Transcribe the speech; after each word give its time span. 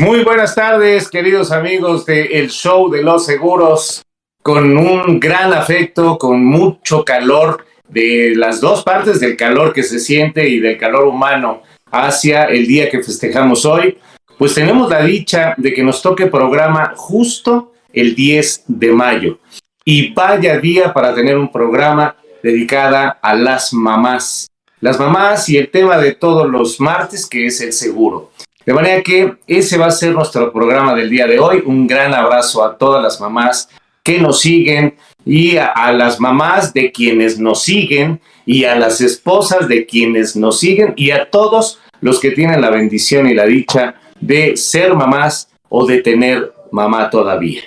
Muy 0.00 0.24
buenas 0.24 0.54
tardes, 0.54 1.10
queridos 1.10 1.52
amigos 1.52 2.06
de 2.06 2.22
El 2.22 2.48
Show 2.48 2.90
de 2.90 3.02
los 3.02 3.26
Seguros, 3.26 4.02
con 4.42 4.78
un 4.78 5.20
gran 5.20 5.52
afecto, 5.52 6.16
con 6.16 6.42
mucho 6.42 7.04
calor 7.04 7.66
de 7.86 8.32
las 8.34 8.62
dos 8.62 8.82
partes 8.82 9.20
del 9.20 9.36
calor 9.36 9.74
que 9.74 9.82
se 9.82 9.98
siente 9.98 10.48
y 10.48 10.58
del 10.58 10.78
calor 10.78 11.04
humano 11.04 11.60
hacia 11.90 12.44
el 12.44 12.66
día 12.66 12.88
que 12.88 13.02
festejamos 13.02 13.66
hoy, 13.66 13.98
pues 14.38 14.54
tenemos 14.54 14.88
la 14.88 15.04
dicha 15.04 15.52
de 15.58 15.74
que 15.74 15.82
nos 15.82 16.00
toque 16.00 16.28
programa 16.28 16.94
justo 16.96 17.74
el 17.92 18.14
10 18.14 18.64
de 18.68 18.92
mayo. 18.92 19.38
Y 19.84 20.14
vaya 20.14 20.58
día 20.58 20.94
para 20.94 21.14
tener 21.14 21.36
un 21.36 21.52
programa 21.52 22.16
dedicada 22.42 23.18
a 23.20 23.34
las 23.34 23.74
mamás. 23.74 24.48
Las 24.80 24.98
mamás 24.98 25.46
y 25.50 25.58
el 25.58 25.70
tema 25.70 25.98
de 25.98 26.14
todos 26.14 26.48
los 26.48 26.80
martes, 26.80 27.26
que 27.26 27.44
es 27.44 27.60
el 27.60 27.74
seguro. 27.74 28.30
De 28.70 28.74
manera 28.74 29.02
que 29.02 29.34
ese 29.48 29.76
va 29.78 29.86
a 29.86 29.90
ser 29.90 30.14
nuestro 30.14 30.52
programa 30.52 30.94
del 30.94 31.10
día 31.10 31.26
de 31.26 31.40
hoy. 31.40 31.60
Un 31.66 31.88
gran 31.88 32.14
abrazo 32.14 32.64
a 32.64 32.78
todas 32.78 33.02
las 33.02 33.20
mamás 33.20 33.68
que 34.04 34.20
nos 34.20 34.38
siguen 34.38 34.94
y 35.24 35.56
a, 35.56 35.90
las 35.90 36.20
mamás 36.20 36.72
de 36.72 36.92
quienes 36.92 37.40
nos 37.40 37.62
siguen 37.62 38.20
y 38.46 38.66
a 38.66 38.76
las 38.76 39.00
esposas 39.00 39.66
de 39.66 39.86
quienes 39.86 40.36
nos 40.36 40.60
siguen 40.60 40.92
y 40.94 41.10
a 41.10 41.28
todos 41.28 41.80
los 42.00 42.20
que 42.20 42.30
tienen 42.30 42.60
la 42.60 42.70
bendición 42.70 43.28
y 43.28 43.34
la 43.34 43.44
dicha 43.44 43.96
de 44.20 44.56
ser 44.56 44.94
mamás 44.94 45.48
o 45.68 45.84
de 45.84 46.00
tener 46.02 46.52
mamá 46.70 47.10
todavía. 47.10 47.62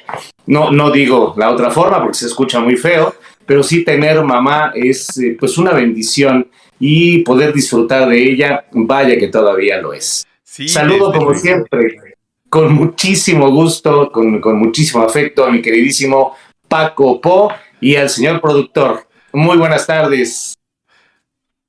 No, 0.45 0.71
no 0.71 0.89
digo 0.89 1.33
la 1.35 1.51
otra 1.51 1.69
forma 1.69 2.01
porque 2.01 2.19
se 2.19 2.27
escucha 2.27 2.61
muy 2.61 2.77
feo, 2.77 3.13
pero 3.45 3.61
sí 3.61 3.83
tener 3.83 4.23
mamá 4.23 4.71
es 4.73 5.17
eh, 5.17 5.35
pues 5.37 5.57
una 5.57 5.73
bendición 5.73 6.47
y 6.79 7.17
poder 7.23 7.51
disfrutar 7.51 8.07
de 8.07 8.23
ella, 8.23 8.63
vaya 8.71 9.17
que 9.17 9.27
todavía 9.27 9.81
lo 9.81 9.91
es. 9.91 10.25
Saludo 10.53 11.11
como 11.11 11.33
siempre, 11.33 12.15
con 12.47 12.71
muchísimo 12.73 13.49
gusto, 13.49 14.11
con, 14.11 14.39
con 14.39 14.59
muchísimo 14.59 15.03
afecto 15.03 15.43
a 15.43 15.51
mi 15.51 15.63
queridísimo 15.63 16.37
Paco 16.67 17.19
Po 17.19 17.51
y 17.81 17.95
al 17.95 18.07
señor 18.07 18.39
productor. 18.39 19.07
Muy 19.31 19.57
buenas 19.57 19.87
tardes. 19.87 20.53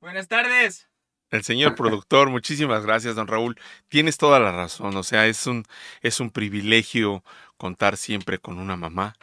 Buenas 0.03 0.28
tardes. 0.28 0.86
El 1.31 1.42
señor 1.45 1.75
productor, 1.77 2.28
muchísimas 2.28 2.84
gracias, 2.84 3.14
don 3.14 3.27
Raúl. 3.27 3.58
Tienes 3.89 4.19
toda 4.19 4.39
la 4.39 4.53
razón, 4.53 4.95
o 4.98 5.03
sea, 5.03 5.28
es 5.28 5.47
un, 5.47 5.64
es 6.03 6.20
un 6.20 6.28
privilegio 6.28 7.25
contar 7.56 7.97
siempre 7.97 8.39
con 8.39 8.58
una 8.58 8.77
mamá. 8.77 9.14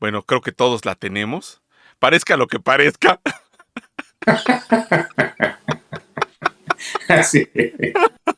Bueno, 0.00 0.22
creo 0.22 0.40
que 0.40 0.50
todos 0.50 0.84
la 0.84 0.96
tenemos. 0.96 1.62
Parezca 2.00 2.36
lo 2.36 2.48
que 2.48 2.58
parezca. 2.58 3.20
Así. 7.08 7.48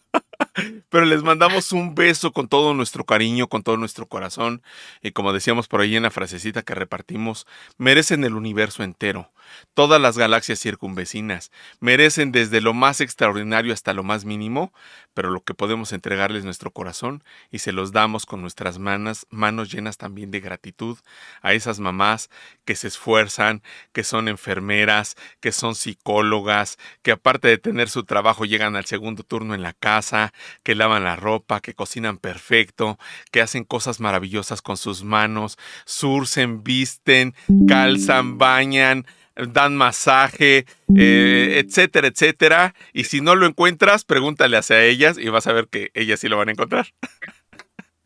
Pero 0.88 1.04
les 1.04 1.22
mandamos 1.22 1.72
un 1.72 1.94
beso 1.94 2.32
con 2.32 2.48
todo 2.48 2.74
nuestro 2.74 3.04
cariño, 3.04 3.48
con 3.48 3.62
todo 3.62 3.76
nuestro 3.76 4.06
corazón. 4.06 4.62
Y 5.02 5.12
como 5.12 5.32
decíamos 5.32 5.68
por 5.68 5.80
ahí 5.80 5.96
en 5.96 6.02
la 6.02 6.10
frasecita 6.10 6.62
que 6.62 6.74
repartimos, 6.74 7.46
merecen 7.76 8.24
el 8.24 8.34
universo 8.34 8.82
entero 8.82 9.30
todas 9.74 10.00
las 10.00 10.18
galaxias 10.18 10.60
circunvecinas, 10.60 11.50
merecen 11.80 12.32
desde 12.32 12.60
lo 12.60 12.74
más 12.74 13.00
extraordinario 13.00 13.72
hasta 13.72 13.92
lo 13.92 14.02
más 14.02 14.24
mínimo, 14.24 14.72
pero 15.14 15.30
lo 15.30 15.42
que 15.42 15.54
podemos 15.54 15.92
entregarles 15.92 16.44
nuestro 16.44 16.70
corazón 16.70 17.24
y 17.50 17.58
se 17.58 17.72
los 17.72 17.92
damos 17.92 18.26
con 18.26 18.40
nuestras 18.40 18.78
manos, 18.78 19.26
manos 19.30 19.70
llenas 19.70 19.96
también 19.96 20.30
de 20.30 20.40
gratitud 20.40 20.98
a 21.42 21.54
esas 21.54 21.80
mamás 21.80 22.30
que 22.64 22.76
se 22.76 22.88
esfuerzan, 22.88 23.62
que 23.92 24.04
son 24.04 24.28
enfermeras, 24.28 25.16
que 25.40 25.52
son 25.52 25.74
psicólogas, 25.74 26.78
que 27.02 27.12
aparte 27.12 27.48
de 27.48 27.58
tener 27.58 27.88
su 27.88 28.04
trabajo 28.04 28.44
llegan 28.44 28.76
al 28.76 28.84
segundo 28.84 29.22
turno 29.22 29.54
en 29.54 29.62
la 29.62 29.72
casa, 29.72 30.32
que 30.62 30.74
lavan 30.74 31.04
la 31.04 31.16
ropa, 31.16 31.60
que 31.60 31.74
cocinan 31.74 32.18
perfecto, 32.18 32.98
que 33.30 33.40
hacen 33.40 33.64
cosas 33.64 34.00
maravillosas 34.00 34.62
con 34.62 34.76
sus 34.76 35.02
manos, 35.02 35.58
surcen, 35.84 36.62
visten, 36.62 37.34
calzan, 37.66 38.38
bañan, 38.38 39.06
dan 39.48 39.76
masaje, 39.76 40.66
eh, 40.96 41.62
etcétera, 41.64 42.08
etcétera. 42.08 42.74
Y 42.92 43.04
si 43.04 43.20
no 43.20 43.34
lo 43.34 43.46
encuentras, 43.46 44.04
pregúntale 44.04 44.56
hacia 44.56 44.84
ellas 44.84 45.18
y 45.18 45.28
vas 45.28 45.46
a 45.46 45.52
ver 45.52 45.68
que 45.68 45.90
ellas 45.94 46.20
sí 46.20 46.28
lo 46.28 46.36
van 46.36 46.48
a 46.48 46.52
encontrar. 46.52 46.86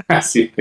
Así, 0.08 0.52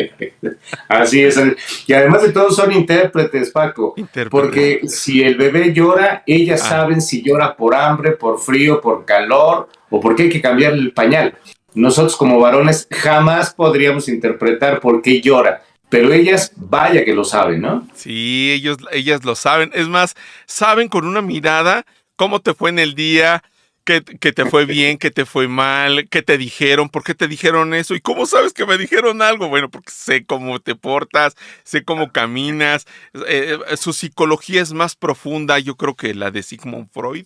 así 0.88 1.24
es. 1.24 1.40
Y 1.88 1.94
además 1.94 2.22
de 2.22 2.32
todo 2.32 2.52
son 2.52 2.72
intérpretes, 2.72 3.50
Paco. 3.50 3.96
Porque 4.30 4.82
si 4.86 5.24
el 5.24 5.36
bebé 5.36 5.74
llora, 5.74 6.24
ellas 6.26 6.62
ah. 6.66 6.70
saben 6.70 7.02
si 7.02 7.22
llora 7.22 7.56
por 7.56 7.76
hambre, 7.76 8.12
por 8.12 8.40
frío, 8.40 8.80
por 8.80 9.04
calor 9.04 9.68
o 9.90 10.00
porque 10.00 10.24
hay 10.24 10.30
que 10.30 10.42
cambiar 10.42 10.74
el 10.74 10.94
pañal. 10.94 11.36
Nosotros 11.74 12.16
como 12.16 12.40
varones 12.40 12.88
jamás 12.92 13.54
podríamos 13.54 14.08
interpretar 14.10 14.80
por 14.80 15.02
qué 15.02 15.22
llora 15.22 15.64
pero 15.92 16.14
ellas, 16.14 16.54
vaya 16.56 17.04
que 17.04 17.14
lo 17.14 17.26
saben, 17.26 17.60
¿no? 17.60 17.86
Sí, 17.94 18.50
ellos, 18.54 18.78
ellas 18.94 19.26
lo 19.26 19.36
saben. 19.36 19.72
Es 19.74 19.90
más, 19.90 20.16
saben 20.46 20.88
con 20.88 21.06
una 21.06 21.22
mirada 21.22 21.86
cómo 22.16 22.40
te 22.40 22.54
fue 22.54 22.70
en 22.70 22.80
el 22.80 22.96
día, 22.96 23.44
que, 23.84 24.02
te 24.02 24.46
fue 24.46 24.66
bien, 24.66 24.98
que 24.98 25.12
te 25.12 25.26
fue 25.26 25.48
mal, 25.48 26.08
que 26.10 26.22
te 26.22 26.38
dijeron, 26.38 26.90
por 26.90 27.04
qué 27.04 27.16
te 27.16 27.28
dijeron 27.28 27.74
eso 27.74 27.96
y 27.96 28.02
cómo 28.02 28.26
sabes 28.26 28.54
que 28.54 28.66
me 28.66 28.78
dijeron 28.78 29.22
algo. 29.22 29.50
Bueno, 29.50 29.70
porque 29.70 29.92
sé 29.92 30.26
cómo 30.26 30.60
te 30.60 30.76
portas, 30.76 31.36
sé 31.64 31.84
cómo 31.84 32.12
caminas. 32.12 32.86
Eh, 33.28 33.58
eh, 33.68 33.78
su 33.78 33.94
psicología 33.94 34.62
es 34.62 34.74
más 34.74 34.96
profunda, 34.96 35.60
yo 35.60 35.76
creo 35.76 35.96
que 35.96 36.14
la 36.14 36.32
de 36.32 36.44
Sigmund 36.44 36.90
Freud, 36.92 37.26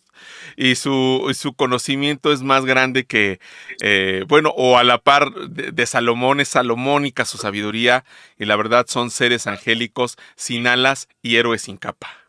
y 0.55 0.75
su, 0.75 1.31
su 1.37 1.53
conocimiento 1.53 2.31
es 2.31 2.41
más 2.41 2.65
grande 2.65 3.05
que, 3.05 3.39
eh, 3.81 4.23
bueno, 4.27 4.53
o 4.55 4.77
a 4.77 4.83
la 4.83 4.97
par 4.97 5.31
de, 5.33 5.71
de 5.71 5.85
Salomón 5.85 6.39
es 6.39 6.49
salomónica 6.49 7.25
su 7.25 7.37
sabiduría, 7.37 8.05
y 8.37 8.45
la 8.45 8.55
verdad 8.55 8.85
son 8.87 9.11
seres 9.11 9.47
angélicos 9.47 10.17
sin 10.35 10.67
alas 10.67 11.07
y 11.21 11.35
héroes 11.35 11.63
sin 11.63 11.77
capa. 11.77 12.25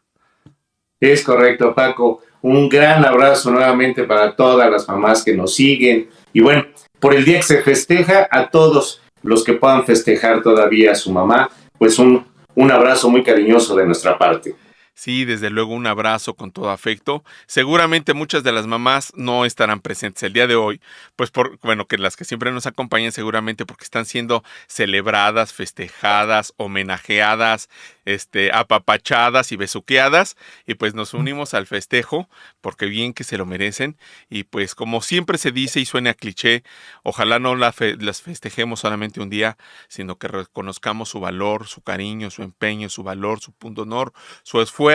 Es 1.00 1.22
correcto, 1.22 1.74
Paco. 1.74 2.22
Un 2.42 2.68
gran 2.68 3.04
abrazo 3.04 3.50
nuevamente 3.50 4.04
para 4.04 4.34
todas 4.34 4.70
las 4.70 4.88
mamás 4.88 5.24
que 5.24 5.34
nos 5.34 5.54
siguen. 5.54 6.08
Y 6.32 6.40
bueno, 6.40 6.66
por 7.00 7.14
el 7.14 7.24
día 7.24 7.38
que 7.38 7.42
se 7.42 7.62
festeja, 7.62 8.28
a 8.30 8.50
todos 8.50 9.00
los 9.22 9.42
que 9.42 9.54
puedan 9.54 9.84
festejar 9.84 10.42
todavía 10.42 10.92
a 10.92 10.94
su 10.94 11.12
mamá, 11.12 11.50
pues 11.78 11.98
un, 11.98 12.24
un 12.54 12.70
abrazo 12.70 13.10
muy 13.10 13.22
cariñoso 13.22 13.74
de 13.76 13.86
nuestra 13.86 14.16
parte. 14.16 14.54
Sí, 14.98 15.26
desde 15.26 15.50
luego 15.50 15.74
un 15.74 15.86
abrazo 15.86 16.36
con 16.36 16.52
todo 16.52 16.70
afecto. 16.70 17.22
Seguramente 17.46 18.14
muchas 18.14 18.42
de 18.42 18.50
las 18.52 18.66
mamás 18.66 19.12
no 19.14 19.44
estarán 19.44 19.80
presentes 19.80 20.22
el 20.22 20.32
día 20.32 20.46
de 20.46 20.56
hoy, 20.56 20.80
pues 21.16 21.30
por, 21.30 21.58
bueno, 21.60 21.86
que 21.86 21.98
las 21.98 22.16
que 22.16 22.24
siempre 22.24 22.50
nos 22.50 22.64
acompañan 22.64 23.12
seguramente 23.12 23.66
porque 23.66 23.84
están 23.84 24.06
siendo 24.06 24.42
celebradas, 24.68 25.52
festejadas, 25.52 26.54
homenajeadas, 26.56 27.68
este, 28.06 28.50
apapachadas 28.54 29.52
y 29.52 29.56
besuqueadas, 29.56 30.34
y 30.66 30.74
pues 30.76 30.94
nos 30.94 31.12
unimos 31.12 31.52
al 31.52 31.66
festejo, 31.66 32.30
porque 32.62 32.86
bien 32.86 33.12
que 33.12 33.24
se 33.24 33.36
lo 33.36 33.44
merecen, 33.44 33.98
y 34.30 34.44
pues 34.44 34.74
como 34.74 35.02
siempre 35.02 35.36
se 35.36 35.52
dice 35.52 35.78
y 35.78 35.84
suena 35.84 36.14
cliché, 36.14 36.62
ojalá 37.02 37.38
no 37.38 37.54
las 37.54 37.76
festejemos 38.22 38.80
solamente 38.80 39.20
un 39.20 39.28
día, 39.28 39.58
sino 39.88 40.16
que 40.16 40.28
reconozcamos 40.28 41.10
su 41.10 41.20
valor, 41.20 41.66
su 41.66 41.82
cariño, 41.82 42.30
su 42.30 42.42
empeño, 42.42 42.88
su 42.88 43.02
valor, 43.02 43.40
su 43.40 43.52
punto 43.52 43.82
honor, 43.82 44.14
su 44.42 44.62
esfuerzo, 44.62 44.85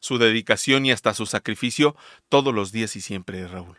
su 0.00 0.18
dedicación 0.18 0.86
y 0.86 0.92
hasta 0.92 1.14
su 1.14 1.26
sacrificio 1.26 1.96
todos 2.28 2.54
los 2.54 2.72
días 2.72 2.96
y 2.96 3.00
siempre, 3.00 3.46
Raúl. 3.46 3.76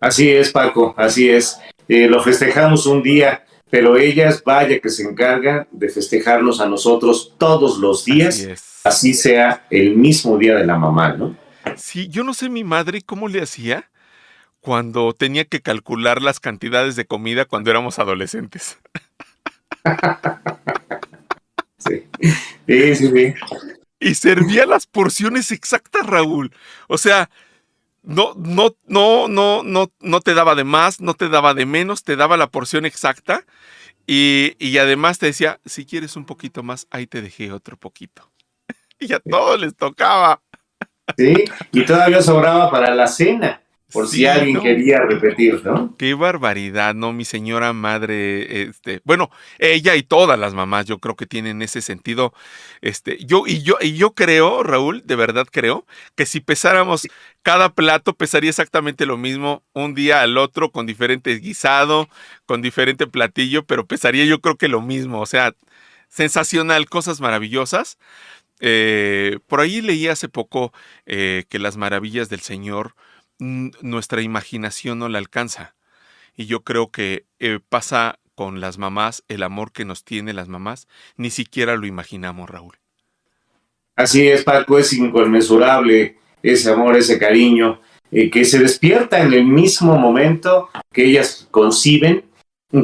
Así 0.00 0.30
es, 0.30 0.50
Paco, 0.50 0.94
así 0.96 1.30
es. 1.30 1.58
Eh, 1.88 2.08
lo 2.08 2.22
festejamos 2.22 2.86
un 2.86 3.02
día 3.02 3.44
pero 3.72 3.96
ellas, 3.96 4.42
vaya 4.44 4.78
que 4.80 4.90
se 4.90 5.02
encargan 5.02 5.66
de 5.70 5.88
festejarnos 5.88 6.60
a 6.60 6.66
nosotros 6.66 7.32
todos 7.38 7.78
los 7.78 8.04
días, 8.04 8.46
así, 8.84 9.14
sea 9.14 9.64
el 9.70 9.96
mismo 9.96 10.36
día 10.36 10.56
de 10.56 10.66
la 10.66 10.76
mamá, 10.76 11.14
¿no? 11.14 11.34
Sí, 11.78 12.06
yo 12.08 12.22
no 12.22 12.34
sé 12.34 12.50
mi 12.50 12.64
madre 12.64 13.00
cómo 13.00 13.28
le 13.28 13.40
hacía 13.40 13.90
cuando 14.60 15.14
tenía 15.14 15.46
que 15.46 15.62
calcular 15.62 16.20
las 16.20 16.38
cantidades 16.38 16.96
de 16.96 17.06
comida 17.06 17.46
cuando 17.46 17.70
éramos 17.70 17.98
adolescentes. 17.98 18.78
sí, 21.78 22.06
sí, 22.66 22.94
sí. 22.94 23.08
sí. 23.08 23.34
Y 24.02 24.16
servía 24.16 24.66
las 24.66 24.86
porciones 24.86 25.52
exactas, 25.52 26.04
Raúl. 26.04 26.52
O 26.88 26.98
sea, 26.98 27.30
no, 28.02 28.34
no, 28.36 28.74
no, 28.86 29.28
no, 29.28 29.62
no, 29.62 29.92
no 30.00 30.20
te 30.20 30.34
daba 30.34 30.56
de 30.56 30.64
más, 30.64 31.00
no 31.00 31.14
te 31.14 31.28
daba 31.28 31.54
de 31.54 31.66
menos, 31.66 32.02
te 32.02 32.16
daba 32.16 32.36
la 32.36 32.48
porción 32.48 32.84
exacta 32.84 33.44
y, 34.04 34.56
y 34.58 34.78
además 34.78 35.20
te 35.20 35.26
decía, 35.26 35.60
si 35.64 35.86
quieres 35.86 36.16
un 36.16 36.24
poquito 36.24 36.64
más, 36.64 36.88
ahí 36.90 37.06
te 37.06 37.22
dejé 37.22 37.52
otro 37.52 37.76
poquito. 37.76 38.28
y 38.98 39.12
a 39.12 39.20
todos 39.20 39.60
les 39.60 39.76
tocaba. 39.76 40.42
Sí, 41.16 41.44
y 41.70 41.84
todavía 41.84 42.22
sobraba 42.22 42.70
para 42.70 42.94
la 42.94 43.06
cena. 43.06 43.62
Por 43.92 44.08
si 44.08 44.26
alguien 44.26 44.60
quería 44.60 45.00
repetir, 45.00 45.64
¿no? 45.64 45.94
Qué 45.96 46.14
barbaridad, 46.14 46.94
¿no? 46.94 47.12
Mi 47.12 47.24
señora 47.24 47.72
madre, 47.72 48.62
este, 48.62 49.00
bueno, 49.04 49.30
ella 49.58 49.96
y 49.96 50.02
todas 50.02 50.38
las 50.38 50.54
mamás, 50.54 50.86
yo 50.86 50.98
creo 50.98 51.16
que 51.16 51.26
tienen 51.26 51.62
ese 51.62 51.82
sentido, 51.82 52.32
este, 52.80 53.18
yo 53.24 53.44
y 53.46 53.62
yo 53.62 53.76
y 53.80 53.94
yo 53.94 54.14
creo, 54.14 54.62
Raúl, 54.62 55.02
de 55.04 55.16
verdad 55.16 55.46
creo 55.50 55.86
que 56.14 56.26
si 56.26 56.40
pesáramos 56.40 57.06
cada 57.42 57.70
plato 57.74 58.14
pesaría 58.14 58.50
exactamente 58.50 59.06
lo 59.06 59.18
mismo 59.18 59.62
un 59.72 59.94
día 59.94 60.22
al 60.22 60.38
otro 60.38 60.70
con 60.70 60.86
diferente 60.86 61.34
guisado, 61.36 62.08
con 62.46 62.62
diferente 62.62 63.06
platillo, 63.06 63.64
pero 63.64 63.86
pesaría 63.86 64.24
yo 64.24 64.40
creo 64.40 64.56
que 64.56 64.68
lo 64.68 64.80
mismo, 64.80 65.20
o 65.20 65.26
sea, 65.26 65.54
sensacional, 66.08 66.88
cosas 66.88 67.20
maravillosas. 67.20 67.98
Eh, 68.60 69.40
por 69.48 69.60
ahí 69.60 69.80
leí 69.80 70.06
hace 70.06 70.28
poco 70.28 70.72
eh, 71.06 71.44
que 71.48 71.58
las 71.58 71.76
maravillas 71.76 72.28
del 72.28 72.40
Señor 72.40 72.94
nuestra 73.38 74.22
imaginación 74.22 74.98
no 74.98 75.08
la 75.08 75.18
alcanza. 75.18 75.74
Y 76.36 76.46
yo 76.46 76.62
creo 76.62 76.90
que 76.90 77.26
eh, 77.38 77.58
pasa 77.68 78.18
con 78.34 78.60
las 78.60 78.78
mamás, 78.78 79.24
el 79.28 79.42
amor 79.42 79.72
que 79.72 79.84
nos 79.84 80.04
tiene 80.04 80.32
las 80.32 80.48
mamás, 80.48 80.88
ni 81.16 81.30
siquiera 81.30 81.76
lo 81.76 81.86
imaginamos, 81.86 82.48
Raúl. 82.48 82.78
Así 83.94 84.26
es, 84.26 84.42
Paco, 84.42 84.78
es 84.78 84.92
inconmensurable 84.92 86.16
ese 86.42 86.70
amor, 86.70 86.96
ese 86.96 87.18
cariño, 87.18 87.80
eh, 88.10 88.30
que 88.30 88.44
se 88.44 88.58
despierta 88.58 89.20
en 89.20 89.32
el 89.32 89.44
mismo 89.44 89.96
momento 89.98 90.70
que 90.92 91.04
ellas 91.04 91.46
conciben, 91.50 92.24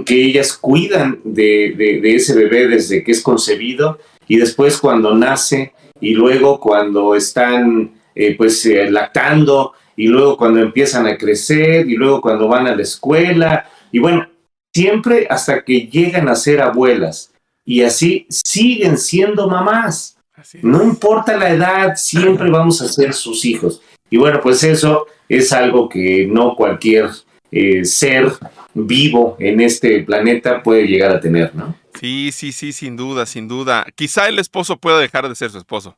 que 0.05 0.23
ellas 0.23 0.53
cuidan 0.57 1.21
de, 1.25 1.75
de 1.77 2.15
ese 2.15 2.35
bebé 2.35 2.69
desde 2.69 3.03
que 3.03 3.13
es 3.13 3.23
concebido 3.23 3.99
y 4.27 4.37
después 4.37 4.77
cuando 4.77 5.15
nace 5.15 5.73
y 5.99 6.13
luego 6.13 6.61
cuando 6.61 7.15
están 7.15 7.99
eh, 8.15 8.37
pues 8.37 8.67
lactando 8.67 9.73
y 9.99 10.07
luego 10.07 10.37
cuando 10.37 10.61
empiezan 10.61 11.09
a 11.09 11.19
crecer 11.19 11.91
y 11.91 11.97
luego 11.97 12.21
cuando 12.21 12.47
van 12.47 12.69
a 12.69 12.77
la 12.77 12.83
escuela 12.83 13.69
y 13.91 13.99
bueno, 13.99 14.29
siempre 14.73 15.27
hasta 15.29 15.65
que 15.65 15.89
llegan 15.89 16.29
a 16.29 16.37
ser 16.37 16.61
abuelas 16.61 17.33
y 17.65 17.83
así 17.83 18.25
siguen 18.31 18.97
siendo 18.97 19.49
mamás. 19.49 20.17
No 20.63 20.85
importa 20.85 21.37
la 21.37 21.51
edad, 21.51 21.97
siempre 21.97 22.49
vamos 22.51 22.81
a 22.81 22.87
ser 22.87 23.13
sus 23.13 23.45
hijos. 23.45 23.83
Y 24.09 24.19
bueno, 24.19 24.39
pues 24.41 24.63
eso 24.63 25.09
es 25.29 25.53
algo 25.53 25.89
que 25.89 26.29
no 26.31 26.55
cualquier 26.55 27.11
eh, 27.51 27.85
ser 27.85 28.31
vivo 28.75 29.37
en 29.41 29.61
este 29.61 30.05
planeta 30.05 30.63
puede 30.63 30.87
llegar 30.87 31.11
a 31.11 31.21
tener, 31.21 31.53
¿no? 31.57 31.75
Sí, 31.99 32.31
sí, 32.31 32.53
sí, 32.53 32.73
sin 32.73 32.97
duda, 32.97 33.27
sin 33.27 33.49
duda. 33.49 33.85
Quizá 33.97 34.29
el 34.29 34.39
esposo 34.39 34.77
pueda 34.77 35.01
dejar 35.01 35.29
de 35.29 35.35
ser 35.35 35.51
su 35.51 35.59
esposo. 35.59 35.97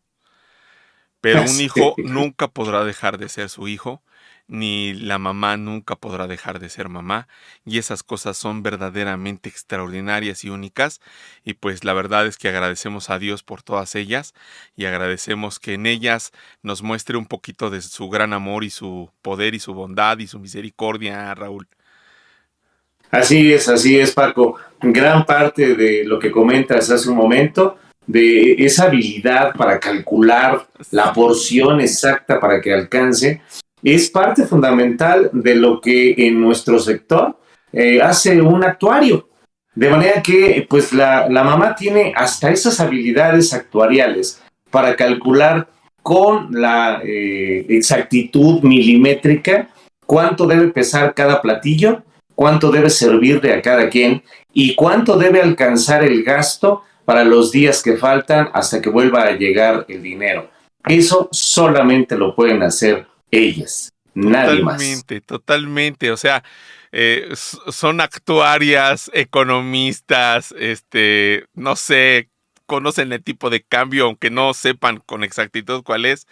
Pero 1.20 1.42
un 1.48 1.60
hijo 1.60 1.94
nunca 1.98 2.48
podrá 2.48 2.84
dejar 2.84 3.18
de 3.18 3.28
ser 3.28 3.48
su 3.48 3.68
hijo, 3.68 4.02
ni 4.50 4.94
la 4.94 5.18
mamá 5.18 5.56
nunca 5.56 5.94
podrá 5.94 6.26
dejar 6.26 6.58
de 6.58 6.68
ser 6.68 6.88
mamá, 6.88 7.28
y 7.64 7.78
esas 7.78 8.02
cosas 8.02 8.36
son 8.36 8.62
verdaderamente 8.62 9.48
extraordinarias 9.48 10.44
y 10.44 10.50
únicas, 10.50 11.00
y 11.44 11.54
pues 11.54 11.84
la 11.84 11.92
verdad 11.92 12.26
es 12.26 12.36
que 12.36 12.48
agradecemos 12.48 13.10
a 13.10 13.18
Dios 13.18 13.44
por 13.44 13.62
todas 13.62 13.94
ellas, 13.94 14.34
y 14.76 14.86
agradecemos 14.86 15.60
que 15.60 15.74
en 15.74 15.86
ellas 15.86 16.32
nos 16.62 16.82
muestre 16.82 17.16
un 17.16 17.26
poquito 17.26 17.70
de 17.70 17.80
su 17.80 18.08
gran 18.08 18.32
amor 18.32 18.64
y 18.64 18.70
su 18.70 19.10
poder 19.22 19.54
y 19.54 19.60
su 19.60 19.72
bondad 19.72 20.18
y 20.18 20.26
su 20.26 20.40
misericordia, 20.40 21.32
Raúl. 21.34 21.68
Así 23.12 23.52
es, 23.52 23.68
así 23.68 23.98
es, 23.98 24.12
Paco. 24.12 24.56
Gran 24.80 25.26
parte 25.26 25.74
de 25.74 26.04
lo 26.04 26.18
que 26.18 26.30
comentas 26.30 26.90
hace 26.90 27.08
un 27.08 27.16
momento 27.16 27.76
de 28.10 28.56
esa 28.58 28.84
habilidad 28.84 29.54
para 29.54 29.78
calcular 29.78 30.66
la 30.90 31.12
porción 31.12 31.80
exacta 31.80 32.40
para 32.40 32.60
que 32.60 32.74
alcance, 32.74 33.40
es 33.82 34.10
parte 34.10 34.44
fundamental 34.46 35.30
de 35.32 35.54
lo 35.54 35.80
que 35.80 36.14
en 36.18 36.40
nuestro 36.40 36.80
sector 36.80 37.38
eh, 37.72 38.02
hace 38.02 38.40
un 38.42 38.64
actuario. 38.64 39.28
De 39.76 39.88
manera 39.88 40.20
que, 40.22 40.66
pues, 40.68 40.92
la, 40.92 41.28
mamá 41.30 41.76
tiene 41.76 42.12
hasta 42.16 42.50
esas 42.50 42.80
habilidades 42.80 43.54
actuariales 43.54 44.42
para 44.70 44.96
calcular 44.96 45.68
con 46.02 46.48
la 46.50 47.00
eh, 47.04 47.64
exactitud 47.68 48.62
milimétrica 48.62 49.68
cuánto 50.04 50.48
debe 50.48 50.68
pesar 50.68 51.14
cada 51.14 51.40
platillo, 51.40 52.02
cuánto 52.34 52.72
debe 52.72 52.90
servirle 52.90 53.54
a 53.54 53.62
cada 53.62 53.88
quien 53.88 54.24
y 54.52 54.74
cuánto 54.74 55.16
debe 55.16 55.40
alcanzar 55.40 56.02
el 56.02 56.24
gasto 56.24 56.82
para 57.10 57.24
los 57.24 57.50
días 57.50 57.82
que 57.82 57.96
faltan 57.96 58.50
hasta 58.52 58.80
que 58.80 58.88
vuelva 58.88 59.24
a 59.24 59.32
llegar 59.32 59.84
el 59.88 60.00
dinero. 60.00 60.48
Eso 60.84 61.28
solamente 61.32 62.16
lo 62.16 62.36
pueden 62.36 62.62
hacer 62.62 63.04
ellas, 63.32 63.92
nadie 64.14 64.62
más. 64.62 64.76
Totalmente, 64.76 65.20
totalmente. 65.20 66.12
O 66.12 66.16
sea, 66.16 66.44
eh, 66.92 67.28
son 67.34 68.00
actuarias, 68.00 69.10
economistas, 69.12 70.54
este, 70.56 71.46
no 71.52 71.74
sé, 71.74 72.28
conocen 72.66 73.12
el 73.12 73.24
tipo 73.24 73.50
de 73.50 73.64
cambio, 73.64 74.04
aunque 74.04 74.30
no 74.30 74.54
sepan 74.54 74.98
con 75.04 75.24
exactitud 75.24 75.82
cuál 75.82 76.04
es. 76.04 76.28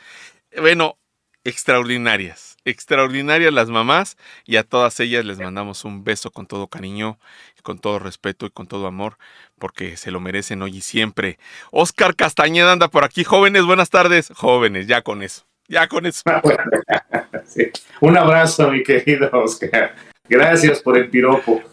Bueno, 0.56 0.96
extraordinarias, 1.42 2.56
extraordinarias 2.68 3.52
las 3.52 3.68
mamás 3.68 4.16
y 4.44 4.56
a 4.56 4.62
todas 4.62 5.00
ellas 5.00 5.24
les 5.24 5.38
mandamos 5.38 5.84
un 5.84 6.04
beso 6.04 6.30
con 6.30 6.46
todo 6.46 6.68
cariño, 6.68 7.18
con 7.62 7.78
todo 7.78 7.98
respeto 7.98 8.46
y 8.46 8.50
con 8.50 8.66
todo 8.66 8.86
amor, 8.86 9.18
porque 9.58 9.96
se 9.96 10.10
lo 10.10 10.20
merecen 10.20 10.62
hoy 10.62 10.76
y 10.76 10.80
siempre. 10.80 11.38
Oscar 11.70 12.14
Castañeda 12.14 12.72
anda 12.72 12.88
por 12.88 13.04
aquí, 13.04 13.24
jóvenes, 13.24 13.64
buenas 13.64 13.90
tardes, 13.90 14.30
jóvenes, 14.34 14.86
ya 14.86 15.02
con 15.02 15.22
eso, 15.22 15.46
ya 15.68 15.88
con 15.88 16.06
eso. 16.06 16.22
Un 18.00 18.16
abrazo, 18.16 18.70
mi 18.70 18.82
querido 18.82 19.30
Oscar. 19.32 19.94
Gracias 20.28 20.80
por 20.80 20.96
el 20.96 21.08
piropo. 21.08 21.62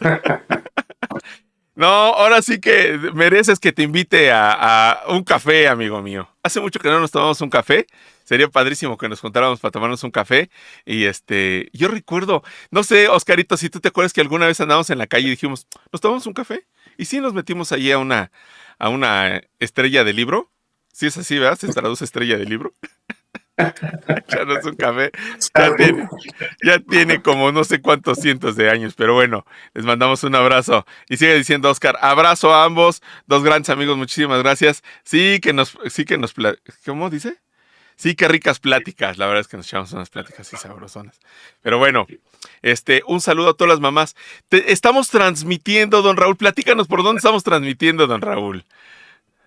No, 1.76 1.86
ahora 1.86 2.40
sí 2.40 2.58
que 2.58 2.98
mereces 3.12 3.60
que 3.60 3.70
te 3.70 3.82
invite 3.82 4.32
a, 4.32 4.92
a, 4.92 5.12
un 5.12 5.22
café, 5.22 5.68
amigo 5.68 6.00
mío. 6.00 6.26
Hace 6.42 6.58
mucho 6.58 6.80
que 6.80 6.88
no 6.88 7.00
nos 7.00 7.10
tomamos 7.10 7.38
un 7.42 7.50
café 7.50 7.86
sería 8.26 8.48
padrísimo 8.48 8.98
que 8.98 9.08
nos 9.08 9.20
juntáramos 9.20 9.60
para 9.60 9.70
tomarnos 9.70 10.04
un 10.04 10.10
café. 10.10 10.50
Y 10.84 11.04
este, 11.04 11.70
yo 11.72 11.88
recuerdo, 11.88 12.42
no 12.70 12.82
sé, 12.82 13.08
Oscarito, 13.08 13.56
si 13.56 13.70
tú 13.70 13.80
te 13.80 13.88
acuerdas 13.88 14.12
que 14.12 14.20
alguna 14.20 14.46
vez 14.46 14.60
andamos 14.60 14.90
en 14.90 14.98
la 14.98 15.06
calle 15.06 15.28
y 15.28 15.30
dijimos, 15.30 15.66
¿nos 15.92 16.00
tomamos 16.00 16.26
un 16.26 16.34
café? 16.34 16.66
Y 16.98 17.06
sí 17.06 17.20
nos 17.20 17.32
metimos 17.32 17.72
allí 17.72 17.92
a 17.92 17.98
una, 17.98 18.32
a 18.78 18.88
una 18.88 19.40
estrella 19.60 20.04
de 20.04 20.12
libro. 20.12 20.50
Si 20.92 21.06
es 21.06 21.16
así, 21.16 21.38
¿verdad? 21.38 21.58
Se 21.58 21.72
traduce 21.72 22.04
estrella 22.04 22.36
de 22.36 22.46
libro. 22.46 22.74
Echarnos 24.08 24.64
un 24.64 24.76
café. 24.76 25.12
Ya 25.54 25.76
tiene, 25.76 26.08
ya 26.62 26.78
tiene, 26.80 27.22
como 27.22 27.52
no 27.52 27.64
sé 27.64 27.80
cuántos 27.80 28.18
cientos 28.18 28.56
de 28.56 28.70
años, 28.70 28.94
pero 28.96 29.14
bueno, 29.14 29.46
les 29.72 29.84
mandamos 29.84 30.24
un 30.24 30.34
abrazo. 30.34 30.84
Y 31.08 31.16
sigue 31.16 31.34
diciendo 31.36 31.70
Oscar, 31.70 31.96
abrazo 32.00 32.52
a 32.54 32.64
ambos, 32.64 33.02
dos 33.26 33.44
grandes 33.44 33.70
amigos, 33.70 33.96
muchísimas 33.96 34.42
gracias. 34.42 34.82
Sí 35.04 35.38
que 35.40 35.52
nos, 35.52 35.78
sí 35.88 36.04
que 36.04 36.18
nos, 36.18 36.34
¿cómo 36.84 37.08
dice? 37.08 37.38
Sí, 37.96 38.14
qué 38.14 38.28
ricas 38.28 38.60
pláticas. 38.60 39.16
La 39.16 39.26
verdad 39.26 39.40
es 39.40 39.48
que 39.48 39.56
nos 39.56 39.66
echamos 39.66 39.92
unas 39.92 40.10
pláticas 40.10 40.40
así 40.40 40.56
sabrosonas. 40.56 41.18
Pero 41.62 41.78
bueno, 41.78 42.06
este, 42.60 43.02
un 43.06 43.20
saludo 43.22 43.50
a 43.50 43.54
todas 43.54 43.70
las 43.70 43.80
mamás. 43.80 44.14
estamos 44.50 45.08
transmitiendo, 45.08 46.02
don 46.02 46.16
Raúl. 46.16 46.36
Platícanos 46.36 46.88
por 46.88 47.02
dónde 47.02 47.18
estamos 47.18 47.42
transmitiendo, 47.42 48.06
don 48.06 48.20
Raúl. 48.20 48.64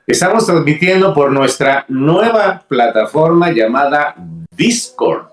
Estamos 0.07 0.47
transmitiendo 0.47 1.13
por 1.13 1.31
nuestra 1.31 1.85
nueva 1.87 2.63
plataforma 2.67 3.51
llamada 3.51 4.15
Discord 4.49 5.27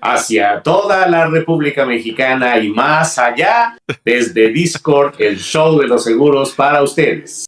hacia 0.00 0.62
toda 0.62 1.06
la 1.06 1.26
República 1.26 1.84
Mexicana 1.84 2.58
y 2.58 2.70
más 2.70 3.18
allá 3.18 3.76
desde 4.02 4.48
Discord, 4.48 5.14
el 5.18 5.38
show 5.38 5.78
de 5.78 5.86
los 5.86 6.04
seguros 6.04 6.52
para 6.52 6.82
ustedes. 6.82 7.44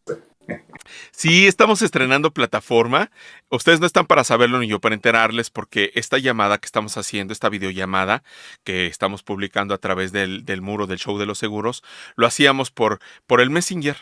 Sí, 1.11 1.47
estamos 1.47 1.83
estrenando 1.83 2.33
plataforma. 2.33 3.11
Ustedes 3.51 3.81
no 3.81 3.87
están 3.87 4.07
para 4.07 4.25
saberlo 4.25 4.59
ni 4.59 4.69
yo 4.69 4.81
para 4.81 4.95
enterarles 4.95 5.51
porque 5.51 5.93
esta 5.95 6.19
llamada 6.19 6.59
que 6.59 6.67
estamos 6.67 6.97
haciendo, 6.97 7.33
esta 7.33 7.49
videollamada 7.49 8.23
que 8.65 8.87
estamos 8.87 9.23
publicando 9.23 9.75
a 9.75 9.79
través 9.79 10.13
del, 10.13 10.45
del 10.45 10.63
muro 10.63 10.87
del 10.87 10.99
show 10.99 11.19
de 11.19 11.27
los 11.27 11.39
seguros, 11.39 11.83
lo 12.17 12.27
hacíamos 12.27 12.71
por, 12.71 13.01
por 13.27 13.41
el 13.41 13.51
Messenger 13.51 13.97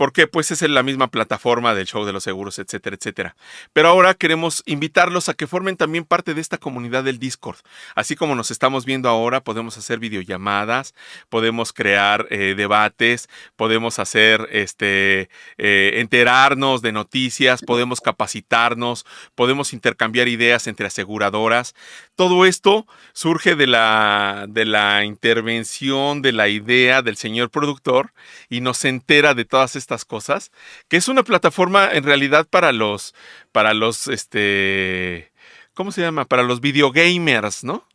porque 0.00 0.26
pues 0.26 0.50
es 0.50 0.62
en 0.62 0.72
la 0.72 0.82
misma 0.82 1.08
plataforma 1.08 1.74
del 1.74 1.86
show 1.86 2.06
de 2.06 2.14
los 2.14 2.24
seguros, 2.24 2.58
etcétera, 2.58 2.96
etcétera. 2.98 3.36
Pero 3.74 3.88
ahora 3.88 4.14
queremos 4.14 4.62
invitarlos 4.64 5.28
a 5.28 5.34
que 5.34 5.46
formen 5.46 5.76
también 5.76 6.06
parte 6.06 6.32
de 6.32 6.40
esta 6.40 6.56
comunidad 6.56 7.04
del 7.04 7.18
Discord. 7.18 7.58
Así 7.94 8.16
como 8.16 8.34
nos 8.34 8.50
estamos 8.50 8.86
viendo 8.86 9.10
ahora, 9.10 9.42
podemos 9.42 9.76
hacer 9.76 9.98
videollamadas, 9.98 10.94
podemos 11.28 11.74
crear 11.74 12.26
eh, 12.30 12.54
debates, 12.56 13.28
podemos 13.56 13.98
hacer, 13.98 14.48
este, 14.52 15.28
eh, 15.58 15.90
enterarnos 15.96 16.80
de 16.80 16.92
noticias, 16.92 17.60
podemos 17.60 18.00
capacitarnos, 18.00 19.04
podemos 19.34 19.74
intercambiar 19.74 20.28
ideas 20.28 20.66
entre 20.66 20.86
aseguradoras. 20.86 21.74
Todo 22.16 22.46
esto 22.46 22.86
surge 23.12 23.54
de 23.54 23.66
la, 23.66 24.46
de 24.48 24.64
la 24.64 25.04
intervención, 25.04 26.22
de 26.22 26.32
la 26.32 26.48
idea 26.48 27.02
del 27.02 27.18
señor 27.18 27.50
productor 27.50 28.14
y 28.48 28.62
nos 28.62 28.86
entera 28.86 29.34
de 29.34 29.44
todas 29.44 29.76
estas 29.76 29.89
cosas, 30.04 30.50
que 30.88 30.96
es 30.96 31.08
una 31.08 31.22
plataforma 31.22 31.90
en 31.92 32.04
realidad 32.04 32.46
para 32.48 32.72
los, 32.72 33.14
para 33.52 33.74
los, 33.74 34.08
este, 34.08 35.32
¿cómo 35.74 35.92
se 35.92 36.02
llama? 36.02 36.24
Para 36.24 36.42
los 36.42 36.60
videogamers, 36.60 37.64
¿no? 37.64 37.86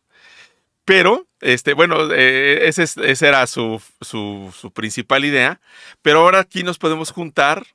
Pero, 0.86 1.28
este, 1.42 1.74
bueno, 1.74 2.14
eh, 2.14 2.68
ese, 2.68 2.84
esa 2.84 3.28
era 3.28 3.48
su, 3.48 3.82
su 4.02 4.72
principal 4.74 5.26
idea. 5.26 5.60
Pero 6.04 6.20
ahora 6.22 6.40
aquí 6.40 6.64
nos 6.64 6.78
podemos 6.78 7.12
juntar 7.12 7.66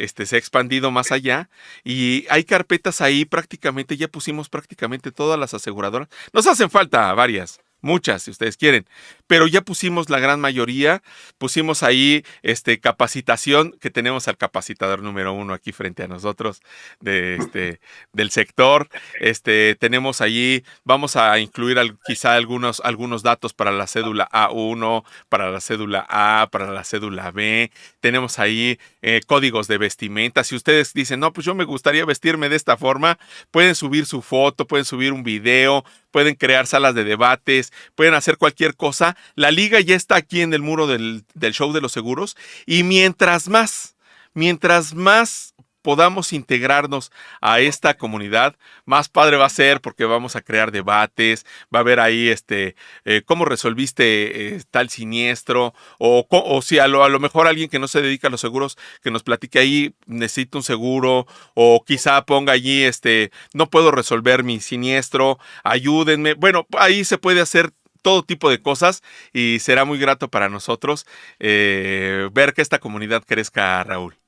este, 0.00 0.24
se 0.26 0.36
ha 0.36 0.38
expandido 0.38 0.90
más 0.90 1.12
allá 1.12 1.50
y 1.84 2.26
hay 2.30 2.44
carpetas 2.44 3.00
ahí 3.02 3.26
prácticamente, 3.26 3.96
ya 3.98 4.08
pusimos 4.08 4.48
prácticamente 4.48 5.12
todas 5.12 5.38
las 5.38 5.52
aseguradoras. 5.54 6.08
Nos 6.32 6.46
hacen 6.46 6.70
falta 6.70 7.12
varias, 7.12 7.60
muchas 7.80 8.22
si 8.22 8.30
ustedes 8.30 8.56
quieren, 8.56 8.86
pero 9.26 9.46
ya 9.46 9.62
pusimos 9.62 10.10
la 10.10 10.18
gran 10.18 10.40
mayoría, 10.40 11.02
pusimos 11.38 11.82
ahí 11.82 12.24
este, 12.42 12.80
capacitación, 12.80 13.76
que 13.80 13.90
tenemos 13.90 14.28
al 14.28 14.36
capacitador 14.36 15.02
número 15.02 15.32
uno 15.32 15.54
aquí 15.54 15.72
frente 15.72 16.02
a 16.02 16.08
nosotros 16.08 16.62
de, 17.00 17.36
este, 17.36 17.80
del 18.12 18.30
sector. 18.30 18.88
Este, 19.20 19.76
tenemos 19.76 20.20
allí, 20.20 20.64
vamos 20.84 21.16
a 21.16 21.38
incluir 21.38 21.78
quizá 22.04 22.34
algunos, 22.34 22.80
algunos 22.84 23.22
datos 23.22 23.52
para 23.54 23.70
la 23.70 23.86
cédula 23.86 24.28
A1, 24.32 25.04
para 25.28 25.50
la 25.50 25.60
cédula 25.60 26.06
A, 26.08 26.48
para 26.50 26.70
la 26.70 26.84
cédula 26.84 27.30
B. 27.30 27.70
Tenemos 28.00 28.38
ahí 28.38 28.78
eh, 29.02 29.20
códigos 29.26 29.68
de 29.68 29.78
vestimenta. 29.78 30.44
Si 30.44 30.54
ustedes 30.54 30.92
dicen, 30.92 31.20
no, 31.20 31.32
pues 31.32 31.46
yo 31.46 31.54
me 31.54 31.64
gustaría 31.64 32.04
vestirme 32.04 32.48
de 32.48 32.56
esta 32.56 32.76
forma, 32.76 33.18
pueden 33.50 33.74
subir 33.74 34.06
su 34.06 34.22
foto, 34.22 34.66
pueden 34.66 34.84
subir 34.84 35.12
un 35.12 35.22
video, 35.22 35.84
pueden 36.10 36.34
crear 36.34 36.66
salas 36.66 36.94
de 36.94 37.04
debates, 37.04 37.72
pueden 37.94 38.14
hacer 38.14 38.36
cualquier 38.36 38.74
cosa. 38.76 39.16
La 39.34 39.50
liga 39.50 39.80
ya 39.80 39.96
está 39.96 40.16
aquí 40.16 40.40
en 40.40 40.52
el 40.52 40.62
muro 40.62 40.86
del, 40.86 41.24
show 41.52 41.72
de 41.72 41.80
los 41.80 41.92
seguros. 41.92 42.36
Y 42.66 42.82
mientras 42.82 43.48
más, 43.48 43.96
mientras 44.34 44.94
más 44.94 45.54
podamos 45.82 46.32
integrarnos 46.32 47.12
a 47.40 47.60
esta 47.60 47.94
comunidad, 47.96 48.56
más 48.84 49.08
padre 49.08 49.36
va 49.36 49.46
a 49.46 49.50
ser 49.50 49.80
porque 49.80 50.04
vamos 50.04 50.36
a 50.36 50.42
crear 50.42 50.72
debates, 50.72 51.46
va 51.74 51.78
a 51.78 51.82
haber 51.82 52.00
ahí 52.00 52.28
este, 52.28 52.76
eh, 53.04 53.22
cómo 53.24 53.44
resolviste 53.44 54.54
eh, 54.56 54.62
tal 54.70 54.90
siniestro, 54.90 55.74
o, 55.98 56.26
o 56.30 56.62
si 56.62 56.78
a 56.78 56.88
lo, 56.88 57.04
a 57.04 57.08
lo, 57.08 57.20
mejor 57.20 57.46
alguien 57.46 57.68
que 57.68 57.78
no 57.78 57.88
se 57.88 58.02
dedica 58.02 58.28
a 58.28 58.30
los 58.30 58.40
seguros, 58.40 58.76
que 59.02 59.10
nos 59.10 59.22
platique 59.22 59.58
ahí, 59.58 59.94
necesito 60.06 60.58
un 60.58 60.64
seguro, 60.64 61.26
o 61.54 61.84
quizá 61.86 62.24
ponga 62.24 62.52
allí, 62.52 62.82
este, 62.82 63.30
no 63.54 63.68
puedo 63.68 63.90
resolver 63.90 64.44
mi 64.44 64.60
siniestro, 64.60 65.38
ayúdenme. 65.64 66.34
Bueno, 66.34 66.66
ahí 66.78 67.04
se 67.04 67.18
puede 67.18 67.40
hacer 67.40 67.72
todo 68.02 68.22
tipo 68.22 68.50
de 68.50 68.62
cosas 68.62 69.02
y 69.32 69.58
será 69.60 69.84
muy 69.84 69.98
grato 69.98 70.28
para 70.28 70.48
nosotros 70.48 71.06
eh, 71.38 72.28
ver 72.32 72.54
que 72.54 72.62
esta 72.62 72.78
comunidad 72.78 73.22
crezca, 73.26 73.82
Raúl. 73.84 74.19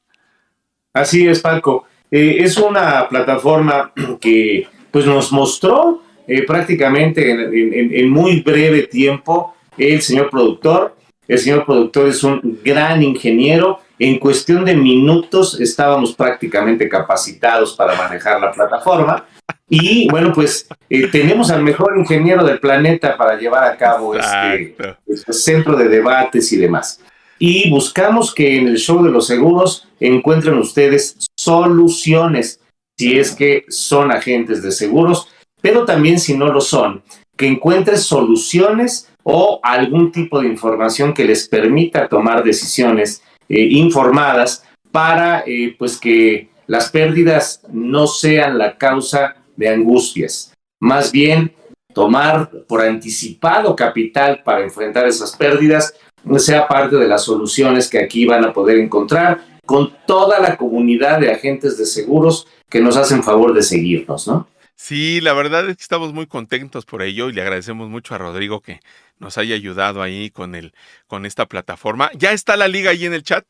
Así 0.93 1.27
es, 1.27 1.41
Paco. 1.41 1.87
Eh, 2.11 2.39
es 2.41 2.57
una 2.59 3.09
plataforma 3.09 3.93
que 4.21 4.69
pues, 4.91 5.07
nos 5.07 5.33
mostró 5.33 6.03
eh, 6.27 6.45
prácticamente 6.47 7.31
en, 7.31 8.11
muy 8.11 8.41
breve 8.41 8.83
tiempo 8.83 9.55
el 9.79 10.03
señor 10.03 10.31
productor. 10.31 10.97
El 11.27 11.39
señor 11.39 11.65
productor 11.65 12.09
es 12.09 12.23
un 12.23 12.61
gran 12.63 13.03
ingeniero. 13.03 13.81
En 13.99 14.19
cuestión 14.19 14.65
de 14.65 14.75
minutos 14.75 15.61
estábamos 15.61 16.15
prácticamente 16.15 16.89
capacitados 16.89 17.75
para 17.75 17.95
manejar 17.95 18.41
la 18.41 18.53
plataforma. 18.53 19.25
Y 19.69 20.07
bueno, 20.11 20.33
pues 20.35 20.69
eh, 20.91 21.09
tenemos 21.09 21.51
al 21.51 21.63
mejor 21.63 21.97
ingeniero 21.97 22.45
del 22.45 22.61
planeta 22.61 23.17
para 23.17 23.39
llevar 23.39 23.65
a 23.65 23.77
cabo 23.77 24.15
este, 24.15 24.77
este, 25.07 25.33
centro 25.33 25.77
de 25.77 25.89
debates 25.89 26.53
y 26.53 26.59
demás. 26.59 27.01
Y 27.45 27.69
buscamos 27.71 28.33
que 28.33 28.57
en 28.57 28.69
el 28.69 28.77
show 28.77 29.03
de 29.03 29.11
los 29.11 29.27
seguros 29.27 29.89
encuentren 29.99 30.59
ustedes 30.59 31.27
soluciones, 31.37 32.61
si 32.97 33.19
es 33.19 33.35
que 33.35 33.65
son 33.67 34.13
agentes 34.13 34.63
de 34.63 34.71
seguros, 34.71 35.27
pero 35.61 35.85
también 35.85 36.21
si 36.21 36.37
no 36.37 36.53
lo 36.53 36.61
son, 36.61 37.03
que 37.37 37.49
encuentren 37.49 37.99
soluciones 37.99 39.13
o 39.25 39.59
algún 39.65 40.13
tipo 40.13 40.41
de 40.41 40.47
información 40.47 41.13
que 41.13 41.25
les 41.25 41.49
permita 41.49 42.07
tomar 42.07 42.45
decisiones 42.45 43.25
eh, 43.49 43.67
informadas 43.73 44.63
para 44.93 45.43
eh, 45.45 45.75
pues 45.77 45.99
que 45.99 46.49
las 46.69 46.91
pérdidas 46.91 47.63
no 47.73 48.07
sean 48.07 48.57
la 48.57 48.79
causa 48.79 49.35
de 49.57 49.69
angustias. 49.69 50.55
Más 50.81 51.11
bien, 51.11 51.53
tomar 51.93 52.53
por 52.69 52.83
anticipado 52.83 53.75
capital 53.75 54.45
para 54.45 54.63
enfrentar 54.63 55.09
esas 55.09 55.35
pérdidas 55.35 55.93
sea 56.39 56.69
parte 56.69 56.97
de 56.97 57.09
las 57.09 57.25
soluciones 57.25 57.89
que 57.89 57.99
aquí 57.99 58.27
van 58.27 58.45
a 58.45 58.53
poder 58.53 58.79
encontrar 58.79 59.45
con 59.67 59.97
toda 60.07 60.41
la 60.41 60.57
comunidad 60.57 61.21
de 61.21 61.31
agentes 61.31 61.79
de 61.79 61.87
seguros 61.87 62.47
que 62.69 62.81
nos 62.81 62.97
hacen 62.97 63.23
favor 63.23 63.55
de 63.55 63.63
seguirnos, 63.63 64.27
¿no? 64.27 64.49
Sí, 64.75 65.21
la 65.21 65.33
verdad 65.33 65.69
es 65.69 65.77
que 65.77 65.83
estamos 65.83 66.13
muy 66.13 66.27
contentos 66.27 66.85
por 66.85 67.03
ello 67.03 67.29
y 67.29 67.33
le 67.33 67.43
agradecemos 67.43 67.89
mucho 67.89 68.15
a 68.15 68.19
Rodrigo 68.19 68.61
que 68.61 68.81
nos 69.19 69.39
haya 69.39 69.55
ayudado 69.55 70.03
ahí 70.03 70.31
con 70.31 70.57
el 70.57 70.73
con 71.07 71.25
esta 71.25 71.47
plataforma. 71.47 72.11
Ya 72.15 72.33
está 72.33 72.57
la 72.57 72.67
liga 72.67 72.91
ahí 72.91 73.05
en 73.05 73.13
el 73.13 73.23
chat 73.23 73.45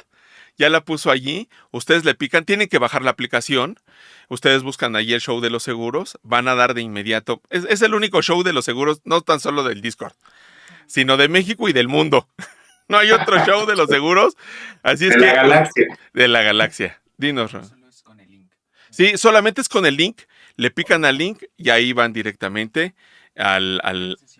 ya 0.59 0.69
la 0.69 0.85
puso 0.85 1.11
allí, 1.11 1.49
ustedes 1.71 2.05
le 2.05 2.15
pican, 2.15 2.45
tienen 2.45 2.69
que 2.69 2.79
bajar 2.79 3.03
la 3.03 3.11
aplicación, 3.11 3.79
ustedes 4.29 4.63
buscan 4.63 4.97
allí 4.97 5.15
el 5.15 5.21
show 5.21 5.41
de 5.41 5.51
los 5.51 5.63
seguros, 5.63 6.19
van 6.23 6.49
a 6.49 6.55
dar 6.55 6.75
de 6.75 6.83
inmediato, 6.83 7.43
es, 7.51 7.83
el 7.83 7.95
único 7.95 8.23
show 8.23 8.43
de 8.43 8.53
los 8.53 8.65
seguros, 8.65 9.01
no 9.05 9.21
tan 9.23 9.41
solo 9.41 9.63
del 9.65 9.81
Discord, 9.81 10.15
sino 10.87 11.17
de 11.17 11.29
México 11.29 11.69
y 11.69 11.73
del 11.73 11.89
mundo. 11.89 12.29
No 12.89 12.99
hay 12.99 13.11
otro 13.11 13.45
show 13.45 13.67
de 13.67 13.77
los 13.77 13.89
seguros, 13.89 14.37
así 14.83 15.07
es 15.07 15.15
de 15.15 15.21
la 15.21 15.35
galaxia. 15.35 15.99
De 16.13 16.29
la 16.29 16.43
galaxia. 16.43 17.01
Dinos, 17.17 17.53
Sí, 18.91 19.17
solamente 19.17 19.63
es 19.63 19.71
con 19.71 19.87
el 19.87 19.97
link, 19.97 20.21
le 20.57 20.71
pican 20.71 21.07
al 21.07 21.17
link 21.17 21.45
y 21.57 21.71
ahí 21.71 21.95
van 21.95 22.13
directamente 22.13 22.95
al, 23.37 23.81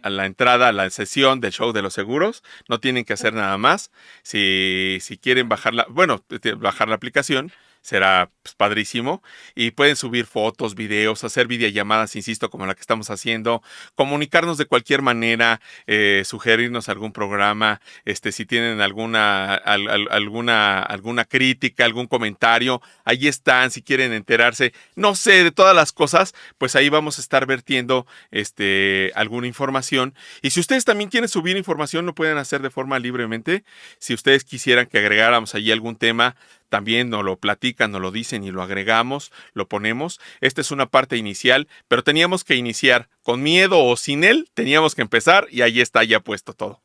a 0.03 0.11
la 0.11 0.27
entrada 0.27 0.69
a 0.69 0.73
la 0.73 0.91
sesión 0.91 1.41
del 1.41 1.53
show 1.53 1.73
de 1.73 1.81
los 1.81 1.95
seguros. 1.95 2.43
No 2.69 2.79
tienen 2.79 3.05
que 3.05 3.15
hacer 3.15 3.33
nada 3.33 3.57
más. 3.57 3.91
Si, 4.23 4.99
si 5.01 5.17
quieren 5.17 5.49
bajar 5.49 5.73
la, 5.73 5.87
bueno, 5.89 6.23
bajar 6.59 6.89
la 6.89 6.97
aplicación, 6.97 7.51
será 7.83 8.31
pues, 8.43 8.55
padrísimo. 8.55 9.23
Y 9.55 9.73
pueden 9.73 9.97
subir 9.97 10.27
fotos, 10.27 10.75
videos, 10.75 11.25
hacer 11.25 11.47
videollamadas, 11.47 12.17
insisto, 12.17 12.49
como 12.49 12.65
la 12.67 12.75
que 12.75 12.81
estamos 12.81 13.11
haciendo, 13.11 13.63
comunicarnos 13.95 14.57
de 14.57 14.67
cualquier 14.67 15.03
manera, 15.03 15.61
eh, 15.87 16.23
sugerirnos 16.25 16.89
algún 16.89 17.13
programa, 17.13 17.81
este, 18.05 18.33
si 18.33 18.47
tienen 18.47 18.81
alguna, 18.81 19.55
alguna, 19.55 20.81
alguna 20.81 21.25
crítica, 21.25 21.85
algún 21.85 22.07
comentario, 22.07 22.81
ahí 23.05 23.27
están, 23.29 23.71
si 23.71 23.83
quieren 23.83 24.13
enterarse, 24.13 24.73
no 24.95 25.15
sé, 25.15 25.45
de 25.45 25.51
todas 25.51 25.75
las 25.75 25.93
cosas, 25.93 26.35
pues 26.59 26.77
ahí 26.77 26.89
vamos 26.89 27.19
a 27.19 27.21
estar 27.21 27.47
vertiendo 27.47 28.07
este, 28.31 29.11
alguna 29.15 29.47
información. 29.47 30.15
Y 30.41 30.51
si 30.51 30.61
ustedes 30.61 30.85
también 30.85 31.11
quieren 31.11 31.29
subir 31.29 31.57
información, 31.57 32.07
lo 32.07 32.15
pueden 32.15 32.39
hacer 32.39 32.63
de 32.63 32.71
forma 32.71 32.99
libremente. 32.99 33.65
Si 33.99 34.15
ustedes 34.15 34.45
quisieran 34.45 34.87
que 34.87 34.99
agregáramos 34.99 35.55
allí 35.55 35.73
algún 35.73 35.97
tema, 35.97 36.37
también 36.73 37.11
nos 37.11 37.23
lo 37.23 37.37
platican, 37.37 37.93
nos 37.93 38.01
lo 38.01 38.11
dicen 38.11 38.45
y 38.45 38.51
lo 38.51 38.63
agregamos, 38.63 39.31
lo 39.53 39.69
ponemos. 39.69 40.21
Esta 40.41 40.63
es 40.63 40.71
una 40.71 40.87
parte 40.87 41.19
inicial, 41.19 41.69
pero 41.87 42.03
teníamos 42.03 42.45
que 42.45 42.57
iniciar 42.57 43.11
con 43.23 43.43
miedo 43.43 43.79
o 43.85 43.95
sin 43.97 44.25
él, 44.25 44.49
teníamos 44.55 44.95
que 44.95 45.03
empezar 45.03 45.47
y 45.51 45.61
ahí 45.61 45.83
está 45.83 46.03
ya 46.03 46.21
puesto 46.21 46.55
todo. 46.55 46.81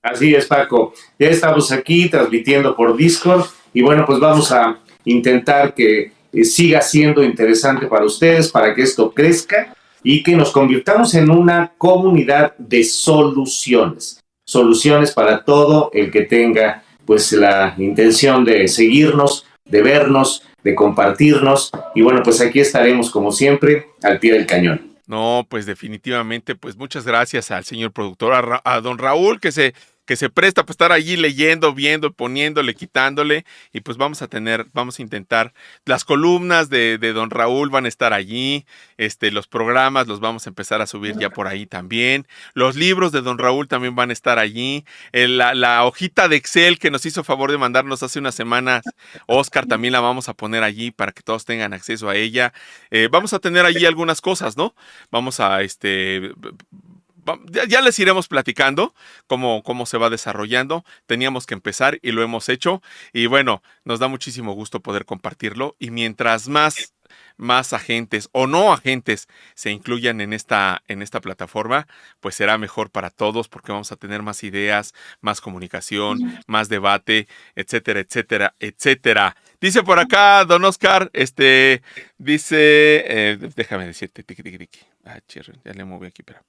Así 0.00 0.34
es, 0.34 0.46
Paco. 0.46 0.94
Ya 1.18 1.28
estamos 1.28 1.70
aquí 1.72 2.08
transmitiendo 2.08 2.74
por 2.74 2.96
Discord 2.96 3.44
y 3.74 3.82
bueno, 3.82 4.06
pues 4.06 4.18
vamos 4.18 4.50
a 4.50 4.78
intentar 5.04 5.74
que 5.74 6.12
eh, 6.32 6.44
siga 6.44 6.80
siendo 6.80 7.22
interesante 7.22 7.86
para 7.86 8.06
ustedes, 8.06 8.50
para 8.50 8.74
que 8.74 8.80
esto 8.80 9.12
crezca 9.12 9.74
y 10.02 10.22
que 10.22 10.34
nos 10.34 10.52
convirtamos 10.52 11.12
en 11.12 11.28
una 11.28 11.74
comunidad 11.76 12.56
de 12.56 12.82
soluciones. 12.82 14.24
Soluciones 14.46 15.12
para 15.12 15.44
todo 15.44 15.90
el 15.92 16.10
que 16.10 16.22
tenga 16.22 16.82
pues 17.04 17.32
la 17.32 17.74
intención 17.78 18.44
de 18.44 18.68
seguirnos, 18.68 19.46
de 19.64 19.82
vernos, 19.82 20.42
de 20.62 20.74
compartirnos 20.74 21.70
y 21.94 22.02
bueno, 22.02 22.22
pues 22.22 22.40
aquí 22.40 22.60
estaremos 22.60 23.10
como 23.10 23.32
siempre 23.32 23.88
al 24.02 24.18
pie 24.18 24.34
del 24.34 24.46
cañón. 24.46 24.92
No, 25.06 25.46
pues 25.48 25.66
definitivamente, 25.66 26.54
pues 26.54 26.76
muchas 26.76 27.04
gracias 27.04 27.50
al 27.50 27.64
señor 27.64 27.92
productor, 27.92 28.60
a, 28.64 28.80
don 28.80 28.98
Raúl, 28.98 29.40
que 29.40 29.52
se 29.52 29.74
que 30.12 30.16
se 30.16 30.28
presta 30.28 30.64
para 30.64 30.72
estar 30.72 30.92
allí 30.92 31.16
leyendo, 31.16 31.72
viendo, 31.72 32.12
poniéndole, 32.12 32.74
quitándole. 32.74 33.46
Y 33.72 33.80
pues 33.80 33.96
vamos 33.96 34.20
a 34.20 34.28
tener, 34.28 34.66
vamos 34.74 34.98
a 34.98 35.02
intentar. 35.02 35.54
Las 35.86 36.04
columnas 36.04 36.68
de, 36.68 36.98
don 36.98 37.30
Raúl 37.30 37.70
van 37.70 37.86
a 37.86 37.88
estar 37.88 38.12
allí. 38.12 38.66
Este, 38.98 39.30
los 39.30 39.46
programas 39.46 40.08
los 40.08 40.20
vamos 40.20 40.46
a 40.46 40.50
empezar 40.50 40.82
a 40.82 40.86
subir 40.86 41.16
ya 41.18 41.30
por 41.30 41.48
ahí 41.48 41.64
también. 41.64 42.28
Los 42.52 42.76
libros 42.76 43.10
de 43.10 43.22
don 43.22 43.38
Raúl 43.38 43.68
también 43.68 43.96
van 43.96 44.10
a 44.10 44.12
estar 44.12 44.38
allí. 44.38 44.84
la, 45.14 45.82
hojita 45.86 46.28
de 46.28 46.36
Excel 46.36 46.78
que 46.78 46.90
nos 46.90 47.06
hizo 47.06 47.24
favor 47.24 47.50
de 47.50 47.56
mandarnos 47.56 48.02
hace 48.02 48.18
unas 48.18 48.34
semanas, 48.34 48.84
Oscar, 49.26 49.64
también 49.64 49.92
la 49.92 50.00
vamos 50.00 50.28
a 50.28 50.34
poner 50.34 50.62
allí 50.62 50.90
para 50.90 51.12
que 51.12 51.22
todos 51.22 51.46
tengan 51.46 51.72
acceso 51.72 52.10
a 52.10 52.16
ella. 52.16 52.52
Eh, 52.90 53.08
vamos 53.10 53.32
a 53.32 53.38
tener 53.38 53.64
allí 53.64 53.86
algunas 53.86 54.20
cosas, 54.20 54.58
¿no? 54.58 54.74
Vamos 55.10 55.40
a 55.40 55.62
este 55.62 56.32
ya, 57.68 57.80
les 57.80 57.98
iremos 57.98 58.28
platicando 58.28 58.94
cómo, 59.26 59.62
cómo 59.62 59.86
se 59.86 59.98
va 59.98 60.10
desarrollando. 60.10 60.84
Teníamos 61.06 61.46
que 61.46 61.54
empezar 61.54 61.98
y 62.02 62.12
lo 62.12 62.22
hemos 62.22 62.48
hecho. 62.48 62.82
Y 63.12 63.26
bueno, 63.26 63.62
nos 63.84 63.98
da 63.98 64.08
muchísimo 64.08 64.52
gusto 64.52 64.80
poder 64.80 65.04
compartirlo. 65.04 65.76
Y 65.78 65.90
mientras 65.90 66.48
más 66.48 66.94
más 67.36 67.72
agentes 67.72 68.28
o 68.32 68.46
no 68.46 68.72
agentes 68.72 69.28
se 69.54 69.70
incluyan 69.70 70.20
en 70.20 70.32
esta, 70.32 70.82
en 70.88 71.02
esta 71.02 71.20
plataforma, 71.20 71.86
pues 72.20 72.34
será 72.34 72.58
mejor 72.58 72.90
para 72.90 73.10
todos 73.10 73.48
porque 73.48 73.72
vamos 73.72 73.92
a 73.92 73.96
tener 73.96 74.22
más 74.22 74.44
ideas, 74.44 74.94
más 75.20 75.40
comunicación, 75.40 76.40
más 76.46 76.68
debate, 76.68 77.28
etcétera, 77.54 78.00
etcétera, 78.00 78.54
etcétera. 78.60 79.36
Dice 79.60 79.82
por 79.82 79.98
acá, 79.98 80.44
don 80.44 80.64
Oscar, 80.64 81.10
este, 81.12 81.82
dice, 82.18 83.04
eh, 83.06 83.38
déjame 83.56 83.86
decirte, 83.86 84.22
tiki, 84.22 84.42
tiki, 84.42 84.58
tiki. 84.58 84.80
Ah, 85.04 85.20
ya 85.28 85.72
le 85.72 85.84
moví 85.84 86.06
aquí, 86.06 86.22
pero. 86.22 86.40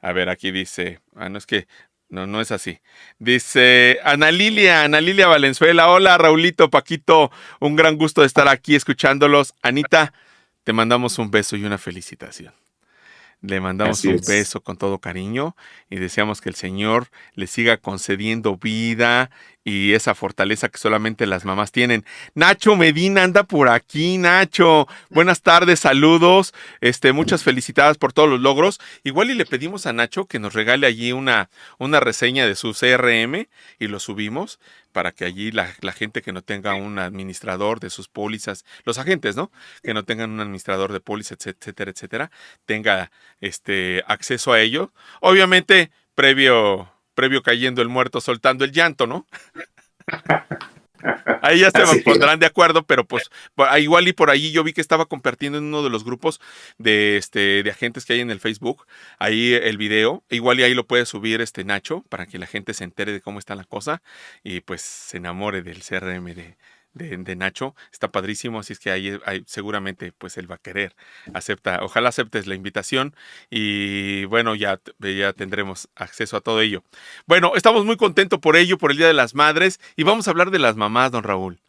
A 0.00 0.12
ver, 0.12 0.28
aquí 0.28 0.50
dice, 0.50 1.00
ah, 1.16 1.28
no 1.28 1.38
es 1.38 1.46
que 1.46 1.66
no, 2.08 2.26
no 2.26 2.40
es 2.40 2.52
así. 2.52 2.80
Dice 3.18 3.98
Ana 4.02 4.30
Lilia, 4.30 4.84
Ana 4.84 5.00
Lilia 5.00 5.26
Valenzuela. 5.26 5.90
Hola, 5.90 6.16
Raulito, 6.16 6.70
Paquito. 6.70 7.30
Un 7.60 7.76
gran 7.76 7.96
gusto 7.96 8.22
de 8.22 8.26
estar 8.26 8.48
aquí 8.48 8.74
escuchándolos. 8.74 9.54
Anita, 9.62 10.14
te 10.64 10.72
mandamos 10.72 11.18
un 11.18 11.30
beso 11.30 11.56
y 11.56 11.64
una 11.64 11.76
felicitación. 11.76 12.54
Le 13.40 13.60
mandamos 13.60 14.04
un 14.04 14.20
beso 14.26 14.60
con 14.62 14.76
todo 14.76 14.98
cariño 14.98 15.54
y 15.90 15.96
deseamos 15.96 16.40
que 16.40 16.48
el 16.48 16.56
Señor 16.56 17.08
le 17.34 17.46
siga 17.46 17.76
concediendo 17.76 18.56
vida 18.56 19.30
y 19.68 19.92
esa 19.92 20.14
fortaleza 20.14 20.70
que 20.70 20.78
solamente 20.78 21.26
las 21.26 21.44
mamás 21.44 21.72
tienen. 21.72 22.04
Nacho 22.34 22.74
Medina 22.74 23.22
anda 23.22 23.44
por 23.44 23.68
aquí, 23.68 24.16
Nacho. 24.16 24.88
Buenas 25.10 25.42
tardes, 25.42 25.80
saludos. 25.80 26.54
Este, 26.80 27.12
muchas 27.12 27.42
felicidades 27.42 27.98
por 27.98 28.14
todos 28.14 28.30
los 28.30 28.40
logros. 28.40 28.80
Igual 29.04 29.30
y 29.30 29.34
le 29.34 29.44
pedimos 29.44 29.84
a 29.86 29.92
Nacho 29.92 30.24
que 30.24 30.38
nos 30.38 30.54
regale 30.54 30.86
allí 30.86 31.12
una, 31.12 31.50
una 31.78 32.00
reseña 32.00 32.46
de 32.46 32.54
su 32.54 32.72
CRM 32.72 33.46
y 33.78 33.88
lo 33.88 34.00
subimos 34.00 34.58
para 34.92 35.12
que 35.12 35.26
allí 35.26 35.52
la, 35.52 35.66
gente 35.92 36.22
que 36.22 36.32
no 36.32 36.42
tenga 36.42 36.74
un 36.74 36.98
administrador 36.98 37.78
de 37.78 37.90
sus 37.90 38.08
pólizas, 38.08 38.64
los 38.84 38.96
agentes, 38.98 39.36
¿no? 39.36 39.52
Que 39.82 39.92
no 39.92 40.04
tengan 40.04 40.30
un 40.30 40.40
administrador 40.40 40.92
de 40.92 41.00
pólizas, 41.00 41.46
etcétera, 41.46 41.90
etcétera, 41.90 42.30
tenga 42.64 43.12
este 43.40 44.02
acceso 44.06 44.52
a 44.52 44.60
ello. 44.60 44.92
Obviamente, 45.20 45.90
previo, 46.14 46.90
previo 47.18 47.42
cayendo 47.42 47.82
el 47.82 47.88
muerto, 47.88 48.20
soltando 48.20 48.64
el 48.64 48.70
llanto, 48.70 49.08
¿no? 49.08 49.26
Ahí 51.42 51.58
ya 51.58 51.72
se 51.72 52.02
pondrán 52.02 52.38
de 52.38 52.46
acuerdo, 52.46 52.84
pero 52.84 53.04
pues 53.04 53.28
igual 53.78 54.06
y 54.06 54.12
por 54.12 54.30
ahí 54.30 54.52
yo 54.52 54.64
vi 54.64 54.72
que 54.72 54.80
estaba 54.80 55.06
compartiendo 55.06 55.58
en 55.58 55.64
uno 55.64 55.82
de 55.82 55.90
los 55.90 56.04
grupos 56.04 56.40
de 56.76 57.16
este 57.16 57.62
de 57.62 57.70
agentes 57.70 58.04
que 58.04 58.14
hay 58.14 58.20
en 58.20 58.30
el 58.30 58.40
Facebook, 58.40 58.86
ahí 59.18 59.54
el 59.54 59.78
video, 59.78 60.24
igual 60.28 60.58
y 60.58 60.64
ahí 60.64 60.74
lo 60.74 60.86
puede 60.86 61.06
subir 61.06 61.40
este 61.40 61.64
Nacho 61.64 62.04
para 62.08 62.26
que 62.26 62.38
la 62.38 62.46
gente 62.46 62.74
se 62.74 62.84
entere 62.84 63.12
de 63.12 63.20
cómo 63.20 63.38
está 63.38 63.54
la 63.54 63.64
cosa 63.64 64.02
y 64.42 64.60
pues 64.60 64.82
se 64.82 65.18
enamore 65.18 65.62
del 65.62 65.82
CRM 65.84 66.34
de, 66.34 66.56
de, 66.98 67.36
Nacho. 67.36 67.74
Está 67.92 68.08
padrísimo, 68.08 68.60
así 68.60 68.72
es 68.74 68.78
que 68.78 68.90
ahí, 68.90 69.18
seguramente 69.46 70.12
pues 70.12 70.36
él 70.36 70.50
va 70.50 70.56
a 70.56 70.58
querer. 70.58 70.94
Acepta, 71.32 71.80
ojalá 71.82 72.10
aceptes 72.10 72.46
la 72.46 72.54
invitación 72.54 73.14
y 73.50 74.24
bueno, 74.26 74.54
ya, 74.54 74.80
ya 74.98 75.32
tendremos 75.32 75.88
acceso 75.94 76.36
a 76.36 76.40
todo 76.40 76.60
ello. 76.60 76.82
Bueno, 77.26 77.52
estamos 77.54 77.84
muy 77.84 77.96
contentos 77.96 78.38
por 78.38 78.56
ello, 78.56 78.78
por 78.78 78.90
el 78.90 78.98
Día 78.98 79.06
de 79.06 79.14
las 79.14 79.34
Madres 79.34 79.80
y 79.96 80.02
vamos 80.02 80.28
a 80.28 80.30
hablar 80.32 80.50
de 80.50 80.58
las 80.58 80.76
mamás, 80.76 81.12
don 81.12 81.22
Raúl. 81.22 81.60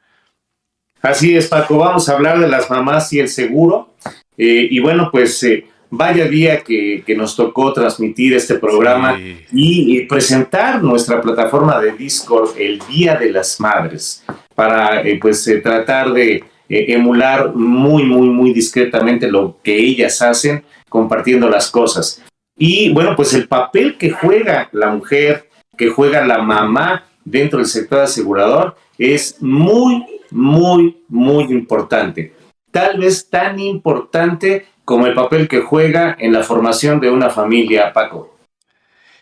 Así 1.02 1.36
es, 1.36 1.48
Paco, 1.48 1.78
vamos 1.78 2.10
a 2.10 2.14
hablar 2.14 2.40
de 2.40 2.48
las 2.48 2.70
mamás 2.70 3.12
y 3.14 3.20
el 3.20 3.30
seguro. 3.30 3.94
Eh, 4.38 4.68
y 4.70 4.80
bueno, 4.80 5.10
pues 5.12 5.42
eh, 5.44 5.66
vaya 5.90 6.28
día 6.28 6.62
que, 6.62 7.04
nos 7.16 7.36
tocó 7.36 7.74
transmitir 7.74 8.34
este 8.34 8.56
programa 8.56 9.18
y, 9.52 10.02
presentar 10.06 10.84
nuestra 10.84 11.22
plataforma 11.22 11.80
de 11.80 11.94
Discord 11.94 12.52
el 12.58 12.80
Día 12.90 13.16
de 13.16 13.32
las 13.32 13.60
Madres 13.60 14.24
para 14.60 15.04
eh, 15.08 15.18
pues 15.22 15.48
eh, 15.48 15.62
tratar 15.62 16.12
de 16.12 16.44
eh, 16.68 16.86
emular 16.90 17.56
muy, 17.56 18.04
muy, 18.04 18.28
muy 18.28 18.52
discretamente 18.52 19.32
lo 19.32 19.58
que 19.64 19.74
ellas 19.74 20.22
hacen 20.22 20.66
compartiendo 20.90 21.48
las 21.48 21.72
cosas. 21.72 22.22
Y 22.58 22.92
bueno, 22.92 23.16
pues 23.16 23.34
el 23.34 23.48
papel 23.48 23.98
que 23.98 24.10
juega 24.10 24.68
la 24.74 24.90
mujer, 24.90 25.50
que 25.78 25.88
juega 25.88 26.26
la 26.26 26.40
mamá 26.40 27.06
dentro 27.24 27.60
del 27.60 27.68
sector 27.68 28.02
asegurador 28.02 28.76
es 28.98 29.42
muy, 29.42 30.06
muy, 30.30 30.98
muy 31.08 31.46
importante. 31.46 32.34
Tal 32.70 33.00
vez 33.00 33.30
tan 33.30 33.62
importante 33.62 34.66
como 34.84 35.08
el 35.08 35.14
papel 35.14 35.48
que 35.48 35.62
juega 35.62 36.18
en 36.20 36.34
la 36.34 36.44
formación 36.44 37.00
de 37.00 37.10
una 37.10 37.30
familia, 37.30 37.94
Paco. 37.94 38.38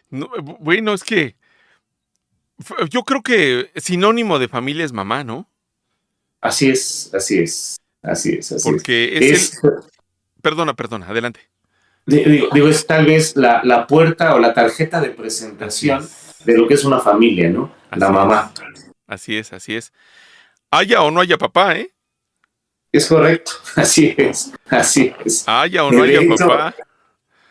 bueno, 0.10 0.96
es 0.96 1.04
que 1.04 1.36
yo 2.90 3.04
creo 3.04 3.22
que 3.22 3.72
sinónimo 3.76 4.40
de 4.40 4.48
familia 4.48 4.86
es 4.86 4.94
mamá, 4.94 5.24
¿no? 5.24 5.50
Así 6.42 6.70
es, 6.70 7.12
así 7.14 7.40
es, 7.40 7.78
así 8.02 8.36
es. 8.36 8.52
Así 8.52 8.70
Porque 8.70 9.18
es, 9.18 9.60
Perdona, 10.42 10.76
perdona, 10.76 11.08
adelante. 11.08 11.42
Digo, 12.06 12.70
es 12.70 12.88
tal 12.88 13.06
vez 13.06 13.36
la, 13.36 13.86
puerta 13.88 14.34
o 14.34 14.40
la 14.40 14.54
tarjeta 14.54 15.02
de 15.02 15.10
presentación 15.10 16.08
de 16.46 16.58
lo 16.58 16.68
que 16.68 16.76
es 16.76 16.86
una 16.86 17.00
familia, 17.00 17.50
¿no? 17.50 17.74
la 17.92 18.10
mamá. 18.10 18.54
Así 19.08 19.38
es, 19.38 19.52
así 19.52 19.76
es. 19.76 19.92
Haya 20.72 21.02
o 21.02 21.12
no 21.12 21.22
haya 21.22 21.38
papá, 21.38 21.76
¿eh? 21.76 21.92
Es 22.92 23.08
correcto, 23.08 23.52
así 23.76 24.16
es, 24.18 24.54
así 24.70 25.14
es. 25.26 25.44
Haya 25.48 25.84
o 25.84 25.92
no 25.92 26.04
haya 26.04 26.22
papá. 26.38 26.76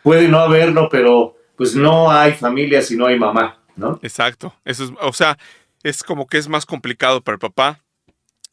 Puede 0.01 0.27
no 0.27 0.39
haberlo, 0.39 0.89
pero 0.89 1.35
pues 1.55 1.75
no 1.75 2.11
hay 2.11 2.33
familia 2.33 2.81
si 2.81 2.95
no 2.95 3.05
hay 3.05 3.19
mamá. 3.19 3.59
Exacto. 4.01 4.53
Eso 4.65 4.85
es, 4.85 4.91
o 5.01 5.13
sea, 5.13 5.37
es 5.83 6.03
como 6.03 6.27
que 6.27 6.37
es 6.37 6.47
más 6.47 6.65
complicado 6.65 7.21
para 7.21 7.35
el 7.35 7.39
papá. 7.39 7.79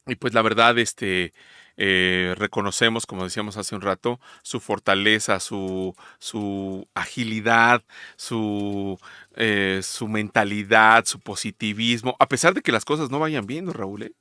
Y 0.07 0.15
pues 0.15 0.33
la 0.33 0.41
verdad, 0.41 0.77
este, 0.77 1.33
eh, 1.77 2.35
reconocemos, 2.37 3.05
como 3.05 3.23
decíamos 3.23 3.57
hace 3.57 3.75
un 3.75 3.81
rato, 3.81 4.19
su 4.43 4.59
fortaleza, 4.59 5.39
su, 5.39 5.95
su 6.19 6.87
agilidad, 6.93 7.81
su, 8.15 8.99
eh, 9.35 9.79
su 9.83 10.07
mentalidad, 10.07 11.05
su 11.05 11.19
positivismo, 11.19 12.15
a 12.19 12.27
pesar 12.27 12.53
de 12.53 12.61
que 12.61 12.71
las 12.71 12.85
cosas 12.85 13.09
no 13.09 13.19
vayan 13.19 13.47
bien, 13.47 13.73
Raúl. 13.73 14.03
¿eh? 14.03 14.11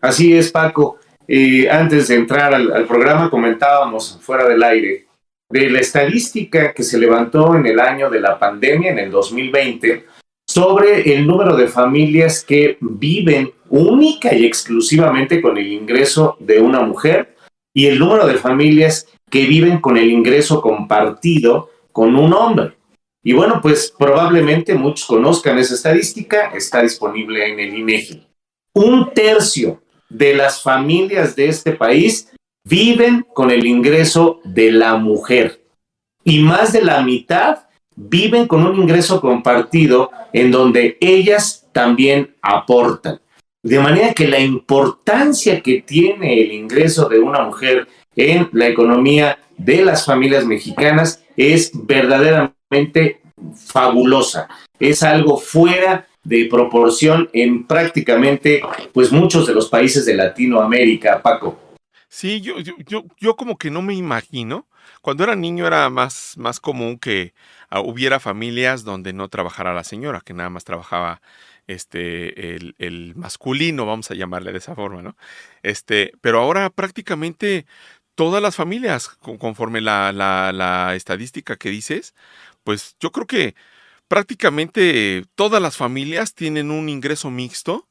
Así 0.00 0.36
es, 0.36 0.52
Paco. 0.52 0.98
antes 1.70 2.08
de 2.08 2.14
entrar 2.14 2.54
al 2.54 2.86
programa 2.86 3.28
comentábamos 3.28 4.18
fuera 4.22 4.48
del 4.48 4.62
aire 4.62 5.09
de 5.50 5.68
la 5.68 5.80
estadística 5.80 6.72
que 6.72 6.82
se 6.82 6.98
levantó 6.98 7.54
en 7.56 7.66
el 7.66 7.80
año 7.80 8.08
de 8.08 8.20
la 8.20 8.38
pandemia, 8.38 8.92
en 8.92 8.98
el 9.00 9.10
2020, 9.10 10.06
sobre 10.46 11.14
el 11.14 11.26
número 11.26 11.56
de 11.56 11.68
familias 11.68 12.44
que 12.44 12.78
viven 12.80 13.52
única 13.68 14.34
y 14.34 14.46
exclusivamente 14.46 15.42
con 15.42 15.58
el 15.58 15.72
ingreso 15.72 16.36
de 16.40 16.60
una 16.60 16.80
mujer 16.80 17.36
y 17.74 17.86
el 17.86 17.98
número 17.98 18.26
de 18.26 18.34
familias 18.34 19.06
que 19.28 19.46
viven 19.46 19.80
con 19.80 19.96
el 19.96 20.10
ingreso 20.10 20.60
compartido 20.60 21.70
con 21.92 22.16
un 22.16 22.32
hombre. 22.32 22.72
Y 23.22 23.32
bueno, 23.32 23.60
pues 23.60 23.94
probablemente 23.96 24.74
muchos 24.74 25.06
conozcan 25.06 25.58
esa 25.58 25.74
estadística, 25.74 26.52
está 26.54 26.82
disponible 26.82 27.46
en 27.46 27.60
el 27.60 27.78
INEGI. 27.78 28.26
Un 28.74 29.12
tercio 29.12 29.82
de 30.08 30.34
las 30.34 30.62
familias 30.62 31.36
de 31.36 31.48
este 31.48 31.72
país 31.72 32.30
viven 32.64 33.26
con 33.34 33.50
el 33.50 33.66
ingreso 33.66 34.40
de 34.44 34.72
la 34.72 34.96
mujer 34.96 35.60
y 36.24 36.40
más 36.40 36.72
de 36.72 36.82
la 36.82 37.02
mitad 37.02 37.60
viven 37.96 38.46
con 38.46 38.66
un 38.66 38.76
ingreso 38.76 39.20
compartido 39.20 40.10
en 40.32 40.50
donde 40.50 40.96
ellas 41.00 41.66
también 41.72 42.34
aportan. 42.42 43.20
De 43.62 43.78
manera 43.78 44.14
que 44.14 44.26
la 44.26 44.38
importancia 44.38 45.60
que 45.60 45.82
tiene 45.82 46.40
el 46.40 46.52
ingreso 46.52 47.08
de 47.08 47.18
una 47.18 47.42
mujer 47.42 47.88
en 48.16 48.48
la 48.52 48.68
economía 48.68 49.38
de 49.58 49.84
las 49.84 50.06
familias 50.06 50.46
mexicanas 50.46 51.22
es 51.36 51.70
verdaderamente 51.74 53.20
fabulosa. 53.54 54.48
Es 54.78 55.02
algo 55.02 55.36
fuera 55.36 56.06
de 56.24 56.46
proporción 56.50 57.28
en 57.32 57.66
prácticamente 57.66 58.62
pues 58.92 59.12
muchos 59.12 59.46
de 59.46 59.54
los 59.54 59.68
países 59.68 60.06
de 60.06 60.14
Latinoamérica, 60.14 61.20
Paco. 61.22 61.58
Sí, 62.12 62.40
yo, 62.40 62.58
yo, 62.58 62.74
yo, 63.18 63.36
como 63.36 63.56
que 63.56 63.70
no 63.70 63.82
me 63.82 63.94
imagino. 63.94 64.66
Cuando 65.00 65.22
era 65.22 65.36
niño 65.36 65.66
era 65.66 65.88
más, 65.90 66.34
más 66.36 66.58
común 66.58 66.98
que 66.98 67.34
ah, 67.70 67.80
hubiera 67.80 68.18
familias 68.18 68.82
donde 68.82 69.12
no 69.12 69.28
trabajara 69.28 69.72
la 69.74 69.84
señora, 69.84 70.20
que 70.20 70.34
nada 70.34 70.50
más 70.50 70.64
trabajaba 70.64 71.22
este, 71.68 72.56
el, 72.56 72.74
el, 72.78 73.14
masculino, 73.14 73.86
vamos 73.86 74.10
a 74.10 74.14
llamarle 74.14 74.50
de 74.52 74.58
esa 74.58 74.74
forma, 74.74 75.02
¿no? 75.02 75.16
Este, 75.62 76.12
pero 76.20 76.40
ahora 76.40 76.68
prácticamente 76.70 77.64
todas 78.16 78.42
las 78.42 78.56
familias, 78.56 79.08
conforme 79.38 79.80
la, 79.80 80.12
la, 80.12 80.52
la 80.52 80.96
estadística 80.96 81.56
que 81.56 81.70
dices, 81.70 82.14
pues 82.64 82.96
yo 83.00 83.12
creo 83.12 83.26
que 83.26 83.54
prácticamente 84.08 85.24
todas 85.36 85.62
las 85.62 85.76
familias 85.76 86.34
tienen 86.34 86.70
un 86.72 86.88
ingreso 86.88 87.30
mixto 87.30 87.88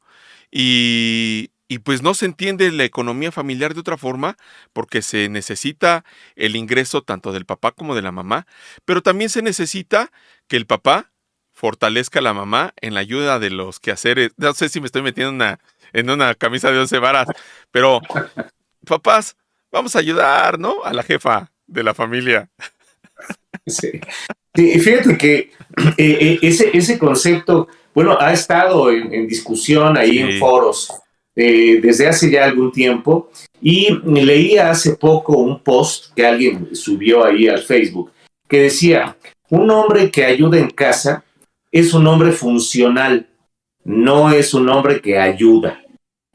y, 0.52 1.52
y 1.70 1.80
pues 1.80 2.02
no 2.02 2.16
se 2.16 2.26
entiende 2.26 2.72
la 2.72 2.84
economía 2.84 3.32
familiar 3.32 3.76
de 3.76 3.80
otra 3.80 3.96
forma 3.96 4.36
porque 4.74 5.04
se 5.04 5.30
necesita 5.30 6.04
el 6.36 6.56
ingreso 6.56 7.04
tanto 7.04 7.32
del 7.32 7.46
papá 7.46 7.72
como 7.72 7.96
de 7.96 8.02
la 8.02 8.12
mamá, 8.12 8.48
pero 8.86 9.02
también 9.02 9.30
se 9.30 9.44
necesita 9.44 10.12
que 10.48 10.58
el 10.58 10.66
papá 10.66 11.12
fortalezca 11.54 12.20
a 12.20 12.24
la 12.24 12.34
mamá 12.34 12.74
en 12.82 12.96
la 12.96 13.02
ayuda 13.02 13.38
de 13.38 13.52
los 13.52 13.80
quehaceres. 13.80 14.32
No 14.38 14.54
sé 14.54 14.68
si 14.68 14.82
me 14.82 14.88
estoy 14.88 15.04
metiendo 15.04 15.30
en 15.30 15.36
una, 15.36 15.60
en 15.94 16.10
una 16.10 16.34
camisa 16.34 16.72
de 16.72 16.80
once 16.80 16.98
varas, 16.98 17.28
pero 17.70 18.02
papás, 18.88 19.38
vamos 19.72 19.96
a 19.96 20.00
ayudar, 20.00 20.58
¿no? 20.58 20.84
A 20.84 20.92
la 20.92 21.04
jefa 21.04 21.52
de 21.68 21.84
la 21.84 21.94
familia. 21.94 22.50
Sí. 23.68 23.92
fíjate 24.56 25.18
que 25.20 25.38
eh, 25.38 25.52
eh, 25.98 26.40
ese, 26.42 26.76
ese 26.76 26.98
concepto, 26.98 27.68
bueno, 27.94 28.18
ha 28.20 28.34
estado 28.34 28.90
en, 28.90 29.28
discusión 29.28 29.98
ahí 29.98 30.18
en 30.18 30.40
foros 30.40 30.90
eh, 31.42 31.80
desde 31.82 32.06
hace 32.06 32.30
ya 32.30 32.44
algún 32.44 32.70
tiempo 32.70 33.32
y 33.62 33.94
leía 34.04 34.72
hace 34.72 34.98
poco 34.98 35.38
un 35.38 35.64
post 35.64 36.14
que 36.14 36.26
alguien 36.26 36.76
subió 36.76 37.24
ahí 37.24 37.48
al 37.48 37.60
Facebook 37.60 38.12
que 38.46 38.64
decía, 38.64 39.16
un 39.50 39.72
hombre 39.72 40.12
que 40.12 40.26
ayuda 40.26 40.58
en 40.58 40.70
casa 40.70 41.24
es 41.72 41.94
un 41.94 42.06
hombre 42.08 42.34
funcional, 42.34 43.30
no 43.86 44.34
es 44.34 44.54
un 44.54 44.68
hombre 44.68 45.00
que 45.00 45.18
ayuda. 45.18 45.80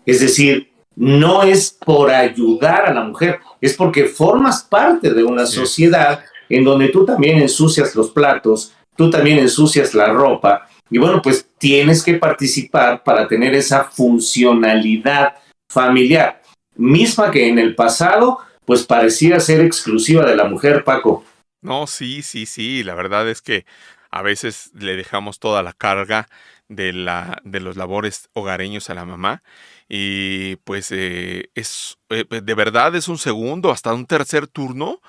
Es 0.07 0.21
decir, 0.21 0.71
no 0.97 1.43
es 1.43 1.77
por 1.85 2.11
ayudar 2.11 2.87
a 2.87 2.95
la 2.95 3.05
mujer, 3.05 3.41
es 3.61 3.75
porque 3.75 4.07
formas 4.07 4.63
parte 4.63 5.13
de 5.13 5.23
una 5.23 5.45
sociedad 5.45 6.25
en 6.49 6.65
donde 6.65 6.89
tú 6.89 7.05
también 7.05 7.41
ensucias 7.41 7.95
los 7.95 8.11
platos, 8.11 8.73
tú 8.97 9.11
también 9.11 9.39
ensucias 9.39 9.93
la 9.93 10.07
ropa, 10.07 10.67
y 10.91 10.97
bueno, 10.97 11.21
pues 11.21 11.47
tienes 11.65 12.03
que 12.03 12.13
participar 12.13 13.03
para 13.03 13.27
tener 13.27 13.55
esa 13.55 13.85
funcionalidad 13.85 15.37
familiar, 15.67 16.43
misma 16.77 17.31
que 17.31 17.49
en 17.49 17.59
el 17.59 17.75
pasado, 17.75 18.39
pues 18.67 18.83
parecía 18.83 19.41
ser 19.41 19.63
exclusiva 19.63 20.27
de 20.27 20.37
la 20.37 20.45
mujer, 20.45 20.85
Paco. 20.85 21.25
No, 21.63 21.87
sí, 21.87 22.21
sí, 22.21 22.45
sí, 22.45 22.85
la 22.85 22.95
verdad 22.95 23.27
es 23.31 23.41
que 23.41 23.65
a 24.11 24.21
veces 24.21 24.73
le 24.75 24.95
dejamos 24.95 25.39
toda 25.39 25.63
la 25.63 25.73
carga 25.73 26.29
de, 26.69 26.93
la, 26.93 27.41
de 27.45 27.61
los 27.61 27.79
labores 27.79 28.29
hogareños 28.35 28.91
a 28.91 28.95
la 28.95 29.07
mamá 29.07 29.43
y 29.89 30.57
pues 30.65 30.93
eh, 30.93 31.49
es 31.55 31.97
eh, 32.11 32.25
de 32.29 32.55
verdad 32.55 32.95
es 32.95 33.09
un 33.09 33.19
segundo 33.19 33.71
hasta 33.71 33.93
un 33.93 34.07
tercer 34.07 34.47
turno 34.47 35.01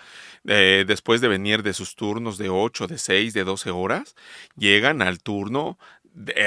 eh, 0.47 0.85
después 0.87 1.21
de 1.21 1.27
venir 1.27 1.63
de 1.63 1.73
sus 1.73 1.95
turnos 1.95 2.37
de 2.37 2.49
8, 2.49 2.85
de 2.85 2.99
6, 2.99 3.33
de 3.33 3.43
12 3.43 3.71
horas, 3.71 4.15
llegan 4.55 5.01
al 5.01 5.19
turno, 5.19 5.79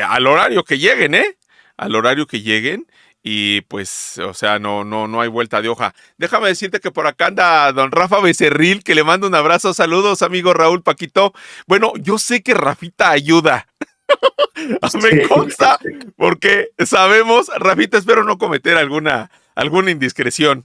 al 0.06 0.26
horario 0.26 0.64
que 0.64 0.78
lleguen, 0.78 1.14
¿eh? 1.14 1.36
Al 1.76 1.94
horario 1.94 2.26
que 2.26 2.40
lleguen 2.40 2.86
y 3.22 3.62
pues, 3.62 4.18
o 4.18 4.32
sea, 4.32 4.58
no, 4.58 4.84
no, 4.84 5.08
no 5.08 5.20
hay 5.20 5.28
vuelta 5.28 5.60
de 5.60 5.68
hoja. 5.68 5.94
Déjame 6.16 6.48
decirte 6.48 6.80
que 6.80 6.90
por 6.90 7.06
acá 7.06 7.26
anda 7.26 7.72
don 7.72 7.92
Rafa 7.92 8.20
Becerril, 8.20 8.82
que 8.82 8.94
le 8.94 9.04
mando 9.04 9.26
un 9.26 9.34
abrazo. 9.34 9.74
Saludos, 9.74 10.22
amigo 10.22 10.54
Raúl 10.54 10.82
Paquito. 10.82 11.32
Bueno, 11.66 11.92
yo 12.00 12.18
sé 12.18 12.42
que 12.42 12.54
Rafita 12.54 13.10
ayuda. 13.10 13.68
Me 15.02 15.28
consta, 15.28 15.78
porque 16.16 16.70
sabemos, 16.84 17.48
Rafita, 17.56 17.98
espero 17.98 18.24
no 18.24 18.38
cometer 18.38 18.76
alguna, 18.76 19.30
alguna 19.54 19.90
indiscreción, 19.90 20.64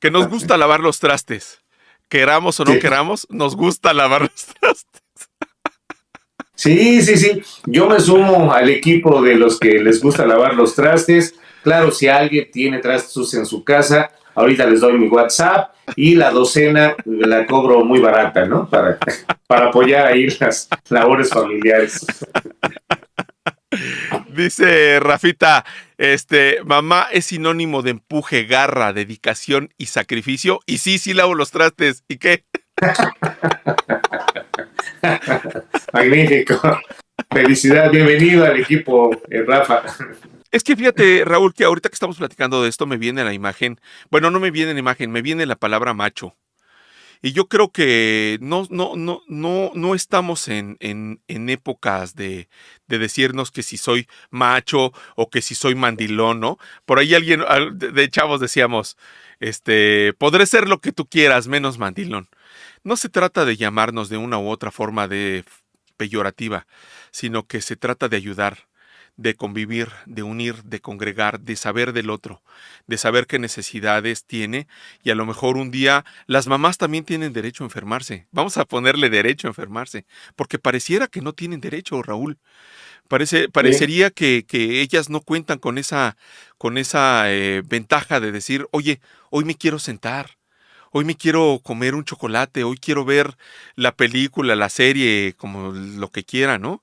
que 0.00 0.10
nos 0.10 0.28
gusta 0.28 0.56
lavar 0.56 0.80
los 0.80 0.98
trastes 0.98 1.60
queramos 2.08 2.58
o 2.60 2.64
no 2.64 2.78
queramos, 2.78 3.26
nos 3.30 3.54
gusta 3.54 3.92
lavar 3.92 4.22
los 4.32 4.46
trastes. 4.46 5.02
Sí, 6.58 7.00
sí, 7.02 7.16
sí. 7.16 7.40
Yo 7.66 7.88
me 7.88 8.00
sumo 8.00 8.52
al 8.52 8.68
equipo 8.68 9.22
de 9.22 9.36
los 9.36 9.60
que 9.60 9.78
les 9.78 10.02
gusta 10.02 10.26
lavar 10.26 10.54
los 10.54 10.74
trastes. 10.74 11.36
Claro, 11.62 11.92
si 11.92 12.08
alguien 12.08 12.50
tiene 12.50 12.80
trastes 12.80 13.32
en 13.34 13.46
su 13.46 13.62
casa, 13.62 14.10
ahorita 14.34 14.66
les 14.66 14.80
doy 14.80 14.98
mi 14.98 15.06
WhatsApp 15.06 15.72
y 15.94 16.16
la 16.16 16.32
docena 16.32 16.96
la 17.04 17.46
cobro 17.46 17.84
muy 17.84 18.00
barata, 18.00 18.44
¿no? 18.44 18.68
Para, 18.68 18.98
para 19.46 19.68
apoyar 19.68 20.08
ahí 20.08 20.26
las 20.40 20.68
labores 20.88 21.30
familiares. 21.30 22.04
Dice 24.34 24.98
Rafita, 24.98 25.64
este, 25.96 26.58
mamá 26.64 27.06
es 27.12 27.26
sinónimo 27.26 27.82
de 27.82 27.90
empuje, 27.90 28.46
garra, 28.46 28.92
dedicación 28.92 29.72
y 29.78 29.86
sacrificio. 29.86 30.58
Y 30.66 30.78
sí, 30.78 30.98
sí 30.98 31.14
lavo 31.14 31.36
los 31.36 31.52
trastes. 31.52 32.02
¿Y 32.08 32.18
qué? 32.18 32.42
Magnífico. 35.92 36.60
Felicidad, 37.30 37.90
bienvenido 37.90 38.44
al 38.44 38.60
equipo, 38.60 39.10
eh, 39.30 39.42
Rafa. 39.46 39.82
Es 40.50 40.62
que 40.62 40.76
fíjate, 40.76 41.24
Raúl, 41.24 41.52
que 41.52 41.64
ahorita 41.64 41.88
que 41.88 41.94
estamos 41.94 42.16
platicando 42.16 42.62
de 42.62 42.68
esto 42.68 42.86
me 42.86 42.96
viene 42.96 43.24
la 43.24 43.34
imagen, 43.34 43.80
bueno, 44.10 44.30
no 44.30 44.40
me 44.40 44.50
viene 44.50 44.72
la 44.72 44.80
imagen, 44.80 45.10
me 45.10 45.22
viene 45.22 45.46
la 45.46 45.56
palabra 45.56 45.94
macho. 45.94 46.36
Y 47.20 47.32
yo 47.32 47.48
creo 47.48 47.72
que 47.72 48.38
no, 48.40 48.66
no, 48.70 48.94
no, 48.94 49.22
no, 49.26 49.72
no 49.74 49.94
estamos 49.96 50.46
en, 50.46 50.76
en, 50.80 51.48
épocas 51.48 52.14
de, 52.14 52.48
de, 52.86 52.98
decirnos 52.98 53.50
que 53.50 53.64
si 53.64 53.76
soy 53.76 54.06
macho 54.30 54.92
o 55.16 55.28
que 55.28 55.42
si 55.42 55.56
soy 55.56 55.74
mandilón, 55.74 56.38
¿no? 56.38 56.58
Por 56.86 57.00
ahí 57.00 57.14
alguien 57.14 57.42
de 57.76 58.08
chavos 58.08 58.40
decíamos, 58.40 58.96
este, 59.40 60.12
podré 60.16 60.46
ser 60.46 60.68
lo 60.68 60.80
que 60.80 60.92
tú 60.92 61.06
quieras, 61.08 61.48
menos 61.48 61.76
mandilón. 61.76 62.28
No 62.84 62.96
se 62.96 63.08
trata 63.08 63.44
de 63.44 63.56
llamarnos 63.56 64.08
de 64.08 64.16
una 64.16 64.38
u 64.38 64.48
otra 64.48 64.70
forma 64.70 65.08
de 65.08 65.44
peyorativa, 65.98 66.66
sino 67.10 67.46
que 67.46 67.60
se 67.60 67.76
trata 67.76 68.08
de 68.08 68.16
ayudar, 68.16 68.68
de 69.18 69.34
convivir, 69.34 69.88
de 70.06 70.22
unir, 70.22 70.62
de 70.62 70.80
congregar, 70.80 71.40
de 71.40 71.56
saber 71.56 71.92
del 71.92 72.08
otro, 72.08 72.40
de 72.86 72.96
saber 72.96 73.26
qué 73.26 73.38
necesidades 73.38 74.24
tiene 74.24 74.68
y 75.02 75.10
a 75.10 75.16
lo 75.16 75.26
mejor 75.26 75.56
un 75.56 75.70
día 75.70 76.04
las 76.26 76.46
mamás 76.46 76.78
también 76.78 77.04
tienen 77.04 77.32
derecho 77.32 77.64
a 77.64 77.66
enfermarse. 77.66 78.28
Vamos 78.30 78.56
a 78.56 78.64
ponerle 78.64 79.10
derecho 79.10 79.48
a 79.48 79.50
enfermarse, 79.50 80.06
porque 80.36 80.58
pareciera 80.58 81.08
que 81.08 81.20
no 81.20 81.32
tienen 81.34 81.60
derecho, 81.60 82.00
Raúl. 82.00 82.38
Parece, 83.08 83.48
parecería 83.48 84.10
que, 84.10 84.44
que, 84.46 84.82
ellas 84.82 85.10
no 85.10 85.20
cuentan 85.20 85.58
con 85.58 85.78
esa, 85.78 86.16
con 86.56 86.78
esa 86.78 87.32
eh, 87.32 87.62
ventaja 87.66 88.20
de 88.20 88.32
decir, 88.32 88.68
oye, 88.70 89.00
hoy 89.30 89.44
me 89.44 89.56
quiero 89.56 89.78
sentar, 89.78 90.37
hoy 90.92 91.04
me 91.04 91.16
quiero 91.16 91.60
comer 91.62 91.94
un 91.94 92.04
chocolate, 92.04 92.64
hoy 92.64 92.78
quiero 92.78 93.04
ver 93.04 93.36
la 93.76 93.92
película, 93.94 94.56
la 94.56 94.68
serie, 94.68 95.34
como 95.36 95.72
lo 95.72 96.10
que 96.10 96.24
quiera, 96.24 96.58
¿no? 96.58 96.82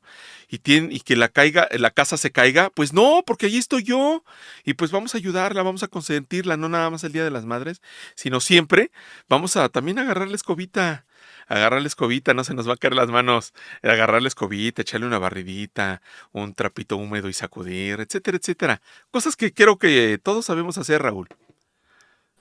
y, 0.49 0.95
y 0.95 0.99
que 1.01 1.15
la, 1.15 1.29
caiga, 1.29 1.67
la 1.71 1.91
casa 1.91 2.17
se 2.17 2.31
caiga, 2.31 2.69
pues 2.69 2.93
no, 2.93 3.23
porque 3.25 3.47
allí 3.47 3.57
estoy 3.57 3.83
yo. 3.83 4.23
Y 4.63 4.73
pues 4.73 4.91
vamos 4.91 5.15
a 5.15 5.17
ayudarla, 5.17 5.63
vamos 5.63 5.83
a 5.83 5.87
consentirla, 5.87 6.57
no 6.57 6.69
nada 6.69 6.89
más 6.89 7.03
el 7.03 7.11
Día 7.11 7.23
de 7.23 7.31
las 7.31 7.45
Madres, 7.45 7.81
sino 8.15 8.39
siempre 8.39 8.91
vamos 9.29 9.55
a 9.57 9.69
también 9.69 9.99
agarrar 9.99 10.27
la 10.27 10.35
escobita. 10.35 11.05
Agarrar 11.47 11.81
la 11.81 11.87
escobita, 11.87 12.33
no 12.33 12.43
se 12.43 12.55
nos 12.55 12.67
va 12.67 12.73
a 12.73 12.77
caer 12.77 12.95
las 12.95 13.09
manos. 13.09 13.53
Agarrar 13.83 14.21
la 14.21 14.27
escobita, 14.27 14.81
echarle 14.81 15.07
una 15.07 15.19
barridita, 15.19 16.01
un 16.31 16.53
trapito 16.55 16.97
húmedo 16.97 17.29
y 17.29 17.33
sacudir, 17.33 17.99
etcétera, 17.99 18.37
etcétera. 18.37 18.81
Cosas 19.11 19.35
que 19.35 19.53
creo 19.53 19.77
que 19.77 20.19
todos 20.21 20.45
sabemos 20.45 20.77
hacer, 20.77 21.01
Raúl. 21.03 21.27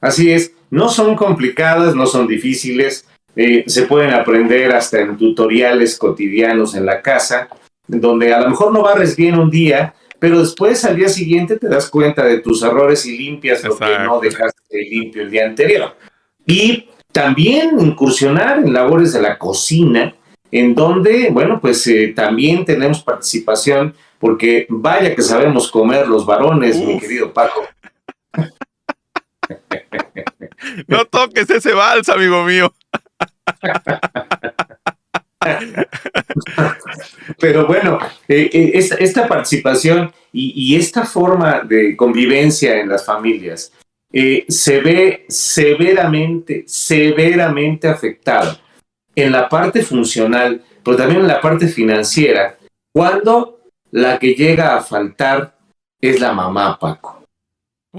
Así 0.04 0.30
es, 0.30 0.52
no 0.70 0.90
son 0.90 1.16
complicadas, 1.16 1.94
no 1.94 2.06
son 2.06 2.26
difíciles, 2.26 3.06
eh, 3.34 3.64
se 3.66 3.82
pueden 3.82 4.12
aprender 4.12 4.70
hasta 4.72 5.00
en 5.00 5.16
tutoriales 5.16 5.96
cotidianos 5.96 6.74
en 6.74 6.84
la 6.84 7.00
casa 7.00 7.48
donde 7.86 8.34
a 8.34 8.40
lo 8.42 8.50
mejor 8.50 8.70
no 8.70 8.82
barres 8.82 9.16
bien 9.16 9.38
un 9.38 9.50
día, 9.50 9.94
pero 10.18 10.40
después 10.40 10.84
al 10.84 10.96
día 10.96 11.08
siguiente 11.08 11.58
te 11.58 11.68
das 11.68 11.88
cuenta 11.88 12.22
de 12.24 12.40
tus 12.40 12.62
errores 12.62 13.06
y 13.06 13.16
limpias 13.16 13.64
lo 13.64 13.78
que 13.78 13.98
no 14.04 14.20
dejaste 14.20 14.82
limpio 14.90 15.22
el 15.22 15.30
día 15.30 15.46
anterior. 15.46 15.96
Y 16.46 16.88
también 17.10 17.80
incursionar 17.80 18.58
en 18.58 18.74
labores 18.74 19.14
de 19.14 19.22
la 19.22 19.38
cocina, 19.38 20.14
en 20.50 20.74
donde, 20.74 21.30
bueno, 21.30 21.60
pues 21.62 21.86
eh, 21.86 22.12
también 22.14 22.66
tenemos 22.66 23.02
participación, 23.02 23.94
porque 24.18 24.66
vaya 24.68 25.14
que 25.14 25.22
sabemos 25.22 25.70
comer 25.70 26.06
los 26.08 26.26
varones, 26.26 26.78
mi 26.78 26.98
querido 26.98 27.32
Paco. 27.32 27.62
No 30.86 31.04
toques 31.10 31.48
ese 31.50 31.72
vals, 31.72 32.08
amigo 32.08 32.44
mío. 32.44 32.72
Pero 37.38 37.66
bueno, 37.66 37.98
eh, 38.28 38.50
eh, 38.52 38.72
esta, 38.74 39.28
participación 39.28 40.12
y, 40.32 40.76
esta 40.76 41.04
forma 41.04 41.60
de 41.60 41.96
convivencia 41.96 42.80
en 42.80 42.88
las 42.88 43.04
familias 43.04 43.72
eh, 44.12 44.44
se 44.48 44.80
ve 44.80 45.26
severamente, 45.28 46.64
severamente 46.66 47.88
afectada 47.88 48.58
en 49.14 49.32
la 49.32 49.48
parte 49.48 49.82
funcional, 49.82 50.64
pero 50.82 50.96
también 50.96 51.20
en 51.20 51.28
la 51.28 51.40
parte 51.40 51.68
financiera, 51.68 52.56
cuando 52.92 53.60
la 53.90 54.18
que 54.18 54.34
llega 54.34 54.76
a 54.76 54.80
faltar 54.80 55.56
es 56.00 56.20
la 56.20 56.32
mamá, 56.32 56.78
Paco. 56.78 57.13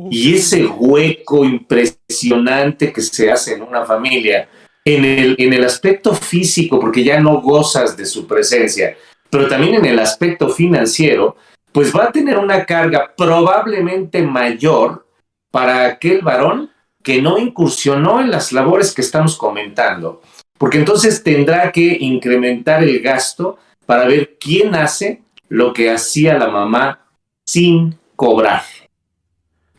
Y 0.10 0.36
ese 0.36 0.66
hueco 0.66 1.46
impresionante 1.46 2.92
que 2.92 3.02
se 3.02 3.32
hace 3.32 3.54
en 3.54 3.62
una 3.62 3.86
familia, 3.86 4.50
en 4.84 5.06
el, 5.06 5.36
en 5.38 5.54
el 5.54 5.64
aspecto 5.64 6.14
físico, 6.14 6.80
porque 6.80 7.04
ya 7.04 7.20
no 7.20 7.42
gozas 7.42 7.96
de 7.96 8.06
su 8.06 8.28
presencia, 8.28 8.98
pero 9.30 9.48
también 9.48 9.76
en 9.76 9.86
el 9.86 10.00
aspecto 10.00 10.50
financiero, 10.50 11.38
pues 11.72 11.96
va 11.96 12.06
a 12.06 12.12
tener 12.12 12.38
una 12.38 12.66
carga 12.66 13.14
probablemente 13.16 14.22
mayor 14.22 15.06
para 15.52 15.86
aquel 15.86 16.22
varón 16.22 16.72
que 17.02 17.22
no 17.22 17.38
incursionó 17.38 18.20
en 18.20 18.32
las 18.32 18.52
labores 18.52 18.94
que 18.94 19.02
estamos 19.02 19.38
comentando, 19.38 20.22
porque 20.58 20.78
entonces 20.78 21.24
tendrá 21.24 21.72
que 21.72 21.98
incrementar 22.00 22.84
el 22.84 23.00
gasto 23.00 23.58
para 23.86 24.06
ver 24.06 24.38
quién 24.40 24.74
hace 24.76 25.22
lo 25.48 25.72
que 25.74 25.92
hacía 25.92 26.38
la 26.38 26.48
mamá 26.48 27.08
sin 27.46 27.98
cobrar. 28.16 28.64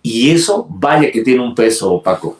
Y 0.08 0.30
eso, 0.30 0.68
vaya 0.70 1.10
que 1.10 1.22
tiene 1.22 1.42
un 1.42 1.52
peso, 1.52 2.00
Paco. 2.00 2.38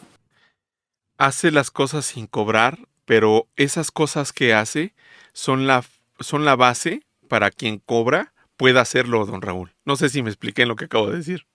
hace 1.19 1.51
las 1.51 1.73
cosas 1.73 2.05
sin 2.05 2.29
cobrar, 2.29 2.79
pero 3.05 3.49
esas 3.57 3.91
cosas 3.91 4.33
que 4.33 4.55
hace 4.55 4.95
son 5.33 5.67
la, 5.67 5.85
son 6.21 6.45
la 6.45 6.55
base 6.55 7.03
para 7.29 7.51
quien 7.51 7.83
cobra 7.85 8.33
pueda 8.57 8.83
hacerlo, 8.83 9.27
don 9.27 9.43
Raúl. 9.43 9.73
No 9.85 9.97
sé 9.97 10.11
si 10.11 10.23
me 10.23 10.31
expliqué 10.31 10.63
en 10.63 10.69
lo 10.69 10.77
que 10.77 10.85
acabo 10.85 11.11
de 11.11 11.17
decir. 11.17 11.49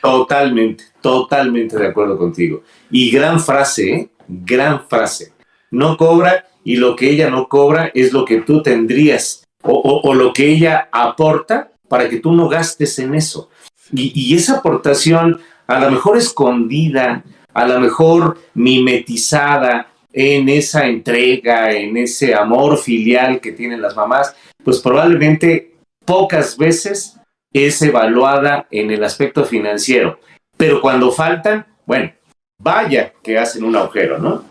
Totalmente, 0.00 0.84
totalmente 1.02 1.76
de 1.76 1.88
acuerdo 1.88 2.16
contigo. 2.16 2.62
Y 2.88 3.10
gran 3.10 3.40
frase, 3.40 3.90
¿eh? 3.92 4.10
gran 4.28 4.88
frase. 4.88 5.32
No 5.72 5.96
cobra 5.96 6.46
y 6.62 6.76
lo 6.76 6.94
que 6.94 7.10
ella 7.10 7.30
no 7.30 7.48
cobra 7.48 7.90
es 7.94 8.12
lo 8.12 8.24
que 8.24 8.42
tú 8.42 8.62
tendrías 8.62 9.44
o, 9.62 10.14
lo 10.14 10.32
que 10.32 10.52
ella 10.52 10.88
aporta 10.92 11.72
para 11.88 12.08
que 12.08 12.20
tú 12.20 12.30
no 12.30 12.48
gastes 12.48 12.96
en 13.00 13.16
eso. 13.16 13.50
Y, 13.92 14.34
esa 14.34 14.58
aportación, 14.58 15.40
a 15.66 15.80
lo 15.80 15.90
mejor 15.90 16.16
escondida, 16.18 17.24
a 17.54 17.66
lo 17.66 17.80
mejor 17.80 18.38
mimetizada 18.54 19.88
en 20.12 20.48
esa 20.48 20.86
entrega, 20.86 21.72
en 21.72 21.96
ese 21.96 22.34
amor 22.34 22.78
filial 22.78 23.40
que 23.40 23.52
tienen 23.52 23.82
las 23.82 23.96
mamás, 23.96 24.34
pues 24.64 24.80
probablemente 24.80 25.74
pocas 26.04 26.56
veces 26.56 27.18
es 27.52 27.80
evaluada 27.82 28.66
en 28.70 28.90
el 28.90 29.04
aspecto 29.04 29.44
financiero. 29.44 30.20
Pero 30.56 30.80
cuando 30.80 31.12
faltan, 31.12 31.66
bueno, 31.86 32.12
vaya 32.58 33.12
que 33.22 33.38
hacen 33.38 33.64
un 33.64 33.76
agujero, 33.76 34.18
¿no? 34.18 34.44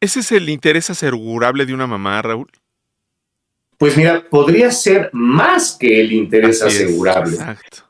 ¿Ese 0.00 0.20
es 0.20 0.32
el 0.32 0.48
interés 0.48 0.88
asegurable 0.88 1.66
de 1.66 1.74
una 1.74 1.86
mamá, 1.86 2.22
Raúl? 2.22 2.50
Pues 3.80 3.96
mira, 3.96 4.22
podría 4.28 4.70
ser 4.70 5.08
más 5.14 5.72
que 5.72 6.02
el 6.02 6.12
interés 6.12 6.60
asegurable. 6.60 7.38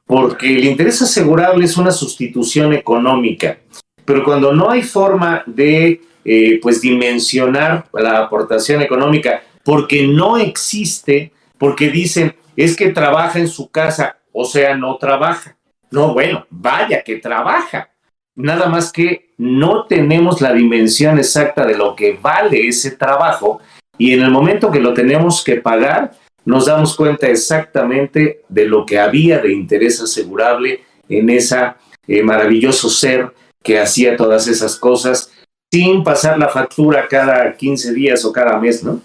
porque 0.07 0.47
el 0.57 0.65
interés 0.65 1.03
asegurable 1.03 1.65
es 1.65 1.77
una 1.77 1.91
sustitución 1.91 2.73
económica. 2.73 3.59
Pero 4.05 4.23
cuando 4.23 4.53
no 4.53 4.71
hay 4.71 4.85
forma 4.85 5.43
de 5.47 6.01
eh, 6.25 6.61
pues 6.63 6.81
dimensionar 6.81 7.89
la 7.93 8.19
aportación 8.19 8.83
económica, 8.83 9.43
porque 9.65 10.07
no 10.07 10.37
existe, 10.37 11.33
porque 11.59 11.91
dicen, 11.91 12.37
es 12.55 12.77
que 12.77 12.91
trabaja 12.91 13.41
en 13.41 13.49
su 13.49 13.69
casa, 13.69 14.17
o 14.33 14.45
sea, 14.45 14.77
no 14.77 14.97
trabaja. 14.97 15.57
No, 15.91 16.15
bueno, 16.15 16.47
vaya 16.51 17.03
que 17.03 17.17
trabaja. 17.17 17.91
Nada 18.37 18.69
más 18.69 18.93
que 18.93 19.33
no 19.39 19.87
tenemos 19.87 20.41
la 20.41 20.53
dimensión 20.53 21.19
exacta 21.19 21.67
de 21.67 21.77
lo 21.77 21.97
que 21.97 22.13
vale 22.13 22.69
ese 22.69 22.93
trabajo 22.93 23.61
y 24.01 24.15
en 24.15 24.23
el 24.23 24.31
momento 24.31 24.71
que 24.71 24.81
lo 24.81 24.95
tenemos 24.95 25.45
que 25.45 25.57
pagar, 25.57 26.13
nos 26.47 26.65
damos 26.65 26.97
cuenta 26.97 27.29
exactamente 27.29 28.41
de 28.49 28.65
lo 28.65 28.87
que 28.87 28.99
había 28.99 29.41
de 29.41 29.53
interés 29.53 30.01
asegurable 30.01 30.83
en 31.07 31.29
ese 31.29 31.75
eh, 32.07 32.23
maravilloso 32.23 32.89
ser 32.89 33.35
que 33.63 33.79
hacía 33.79 34.17
todas 34.17 34.49
esas 34.49 34.77
cosas 34.77 35.31
sin 35.71 36.03
pasar 36.03 36.39
la 36.39 36.49
factura 36.49 37.07
cada 37.09 37.55
15 37.55 37.93
días 37.93 38.25
o 38.25 38.33
cada 38.33 38.59
mes, 38.59 38.83
¿no? 38.83 39.03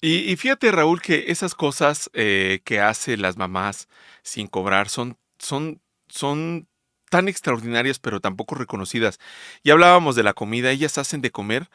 Y, 0.00 0.36
fíjate, 0.36 0.70
Raúl, 0.70 1.00
que 1.02 1.24
esas 1.28 1.56
cosas 1.56 2.08
eh, 2.12 2.60
que 2.64 2.78
hace 2.78 3.16
las 3.16 3.36
mamás 3.36 3.88
sin 4.22 4.46
cobrar 4.46 4.90
son, 4.90 5.16
son, 5.38 5.80
son 6.08 6.68
tan 7.10 7.26
extraordinarias, 7.26 7.98
pero 7.98 8.20
tampoco 8.20 8.54
reconocidas. 8.54 9.18
Y 9.64 9.70
hablábamos 9.70 10.14
de 10.14 10.22
la 10.22 10.34
comida, 10.34 10.70
ellas 10.70 10.98
hacen 10.98 11.20
de 11.20 11.30
comer 11.30 11.68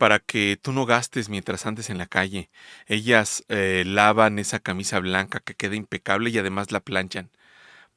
para 0.00 0.18
que 0.18 0.58
tú 0.60 0.72
no 0.72 0.86
gastes 0.86 1.28
mientras 1.28 1.66
andes 1.66 1.90
en 1.90 1.98
la 1.98 2.06
calle. 2.06 2.48
Ellas 2.86 3.44
eh, 3.48 3.84
lavan 3.86 4.38
esa 4.38 4.58
camisa 4.58 4.98
blanca 4.98 5.40
que 5.40 5.54
queda 5.54 5.76
impecable 5.76 6.30
y 6.30 6.38
además 6.38 6.72
la 6.72 6.80
planchan 6.80 7.30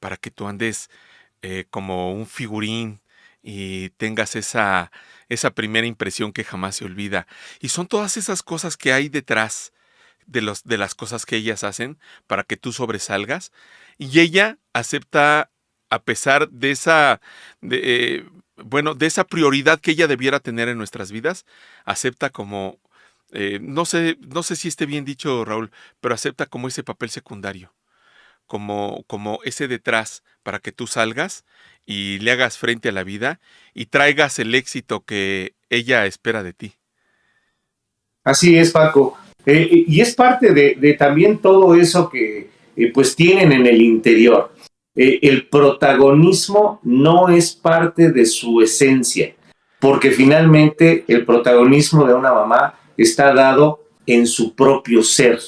para 0.01 0.17
que 0.17 0.29
tú 0.29 0.47
andes 0.49 0.89
eh, 1.43 1.63
como 1.69 2.13
un 2.13 2.27
figurín 2.27 2.99
y 3.41 3.91
tengas 3.91 4.35
esa, 4.35 4.91
esa 5.29 5.51
primera 5.51 5.87
impresión 5.87 6.33
que 6.33 6.43
jamás 6.43 6.75
se 6.75 6.83
olvida. 6.83 7.25
Y 7.61 7.69
son 7.69 7.87
todas 7.87 8.17
esas 8.17 8.43
cosas 8.43 8.75
que 8.75 8.91
hay 8.91 9.07
detrás 9.07 9.71
de, 10.25 10.41
los, 10.41 10.65
de 10.65 10.77
las 10.77 10.95
cosas 10.95 11.25
que 11.25 11.37
ellas 11.37 11.63
hacen 11.63 11.99
para 12.27 12.43
que 12.43 12.57
tú 12.57 12.73
sobresalgas. 12.73 13.53
Y 13.97 14.19
ella 14.19 14.57
acepta, 14.73 15.51
a 15.89 16.03
pesar 16.03 16.49
de 16.49 16.71
esa, 16.71 17.21
de, 17.61 17.79
eh, 17.81 18.25
bueno, 18.57 18.93
de 18.93 19.05
esa 19.05 19.23
prioridad 19.23 19.79
que 19.79 19.91
ella 19.91 20.07
debiera 20.07 20.39
tener 20.39 20.69
en 20.69 20.77
nuestras 20.77 21.11
vidas, 21.11 21.45
acepta 21.85 22.29
como, 22.29 22.79
eh, 23.31 23.59
no, 23.61 23.85
sé, 23.85 24.17
no 24.21 24.43
sé 24.43 24.55
si 24.55 24.67
esté 24.67 24.85
bien 24.85 25.05
dicho, 25.05 25.43
Raúl, 25.45 25.71
pero 26.01 26.15
acepta 26.15 26.45
como 26.45 26.67
ese 26.67 26.83
papel 26.83 27.09
secundario, 27.09 27.73
como, 28.47 29.03
como 29.07 29.39
ese 29.43 29.67
detrás 29.67 30.23
para 30.43 30.59
que 30.59 30.71
tú 30.71 30.87
salgas 30.87 31.45
y 31.85 32.19
le 32.19 32.31
hagas 32.31 32.57
frente 32.57 32.89
a 32.89 32.93
la 32.93 33.03
vida 33.03 33.39
y 33.73 33.87
traigas 33.87 34.39
el 34.39 34.53
éxito 34.55 35.03
que 35.03 35.55
ella 35.69 36.05
espera 36.05 36.43
de 36.43 36.53
ti. 36.53 36.73
Así 38.23 38.57
es, 38.57 38.71
Paco. 38.71 39.17
Eh, 39.45 39.85
y 39.87 39.99
es 39.99 40.15
parte 40.15 40.53
de, 40.53 40.93
también 40.93 41.39
todo 41.39 41.75
eso 41.75 42.09
que 42.09 42.49
eh, 42.75 42.91
pues 42.93 43.15
tienen 43.15 43.51
en 43.51 43.65
el 43.65 43.81
interior. 43.81 44.52
El 44.95 45.47
protagonismo 45.47 46.79
no 46.83 47.29
es 47.29 47.53
parte 47.53 48.11
de 48.11 48.25
su 48.25 48.61
esencia, 48.61 49.35
porque 49.79 50.11
finalmente 50.11 51.03
el 51.07 51.25
protagonismo 51.25 52.05
de 52.05 52.13
una 52.13 52.33
mamá 52.33 52.79
está 52.97 53.33
dado 53.33 53.83
en 54.05 54.27
su 54.27 54.53
propio 54.53 55.03
ser. 55.03 55.39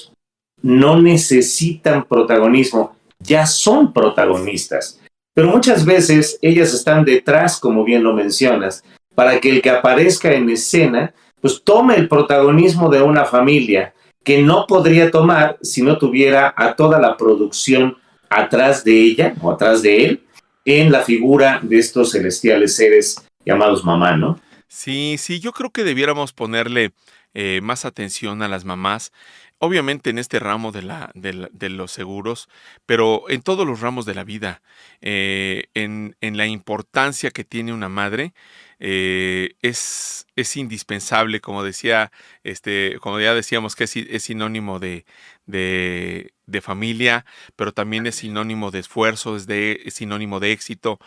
No 0.61 0.99
necesitan 0.99 2.05
protagonismo, 2.05 2.95
ya 3.19 3.45
son 3.45 3.93
protagonistas. 3.93 4.99
Pero 5.33 5.49
muchas 5.49 5.85
veces 5.85 6.39
ellas 6.41 6.73
están 6.73 7.03
detrás, 7.03 7.59
como 7.59 7.83
bien 7.83 8.03
lo 8.03 8.13
mencionas, 8.13 8.83
para 9.13 9.39
que 9.39 9.49
el 9.49 9.61
que 9.61 9.69
aparezca 9.69 10.33
en 10.33 10.49
escena, 10.49 11.13
pues 11.41 11.61
tome 11.63 11.95
el 11.95 12.07
protagonismo 12.07 12.89
de 12.89 13.01
una 13.01 13.25
familia 13.25 13.93
que 14.23 14.41
no 14.41 14.65
podría 14.65 15.11
tomar 15.11 15.57
si 15.61 15.83
no 15.83 15.97
tuviera 15.97 16.53
a 16.57 16.75
toda 16.75 16.99
la 16.99 17.15
producción 17.15 17.97
atrás 18.29 18.83
de 18.83 18.99
ella 18.99 19.33
o 19.41 19.51
atrás 19.51 19.81
de 19.81 20.05
él 20.05 20.23
en 20.65 20.91
la 20.91 21.01
figura 21.01 21.59
de 21.61 21.77
estos 21.77 22.11
celestiales 22.11 22.75
seres 22.75 23.23
llamados 23.45 23.83
mamá, 23.83 24.17
¿no? 24.17 24.39
Sí, 24.67 25.15
sí, 25.17 25.39
yo 25.39 25.51
creo 25.51 25.69
que 25.69 25.83
debiéramos 25.83 26.33
ponerle 26.33 26.91
eh, 27.33 27.59
más 27.61 27.85
atención 27.85 28.41
a 28.41 28.47
las 28.47 28.65
mamás 28.65 29.11
obviamente 29.59 30.09
en 30.09 30.17
este 30.17 30.39
ramo 30.39 30.71
de, 30.71 30.81
la, 30.81 31.11
de, 31.13 31.69
los 31.69 31.91
seguros, 31.91 32.49
pero 32.85 33.29
en 33.29 33.41
todos 33.41 33.65
los 33.65 33.81
ramos 33.81 34.05
de 34.05 34.15
la 34.15 34.23
vida, 34.23 34.61
eh, 35.01 35.65
en, 35.73 36.15
la 36.21 36.45
importancia 36.45 37.31
que 37.31 37.43
tiene 37.43 37.73
una 37.73 37.89
madre, 37.89 38.33
eh, 38.79 39.55
es, 39.61 40.27
es, 40.35 40.57
indispensable, 40.57 41.39
como 41.39 41.63
decía, 41.63 42.11
este, 42.43 42.97
como 42.99 43.19
ya 43.19 43.33
decíamos, 43.33 43.75
que 43.75 43.85
es, 43.85 44.23
sinónimo 44.23 44.79
de, 44.79 45.05
de, 45.45 46.31
familia, 46.61 47.25
pero 47.55 47.73
también 47.73 48.07
es 48.07 48.15
sinónimo 48.15 48.71
de 48.71 48.79
esfuerzo, 48.79 49.35
es, 49.35 49.47
de, 49.47 49.83
sinónimo 49.89 50.39
de 50.39 50.51
éxito, 50.51 50.99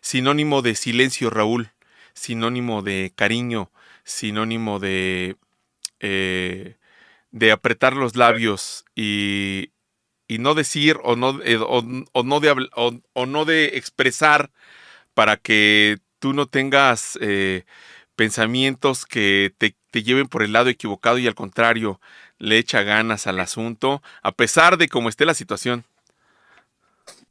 sinónimo 0.00 0.62
de 0.62 0.74
silencio, 0.74 1.30
Raúl, 1.30 1.70
sinónimo 2.14 2.82
de 2.82 3.12
cariño, 3.14 3.70
sinónimo 4.04 4.78
de... 4.78 5.36
Eh, 6.00 6.76
de 7.34 7.50
apretar 7.50 7.94
los 7.96 8.14
labios 8.14 8.84
y, 8.94 9.72
no 10.28 10.54
decir 10.54 10.98
o 11.02 11.16
no, 11.16 11.42
eh, 11.42 11.58
o, 11.58 11.82
no 12.22 12.40
de, 12.40 12.68
o, 12.74 13.26
no 13.26 13.44
de 13.44 13.76
expresar 13.76 14.52
para 15.14 15.36
que 15.36 15.98
tú 16.20 16.32
no 16.32 16.46
tengas 16.46 17.18
eh, 17.20 17.64
pensamientos 18.16 19.04
que 19.04 19.52
te, 19.58 19.74
lleven 20.02 20.28
por 20.28 20.44
el 20.44 20.52
lado 20.52 20.70
equivocado 20.70 21.18
y 21.18 21.26
al 21.26 21.34
contrario, 21.34 22.00
le 22.44 22.58
echa 22.58 22.82
ganas 22.82 23.26
al 23.26 23.40
asunto, 23.40 24.02
a 24.22 24.32
pesar 24.32 24.76
de 24.76 24.88
cómo 24.88 25.08
esté 25.08 25.24
la 25.24 25.34
situación. 25.34 25.84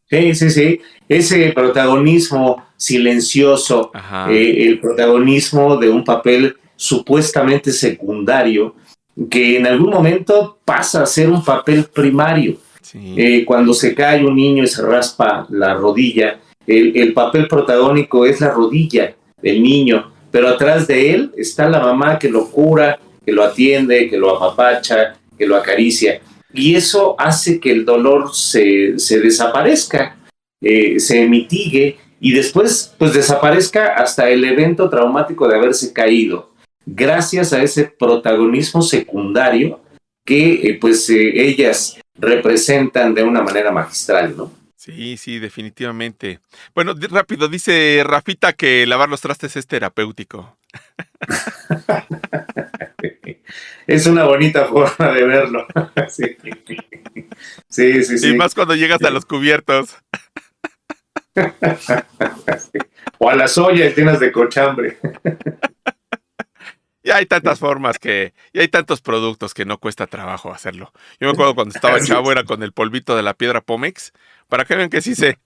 Sí, 0.10 0.36
sí, 0.36 0.50
sí. 0.50 0.82
Ese 1.08 1.52
protagonismo 1.54 2.66
silencioso, 2.76 3.92
eh, 4.30 4.66
el 4.68 4.80
protagonismo 4.80 5.78
de 5.78 5.90
un 5.90 6.04
papel 6.04 6.58
supuestamente 6.76 7.72
secundario, 7.72 8.76
que 9.30 9.58
en 9.58 9.68
algún 9.68 9.92
momento 9.92 10.60
pasa 10.66 11.04
a 11.04 11.06
ser 11.06 11.30
un 11.30 11.44
papel 11.44 11.86
primario. 11.86 12.58
Eh, 12.96 13.44
cuando 13.46 13.74
se 13.74 13.96
cae 13.96 14.24
un 14.24 14.36
niño 14.36 14.64
y 14.64 14.68
se 14.68 14.84
raspa 14.84 15.48
la 15.50 15.74
rodilla, 15.74 16.40
el, 16.68 17.14
papel 17.14 17.48
protagónico 17.48 18.26
es 18.26 18.40
la 18.40 18.52
rodilla 18.52 19.16
del 19.42 19.64
niño, 19.64 20.12
pero 20.32 20.48
atrás 20.48 20.88
de 20.88 21.14
él 21.14 21.32
está 21.36 21.68
la 21.68 21.80
mamá 21.80 22.20
que 22.20 22.30
lo 22.30 22.50
cura, 22.52 23.00
que 23.26 23.32
lo 23.32 23.44
atiende, 23.44 24.10
que 24.10 24.18
lo 24.18 24.36
apapacha, 24.36 25.16
que 25.38 25.46
lo 25.46 25.56
acaricia. 25.56 26.22
Y 26.54 26.76
eso 26.76 27.16
hace 27.18 27.60
que 27.60 27.72
el 27.72 27.86
dolor 27.86 28.34
se, 28.34 28.96
desaparezca, 28.96 30.18
eh, 30.62 31.00
se 31.00 31.28
mitigue 31.28 31.98
y 32.20 32.32
después 32.32 32.94
pues 32.98 33.14
desaparezca 33.14 33.96
hasta 33.96 34.30
el 34.30 34.44
evento 34.46 34.90
traumático 34.90 35.48
de 35.48 35.56
haberse 35.56 35.92
caído 35.92 36.54
gracias 36.86 37.54
a 37.54 37.64
ese 37.64 37.86
protagonismo 37.86 38.82
secundario 38.82 39.82
que 40.26 40.54
eh, 40.54 40.78
pues 40.80 41.10
eh, 41.10 41.32
ellas 41.36 41.98
representan 42.16 43.14
de 43.14 43.24
una 43.24 43.42
manera 43.42 43.72
magistral, 43.72 44.36
¿no? 44.38 44.52
Sí, 44.78 45.16
sí, 45.18 45.40
definitivamente. 45.40 46.40
Bueno, 46.76 46.94
rápido, 47.10 47.48
dice 47.48 48.04
Rafita 48.06 48.54
que 48.54 48.86
lavar 48.86 49.08
los 49.10 49.22
trastes 49.22 49.56
es 49.56 49.66
terapéutico. 49.66 50.58
es 53.88 54.08
una 54.08 54.24
bonita 54.24 54.66
forma 54.66 55.12
de 55.12 55.24
verlo. 55.24 55.66
sí. 56.10 56.38
sí, 57.70 58.04
sí, 58.04 58.30
Y 58.30 58.36
más 58.36 58.54
cuando 58.56 58.76
llegas 58.76 59.02
a 59.04 59.10
los 59.10 59.26
cubiertos. 59.26 59.98
o 63.18 63.30
a 63.30 63.36
las 63.36 63.58
ollas 63.58 63.96
llenas 63.96 64.20
de 64.20 64.32
cochambre. 64.32 64.98
Ya 67.04 67.18
hay 67.18 67.26
tantas 67.26 67.60
formas 67.60 68.00
que, 68.00 68.34
y 68.54 68.60
hay 68.60 68.70
tantos 68.70 69.02
productos 69.02 69.54
que 69.54 69.66
no 69.66 69.78
cuesta 69.78 70.08
trabajo 70.08 70.54
hacerlo. 70.54 70.94
Yo 71.20 71.28
me 71.28 71.34
acuerdo 71.34 71.54
cuando 71.54 71.76
estaba 71.76 72.00
chavo 72.00 72.32
era 72.32 72.46
con 72.46 72.64
el 72.64 72.72
polvito 72.72 73.16
de 73.16 73.24
la 73.24 73.34
piedra 73.34 73.60
Pomex, 73.60 74.14
para 74.48 74.64
que 74.64 74.76
vean 74.76 74.90
que 74.90 75.02
sí 75.02 75.14
sé. 75.14 75.38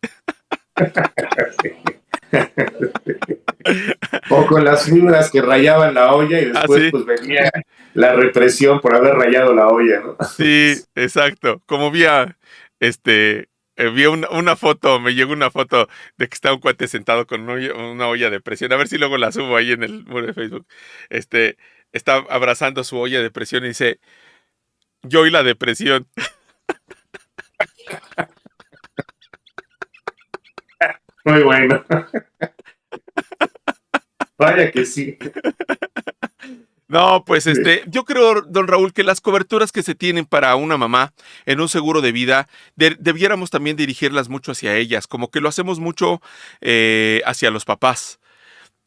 o 4.30 4.46
con 4.48 4.64
las 4.64 4.86
fibras 4.86 5.32
que 5.32 5.42
rayaban 5.42 5.94
la 5.94 6.14
olla 6.14 6.40
y 6.40 6.46
ah, 6.46 6.52
después 6.54 6.92
pues 6.92 7.06
venía 7.06 7.52
la 7.94 8.14
represión 8.14 8.80
por 8.80 8.96
haber 8.96 9.16
rayado 9.16 9.54
la 9.54 9.68
olla, 9.68 10.02
¿no? 10.02 10.18
Sí, 10.26 10.76
exacto. 10.96 11.62
Como 11.66 11.92
vía 11.92 12.38
este 12.80 13.50
eh, 13.78 13.92
vi 13.92 14.08
una, 14.08 14.56
foto, 14.56 15.00
me 15.00 15.14
llegó 15.14 15.34
una 15.34 15.52
foto 15.52 15.88
de 16.18 16.28
que 16.28 16.34
está 16.34 16.52
un 16.52 16.60
cuate 16.60 16.88
sentado 16.88 17.28
con 17.28 17.48
una 17.48 18.08
olla, 18.08 18.32
de 18.32 18.42
presión. 18.42 18.74
A 18.74 18.76
ver 18.76 18.88
si 18.88 18.98
luego 18.98 19.18
la 19.18 19.32
subo 19.32 19.56
ahí 19.56 19.72
en 19.72 19.84
el 19.84 20.04
muro 20.06 20.26
de 20.26 20.34
Facebook. 20.34 20.66
Este, 21.10 21.58
está 21.92 22.16
abrazando 22.30 22.84
su 22.84 22.98
olla 22.98 23.22
de 23.22 23.32
presión 23.32 23.64
y 23.66 23.70
dice, 23.70 24.00
yo 25.04 25.26
y 25.28 25.32
la 25.32 25.44
depresión. 25.44 26.08
Muy 31.28 31.44
bueno. 31.44 31.84
Vaya 34.38 34.72
que 34.72 34.86
sí. 34.86 35.18
No, 36.88 37.26
pues 37.26 37.48
este, 37.48 37.84
yo 37.88 38.06
creo, 38.06 38.44
don 38.44 38.66
Raúl, 38.66 38.94
que 38.94 39.04
las 39.04 39.20
coberturas 39.20 39.74
que 39.74 39.84
se 39.84 39.94
tienen 39.94 40.26
para 40.26 40.56
una 40.56 40.78
mamá 40.78 41.14
en 41.46 41.60
un 41.60 41.68
seguro 41.68 42.00
de 42.00 42.14
vida, 42.14 42.48
debiéramos 42.78 43.50
también 43.50 43.76
dirigirlas 43.76 44.30
mucho 44.30 44.54
hacia 44.54 44.78
ellas, 44.78 45.06
como 45.06 45.30
que 45.30 45.42
lo 45.42 45.50
hacemos 45.50 45.82
mucho 45.82 46.22
eh, 46.62 47.22
hacia 47.26 47.52
los 47.52 47.66
papás, 47.66 48.22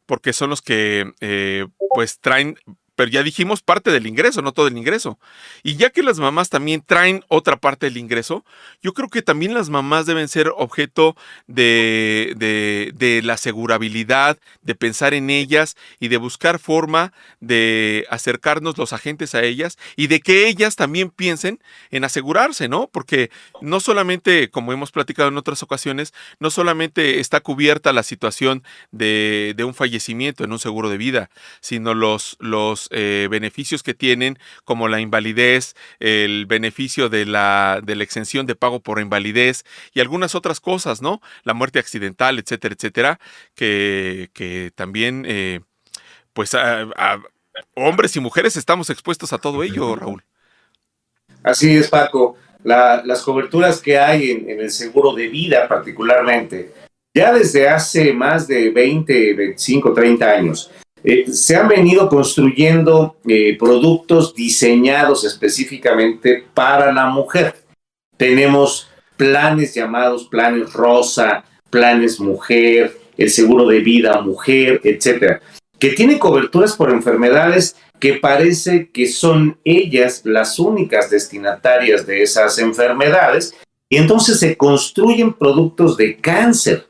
porque 0.07 0.33
son 0.33 0.49
los 0.49 0.63
que 0.63 1.11
eh, 1.19 1.67
pues 1.93 2.19
traen 2.19 2.57
pero 2.95 3.09
ya 3.09 3.23
dijimos 3.23 3.61
parte 3.61 3.91
del 3.91 4.07
ingreso, 4.07 4.41
no 4.41 4.51
todo 4.51 4.67
el 4.67 4.77
ingreso. 4.77 5.17
Y 5.63 5.75
ya 5.75 5.89
que 5.89 6.03
las 6.03 6.19
mamás 6.19 6.49
también 6.49 6.83
traen 6.85 7.23
otra 7.27 7.57
parte 7.57 7.85
del 7.85 7.97
ingreso, 7.97 8.45
yo 8.81 8.93
creo 8.93 9.09
que 9.09 9.21
también 9.21 9.53
las 9.53 9.69
mamás 9.69 10.05
deben 10.05 10.27
ser 10.27 10.51
objeto 10.55 11.15
de, 11.47 12.33
de, 12.37 13.21
la 13.23 13.33
asegurabilidad, 13.33 14.37
de 14.61 14.75
pensar 14.75 15.13
en 15.13 15.29
ellas 15.29 15.75
y 15.99 16.07
de 16.07 16.17
buscar 16.17 16.59
forma 16.59 17.13
de 17.39 18.05
acercarnos 18.09 18.77
los 18.77 18.93
agentes 18.93 19.35
a 19.35 19.43
ellas 19.43 19.77
y 19.95 20.07
de 20.07 20.19
que 20.19 20.47
ellas 20.47 20.75
también 20.75 21.09
piensen 21.09 21.59
en 21.91 22.03
asegurarse, 22.03 22.67
¿no? 22.67 22.87
Porque 22.87 23.31
no 23.61 23.79
solamente, 23.79 24.49
como 24.49 24.73
hemos 24.73 24.91
platicado 24.91 25.29
en 25.29 25.37
otras 25.37 25.63
ocasiones, 25.63 26.13
no 26.39 26.49
solamente 26.49 27.19
está 27.19 27.39
cubierta 27.39 27.93
la 27.93 28.03
situación 28.03 28.63
de, 28.91 29.53
de 29.55 29.63
un 29.63 29.73
fallecimiento 29.73 30.43
en 30.43 30.51
un 30.51 30.59
seguro 30.59 30.89
de 30.89 30.97
vida, 30.97 31.29
sino 31.61 31.93
los, 31.93 32.37
los 32.39 32.80
eh, 32.91 33.27
beneficios 33.29 33.83
que 33.83 33.93
tienen, 33.93 34.39
como 34.63 34.87
la 34.87 34.99
invalidez, 34.99 35.75
el 35.99 36.45
beneficio 36.45 37.09
de 37.09 37.25
la, 37.25 37.81
de 37.83 37.95
la 37.95 38.03
exención 38.03 38.45
de 38.45 38.55
pago 38.55 38.79
por 38.79 38.99
invalidez 38.99 39.63
y 39.93 39.99
algunas 39.99 40.35
otras 40.35 40.59
cosas, 40.59 41.01
¿no? 41.01 41.21
La 41.43 41.53
muerte 41.53 41.79
accidental, 41.79 42.39
etcétera, 42.39 42.75
etcétera, 42.75 43.19
que, 43.55 44.29
que 44.33 44.71
también, 44.75 45.25
eh, 45.27 45.61
pues, 46.33 46.55
hombres 47.75 48.15
y 48.15 48.19
mujeres 48.19 48.55
estamos 48.55 48.89
expuestos 48.89 49.33
a 49.33 49.37
todo 49.37 49.63
ello, 49.63 49.95
Raúl. 49.95 50.23
Así 51.43 51.75
es, 51.75 51.89
Paco. 51.89 52.37
las 52.63 53.21
coberturas 53.23 53.81
que 53.81 53.97
hay 53.97 54.31
en, 54.31 54.49
en, 54.49 54.59
el 54.59 54.71
seguro 54.71 55.13
de 55.13 55.27
vida 55.27 55.67
particularmente, 55.67 56.71
ya 57.13 57.33
desde 57.33 57.67
hace 57.67 58.13
más 58.13 58.47
de 58.47 58.69
20, 58.69 59.33
25, 59.33 59.93
30 59.93 60.31
años, 60.31 60.71
eh, 61.03 61.25
se 61.31 61.55
han 61.55 61.67
venido 61.67 62.07
construyendo 62.09 63.17
eh, 63.27 63.57
productos 63.57 64.35
diseñados 64.35 65.23
específicamente 65.23 66.45
para 66.53 66.91
la 66.91 67.07
mujer. 67.07 67.55
Tenemos 68.17 68.89
planes 69.17 69.73
llamados 69.73 70.25
planes 70.25 70.73
rosa, 70.73 71.43
planes 71.69 72.19
mujer, 72.19 72.97
el 73.17 73.29
seguro 73.29 73.67
de 73.67 73.79
vida 73.79 74.21
mujer, 74.21 74.81
etcétera, 74.83 75.41
que 75.79 75.89
tienen 75.89 76.19
coberturas 76.19 76.75
por 76.75 76.91
enfermedades 76.91 77.75
que 77.99 78.15
parece 78.15 78.89
que 78.89 79.07
son 79.07 79.59
ellas 79.63 80.21
las 80.25 80.59
únicas 80.59 81.09
destinatarias 81.09 82.05
de 82.05 82.23
esas 82.23 82.57
enfermedades 82.57 83.55
y 83.89 83.97
entonces 83.97 84.39
se 84.39 84.57
construyen 84.57 85.33
productos 85.33 85.97
de 85.97 86.17
cáncer 86.17 86.87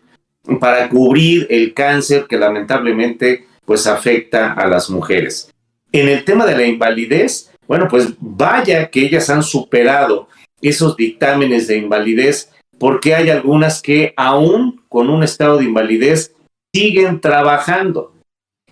para 0.59 0.87
cubrir 0.89 1.47
el 1.49 1.73
cáncer 1.73 2.25
que 2.29 2.37
lamentablemente 2.37 3.45
pues 3.71 3.87
afecta 3.87 4.51
a 4.51 4.67
las 4.67 4.89
mujeres. 4.89 5.49
En 5.93 6.09
el 6.09 6.25
tema 6.25 6.45
de 6.45 6.57
la 6.57 6.65
invalidez, 6.65 7.53
bueno, 7.69 7.87
pues 7.87 8.09
vaya 8.19 8.89
que 8.89 9.05
ellas 9.05 9.29
han 9.29 9.43
superado 9.43 10.27
esos 10.61 10.97
dictámenes 10.97 11.67
de 11.67 11.77
invalidez 11.77 12.51
porque 12.77 13.15
hay 13.15 13.29
algunas 13.29 13.81
que 13.81 14.13
aún 14.17 14.83
con 14.89 15.09
un 15.09 15.23
estado 15.23 15.57
de 15.57 15.63
invalidez 15.63 16.35
siguen 16.75 17.21
trabajando 17.21 18.13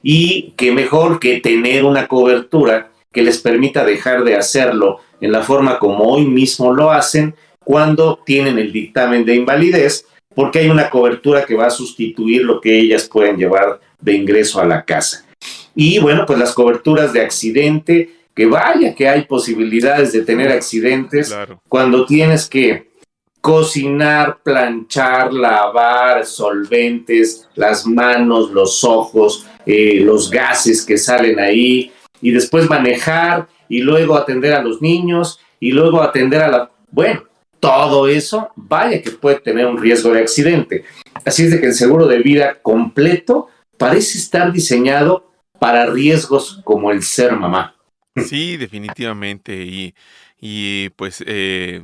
y 0.04 0.52
que 0.58 0.74
mejor 0.74 1.22
que 1.22 1.40
tener 1.40 1.86
una 1.86 2.10
cobertura 2.10 2.92
que 3.14 3.22
les 3.22 3.38
permita 3.38 3.86
dejar 3.86 4.26
de 4.26 4.36
hacerlo 4.36 5.00
en 5.22 5.32
la 5.32 5.44
forma 5.44 5.80
como 5.80 6.10
hoy 6.10 6.26
mismo 6.26 6.74
lo 6.74 6.92
hacen 6.92 7.36
cuando 7.64 8.20
tienen 8.26 8.60
el 8.60 8.74
dictamen 8.74 9.24
de 9.24 9.36
invalidez, 9.36 10.06
porque 10.36 10.60
hay 10.60 10.70
una 10.70 10.90
cobertura 10.90 11.46
que 11.46 11.56
va 11.56 11.68
a 11.68 11.72
sustituir 11.72 12.44
lo 12.44 12.60
que 12.60 12.78
ellas 12.78 13.08
pueden 13.08 13.38
llevar 13.38 13.80
de 14.02 14.14
ingreso 14.14 14.60
a 14.60 14.66
la 14.66 14.84
casa. 14.84 15.26
Y 15.76 16.00
bueno, 16.00 16.26
pues 16.26 16.40
las 16.40 16.54
coberturas 16.54 17.14
de 17.14 17.22
accidente, 17.22 18.10
que 18.36 18.46
vaya 18.46 18.96
que 18.96 19.08
hay 19.08 19.24
posibilidades 19.24 20.12
de 20.12 20.22
tener 20.22 20.52
accidentes 20.52 21.36
cuando 21.68 22.06
tienes 22.06 22.48
que 22.48 22.90
cocinar, 23.42 24.40
planchar, 24.44 25.34
lavar, 25.34 26.26
solventes, 26.26 27.48
las 27.56 27.86
manos, 27.86 28.52
los 28.52 28.84
ojos, 28.84 29.46
eh, 29.66 30.02
los 30.02 30.30
gases 30.30 30.86
que 30.86 30.98
salen 30.98 31.40
ahí, 31.40 31.92
y 32.22 32.32
después 32.32 32.70
manejar 32.70 33.48
y 33.68 33.80
luego 33.80 34.18
atender 34.18 34.54
a 34.54 34.62
los 34.62 34.82
niños 34.82 35.40
y 35.60 35.72
luego 35.72 36.02
atender 36.02 36.42
a 36.42 36.50
la... 36.50 36.72
Bueno, 36.92 37.24
todo 37.60 38.08
eso, 38.08 38.50
vaya 38.56 39.02
que 39.02 39.12
puede 39.12 39.40
tener 39.40 39.66
un 39.68 39.78
riesgo 39.78 40.12
de 40.12 40.22
accidente. 40.22 40.84
Así 41.26 41.46
es 41.46 41.52
de 41.52 41.60
que 41.60 41.68
el 41.68 41.74
seguro 41.74 42.08
de 42.08 42.20
vida 42.20 42.60
completo 42.62 43.48
parece 43.80 44.20
estar 44.20 44.52
diseñado 44.52 45.32
para 45.58 45.88
riesgos 45.88 46.62
como 46.64 46.92
el 46.92 47.02
ser 47.02 47.36
mamá. 47.36 47.76
Sí, 48.16 48.58
definitivamente. 48.58 49.64
Y, 49.64 49.96
y 50.40 50.90
pues 50.90 51.24
eh, 51.26 51.82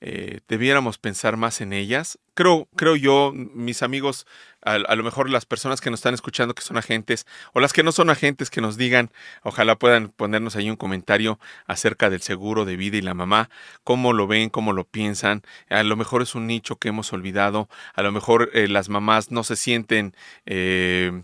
eh, 0.00 0.40
debiéramos 0.48 0.98
pensar 0.98 1.36
más 1.36 1.60
en 1.60 1.72
ellas. 1.72 2.18
Creo, 2.34 2.68
creo 2.76 2.96
yo, 2.96 3.32
mis 3.34 3.82
amigos, 3.82 4.26
a, 4.74 4.96
lo 4.96 5.02
mejor 5.02 5.30
las 5.30 5.46
personas 5.46 5.80
que 5.80 5.90
nos 5.90 6.00
están 6.00 6.14
escuchando 6.14 6.54
que 6.54 6.62
son 6.62 6.76
agentes 6.76 7.26
o 7.52 7.60
las 7.60 7.72
que 7.72 7.82
no 7.82 7.92
son 7.92 8.10
agentes 8.10 8.50
que 8.50 8.60
nos 8.60 8.76
digan, 8.76 9.10
ojalá 9.42 9.76
puedan 9.76 10.08
ponernos 10.08 10.56
ahí 10.56 10.70
un 10.70 10.76
comentario 10.76 11.38
acerca 11.66 12.10
del 12.10 12.20
seguro 12.20 12.64
de 12.64 12.76
vida 12.76 12.96
y 12.96 13.02
la 13.02 13.14
mamá, 13.14 13.50
cómo 13.84 14.12
lo 14.12 14.26
ven, 14.26 14.50
cómo 14.50 14.72
lo 14.72 14.84
piensan. 14.84 15.42
A 15.70 15.82
lo 15.82 15.96
mejor 15.96 16.22
es 16.22 16.34
un 16.34 16.46
nicho 16.46 16.76
que 16.76 16.88
hemos 16.88 17.12
olvidado, 17.12 17.68
a 17.94 18.02
lo 18.02 18.12
mejor 18.12 18.50
eh, 18.54 18.68
las 18.68 18.88
mamás 18.88 19.30
no 19.30 19.44
se 19.44 19.56
sienten... 19.56 20.14
Eh, 20.46 21.22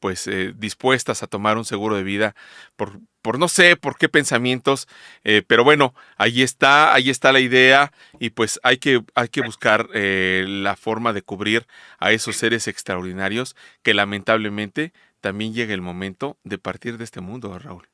pues 0.00 0.28
dispuestas 0.56 1.22
a 1.22 1.26
tomar 1.26 1.58
un 1.58 1.64
seguro 1.64 1.94
de 1.94 2.02
vida 2.02 2.34
por, 2.76 2.98
por 3.22 3.38
no 3.38 3.48
sé 3.48 3.76
por 3.76 3.96
qué 3.96 4.08
pensamientos, 4.08 4.88
eh, 5.24 5.42
pero 5.46 5.64
bueno, 5.64 5.94
ahí 6.16 6.42
está, 6.42 6.94
ahí 6.94 7.10
está 7.10 7.32
la 7.32 7.40
idea 7.40 7.92
y 8.18 8.30
pues 8.30 8.58
hay 8.62 8.78
que, 8.78 9.02
hay 9.14 9.28
que 9.28 9.42
buscar 9.42 9.88
eh, 9.94 10.44
la 10.48 10.76
forma 10.76 11.12
de 11.12 11.22
cubrir 11.22 11.66
a 11.98 12.12
esos 12.12 12.36
seres 12.36 12.68
extraordinarios 12.68 13.56
que 13.82 13.94
lamentablemente 13.94 14.92
también 15.20 15.52
llega 15.52 15.74
el 15.74 15.82
momento 15.82 16.38
de 16.44 16.58
partir 16.58 16.96
de 16.96 17.04
este 17.04 17.20
mundo, 17.20 17.56
Raúl. 17.58 17.86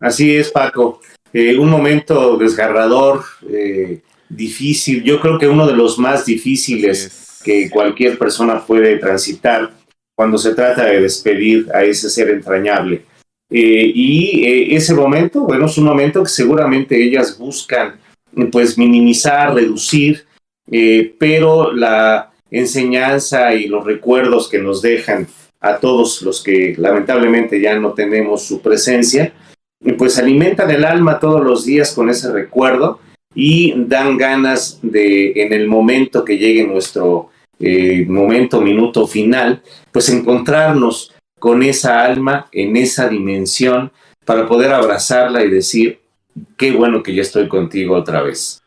Así 0.00 0.34
es, 0.34 0.50
Paco. 0.50 1.00
Eh, 1.32 1.56
un 1.58 1.70
momento 1.70 2.36
desgarrador, 2.36 3.24
difícil, 4.28 5.02
yo 5.02 5.20
creo 5.20 5.38
que 5.38 5.46
uno 5.46 5.66
de 5.66 5.74
los 5.74 5.98
más 5.98 6.24
difíciles 6.24 7.40
que 7.44 7.70
cualquier 7.70 8.18
persona 8.18 8.64
puede 8.64 8.96
transitar 8.98 9.72
cuando 10.16 10.38
se 10.38 10.54
trata 10.54 10.86
de 10.86 11.02
despedir 11.02 11.68
a 11.72 11.84
ese 11.84 12.08
ser 12.08 12.30
entrañable. 12.30 13.04
Eh, 13.50 13.92
y 13.94 14.44
eh, 14.44 14.74
ese 14.74 14.94
momento, 14.94 15.42
bueno, 15.42 15.66
es 15.66 15.78
un 15.78 15.84
momento 15.84 16.22
que 16.24 16.30
seguramente 16.30 17.00
ellas 17.00 17.38
buscan 17.38 18.00
pues 18.50 18.76
minimizar, 18.76 19.54
reducir, 19.54 20.24
eh, 20.70 21.14
pero 21.18 21.72
la 21.72 22.32
enseñanza 22.50 23.54
y 23.54 23.66
los 23.66 23.84
recuerdos 23.84 24.48
que 24.48 24.58
nos 24.58 24.82
dejan 24.82 25.26
a 25.60 25.78
todos 25.78 26.22
los 26.22 26.42
que 26.42 26.74
lamentablemente 26.76 27.60
ya 27.60 27.78
no 27.78 27.92
tenemos 27.92 28.42
su 28.42 28.60
presencia, 28.60 29.32
pues 29.96 30.18
alimentan 30.18 30.70
el 30.70 30.84
alma 30.84 31.18
todos 31.20 31.44
los 31.44 31.64
días 31.64 31.92
con 31.92 32.08
ese 32.10 32.32
recuerdo 32.32 33.00
y 33.34 33.74
dan 33.76 34.16
ganas 34.16 34.78
de, 34.82 35.32
en 35.36 35.52
el 35.52 35.68
momento 35.68 36.24
que 36.24 36.38
llegue 36.38 36.66
nuestro 36.66 37.30
eh, 37.60 38.04
momento, 38.08 38.60
minuto 38.60 39.06
final, 39.06 39.62
pues 39.92 40.08
encontrarnos 40.08 41.14
con 41.38 41.62
esa 41.62 42.02
alma 42.02 42.48
en 42.52 42.76
esa 42.76 43.08
dimensión 43.08 43.92
para 44.24 44.46
poder 44.46 44.72
abrazarla 44.72 45.44
y 45.44 45.50
decir, 45.50 46.00
qué 46.56 46.72
bueno 46.72 47.02
que 47.02 47.14
ya 47.14 47.22
estoy 47.22 47.48
contigo 47.48 47.94
otra 47.94 48.22
vez. 48.22 48.62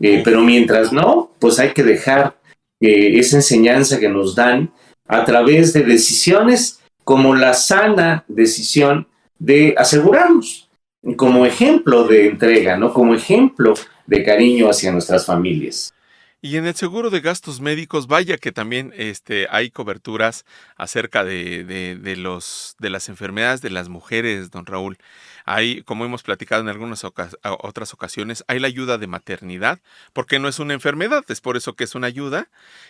Eh, 0.00 0.22
pero 0.24 0.42
mientras 0.42 0.92
no, 0.92 1.32
pues 1.38 1.58
hay 1.58 1.70
que 1.72 1.82
dejar 1.82 2.36
eh, 2.80 3.18
esa 3.18 3.36
enseñanza 3.36 3.98
que 3.98 4.08
nos 4.08 4.34
dan 4.34 4.70
a 5.06 5.24
través 5.24 5.72
de 5.72 5.82
decisiones 5.82 6.80
como 7.02 7.34
la 7.34 7.54
sana 7.54 8.24
decisión 8.28 9.08
de 9.38 9.74
asegurarnos, 9.76 10.68
como 11.16 11.46
ejemplo 11.46 12.04
de 12.04 12.26
entrega, 12.28 12.76
¿no? 12.76 12.92
Como 12.92 13.14
ejemplo 13.14 13.74
de 14.06 14.22
cariño 14.22 14.68
hacia 14.68 14.92
nuestras 14.92 15.24
familias. 15.24 15.92
Y 16.40 16.56
en 16.56 16.66
el 16.66 16.76
seguro 16.76 17.10
de 17.10 17.20
gastos 17.20 17.60
médicos, 17.60 18.06
vaya 18.06 18.38
que 18.38 18.52
también 18.52 18.92
este, 18.96 19.48
hay 19.50 19.70
coberturas 19.70 20.44
acerca 20.76 21.24
de, 21.24 21.64
de, 21.64 22.16
los, 22.16 22.76
de 22.78 22.90
las 22.90 23.08
enfermedades 23.08 23.60
de 23.60 23.70
las 23.70 23.88
mujeres, 23.88 24.52
don 24.52 24.64
Raúl. 24.64 24.98
Hay, 25.46 25.82
como 25.82 26.04
hemos 26.04 26.22
platicado 26.22 26.62
en 26.62 26.68
algunas 26.68 27.02
otras 27.04 27.92
ocasiones, 27.92 28.44
hay 28.46 28.60
la 28.60 28.68
ayuda 28.68 28.98
de 28.98 29.08
maternidad, 29.08 29.80
porque 30.12 30.38
no 30.38 30.46
es 30.46 30.60
una 30.60 30.74
enfermedad, 30.74 31.24
es 31.28 31.40
por 31.40 31.56
eso 31.56 31.74
que 31.74 31.82
es 31.82 31.96
una 31.96 32.06
ayuda. 32.06 32.48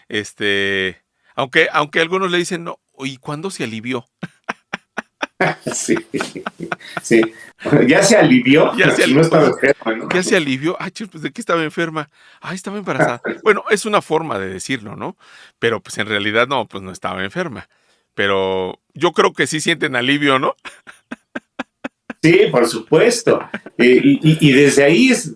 Este, 0.09 1.01
aunque, 1.35 1.69
aunque 1.73 2.01
algunos 2.01 2.31
le 2.31 2.37
dicen, 2.37 2.65
no, 2.65 2.81
¿y 2.99 3.17
cuándo 3.17 3.51
se 3.51 3.65
alivió? 3.65 4.05
sí, 5.73 5.95
sí. 7.03 7.21
Ya 7.87 8.03
se 8.03 8.17
alivió. 8.17 8.75
Ya 8.77 8.91
se 8.91 9.05
alivió. 9.05 9.31
Ya 10.13 10.23
se 10.23 10.37
alivió. 10.37 10.77
Ay, 10.79 10.93
pues 11.11 11.23
de 11.23 11.33
qué 11.33 11.41
estaba 11.41 11.63
enferma. 11.63 12.09
Ay, 12.41 12.57
estaba 12.57 12.79
embarazada. 12.79 13.21
Bueno, 13.43 13.65
es 13.71 13.87
una 13.87 14.03
forma 14.03 14.39
de 14.39 14.49
decirlo, 14.49 14.97
¿no? 14.97 15.17
Pero 15.59 15.81
pues 15.81 15.99
en 15.99 16.07
realidad 16.07 16.47
no, 16.49 16.67
pues 16.67 16.83
no 16.83 16.93
estaba 16.93 17.25
enferma. 17.25 17.69
Pero 18.15 18.81
yo 18.95 19.13
creo 19.13 19.33
que 19.33 19.47
sí 19.47 19.61
sienten 19.61 19.97
alivio, 19.97 20.39
¿no? 20.39 20.57
Sí, 22.23 22.49
por 22.51 22.67
supuesto. 22.67 23.49
Eh, 23.77 24.01
y, 24.03 24.53
desde 24.53 24.85
ahí 24.85 25.11
es 25.11 25.35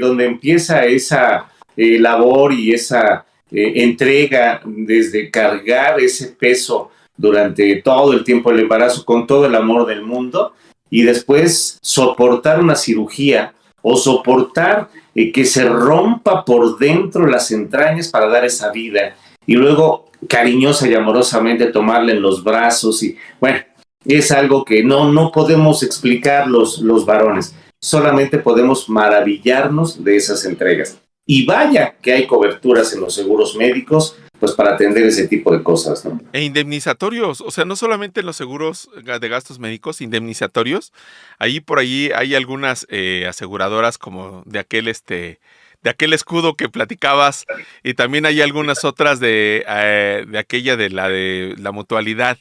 donde 0.00 0.26
empieza 0.26 0.84
esa 0.84 1.50
eh, 1.76 1.98
labor 1.98 2.52
y 2.52 2.72
esa 2.72 3.26
eh, 3.50 3.72
entrega, 3.82 4.62
desde 4.64 5.30
cargar 5.30 5.98
ese 6.00 6.28
peso 6.28 6.92
durante 7.22 7.76
todo 7.76 8.12
el 8.14 8.24
tiempo 8.24 8.50
del 8.50 8.62
embarazo 8.62 9.04
con 9.04 9.28
todo 9.28 9.46
el 9.46 9.54
amor 9.54 9.86
del 9.86 10.02
mundo 10.02 10.54
y 10.90 11.02
después 11.02 11.78
soportar 11.80 12.58
una 12.58 12.74
cirugía 12.74 13.54
o 13.80 13.96
soportar 13.96 14.88
eh, 15.14 15.30
que 15.30 15.44
se 15.44 15.64
rompa 15.68 16.44
por 16.44 16.78
dentro 16.78 17.28
las 17.28 17.52
entrañas 17.52 18.08
para 18.08 18.26
dar 18.26 18.44
esa 18.44 18.72
vida 18.72 19.14
y 19.46 19.54
luego 19.54 20.10
cariñosa 20.28 20.88
y 20.88 20.94
amorosamente 20.94 21.66
tomarla 21.66 22.10
en 22.10 22.22
los 22.22 22.42
brazos 22.42 23.00
y 23.04 23.16
bueno, 23.40 23.60
es 24.04 24.32
algo 24.32 24.64
que 24.64 24.82
no, 24.82 25.12
no 25.12 25.30
podemos 25.30 25.84
explicar 25.84 26.48
los, 26.48 26.80
los 26.80 27.06
varones, 27.06 27.54
solamente 27.80 28.38
podemos 28.38 28.88
maravillarnos 28.88 30.02
de 30.02 30.16
esas 30.16 30.44
entregas. 30.44 30.98
Y 31.24 31.46
vaya 31.46 31.94
que 32.02 32.12
hay 32.12 32.26
coberturas 32.26 32.92
en 32.92 33.00
los 33.00 33.14
seguros 33.14 33.54
médicos 33.54 34.16
pues 34.42 34.54
para 34.54 34.74
atender 34.74 35.04
ese 35.04 35.28
tipo 35.28 35.56
de 35.56 35.62
cosas. 35.62 36.04
¿no? 36.04 36.20
E 36.32 36.42
indemnizatorios, 36.42 37.40
o 37.40 37.52
sea, 37.52 37.64
no 37.64 37.76
solamente 37.76 38.18
en 38.18 38.26
los 38.26 38.34
seguros 38.34 38.90
de 39.04 39.28
gastos 39.28 39.60
médicos, 39.60 40.00
indemnizatorios. 40.00 40.92
Ahí 41.38 41.60
por 41.60 41.78
ahí 41.78 42.10
hay 42.12 42.34
algunas 42.34 42.84
eh, 42.90 43.24
aseguradoras 43.28 43.98
como 43.98 44.42
de 44.44 44.58
aquel 44.58 44.88
este 44.88 45.38
de 45.82 45.90
aquel 45.90 46.12
escudo 46.12 46.56
que 46.56 46.68
platicabas 46.68 47.44
y 47.84 47.94
también 47.94 48.26
hay 48.26 48.40
algunas 48.40 48.84
otras 48.84 49.20
de, 49.20 49.64
eh, 49.68 50.24
de 50.26 50.38
aquella 50.40 50.76
de 50.76 50.90
la 50.90 51.08
de 51.08 51.54
la 51.58 51.70
mutualidad 51.70 52.36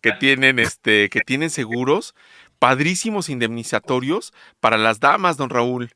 que 0.00 0.10
tienen 0.10 0.58
este 0.58 1.08
que 1.08 1.20
tienen 1.20 1.50
seguros 1.50 2.16
padrísimos 2.58 3.28
indemnizatorios 3.28 4.32
para 4.58 4.76
las 4.76 4.98
damas, 4.98 5.36
don 5.36 5.50
Raúl. 5.50 5.92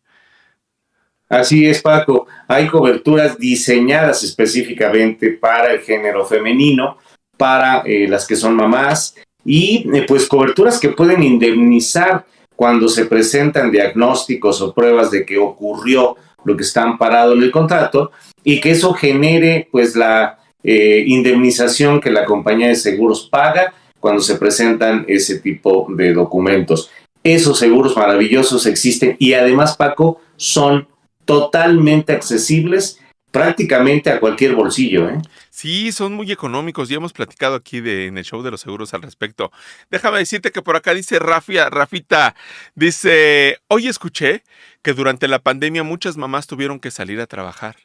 Así 1.29 1.66
es, 1.66 1.83
Paco. 1.83 2.26
Hay 2.47 2.68
coberturas 2.68 3.39
diseñadas 3.39 4.22
específicamente 4.22 5.31
para 5.31 5.72
el 5.72 5.81
género 5.81 6.24
femenino, 6.24 6.97
para 7.37 7.83
eh, 7.85 8.09
las 8.09 8.26
que 8.26 8.37
son 8.37 8.55
mamás, 8.55 9.14
y 9.45 9.89
eh, 9.95 10.05
pues 10.09 10.26
coberturas 10.26 10.79
que 10.81 10.91
pueden 10.91 11.22
indemnizar 11.22 12.24
cuando 12.57 12.89
se 12.89 13.05
presentan 13.05 13.70
diagnósticos 13.70 14.61
o 14.61 14.72
pruebas 14.74 15.11
de 15.11 15.24
que 15.24 15.39
ocurrió 15.39 16.16
lo 16.45 16.57
que 16.57 16.64
está 16.64 16.83
amparado 16.83 17.35
en 17.35 17.43
el 17.43 17.51
contrato 17.51 18.11
y 18.43 18.61
que 18.61 18.70
eso 18.70 18.93
genere 18.95 19.68
pues 19.70 19.95
la 19.95 20.39
eh, 20.62 21.05
indemnización 21.07 22.01
que 22.01 22.11
la 22.11 22.24
compañía 22.24 22.68
de 22.68 22.74
seguros 22.74 23.29
paga 23.31 23.74
cuando 24.01 24.22
se 24.22 24.37
presentan 24.37 25.05
ese 25.09 25.39
tipo 25.41 25.87
de 25.91 26.12
documentos. 26.12 26.91
Esos 27.22 27.59
seguros 27.59 27.97
maravillosos 27.97 28.66
existen 28.66 29.16
y 29.18 29.35
además, 29.35 29.76
Paco, 29.76 30.20
son 30.37 30.89
totalmente 31.29 32.14
accesibles 32.14 32.99
prácticamente 33.31 34.11
a 34.11 34.18
cualquier 34.18 34.55
bolsillo. 34.55 35.11
¿eh? 35.11 35.18
Sí, 35.51 35.93
son 35.93 36.14
muy 36.14 36.33
económicos. 36.33 36.89
Ya 36.89 36.97
hemos 36.97 37.12
platicado 37.12 37.55
aquí 37.55 37.83
de, 37.83 38.07
en 38.07 38.16
el 38.16 38.24
show 38.24 38.43
de 38.43 38.51
los 38.51 38.62
seguros 38.62 38.95
al 38.95 39.03
respecto. 39.03 39.53
Déjame 39.91 40.18
decirte 40.18 40.51
que 40.51 40.62
por 40.62 40.74
acá 40.74 40.95
dice 40.95 41.18
Rafia, 41.18 41.68
Rafita, 41.68 42.35
dice, 42.74 43.59
hoy 43.68 43.89
escuché 43.89 44.43
que 44.83 44.95
durante 44.95 45.29
la 45.29 45.41
pandemia 45.41 45.83
muchas 45.83 46.16
mamás 46.16 46.47
tuvieron 46.47 46.81
que 46.81 46.91
salir 46.91 47.20
a 47.20 47.26
trabajar 47.26 47.76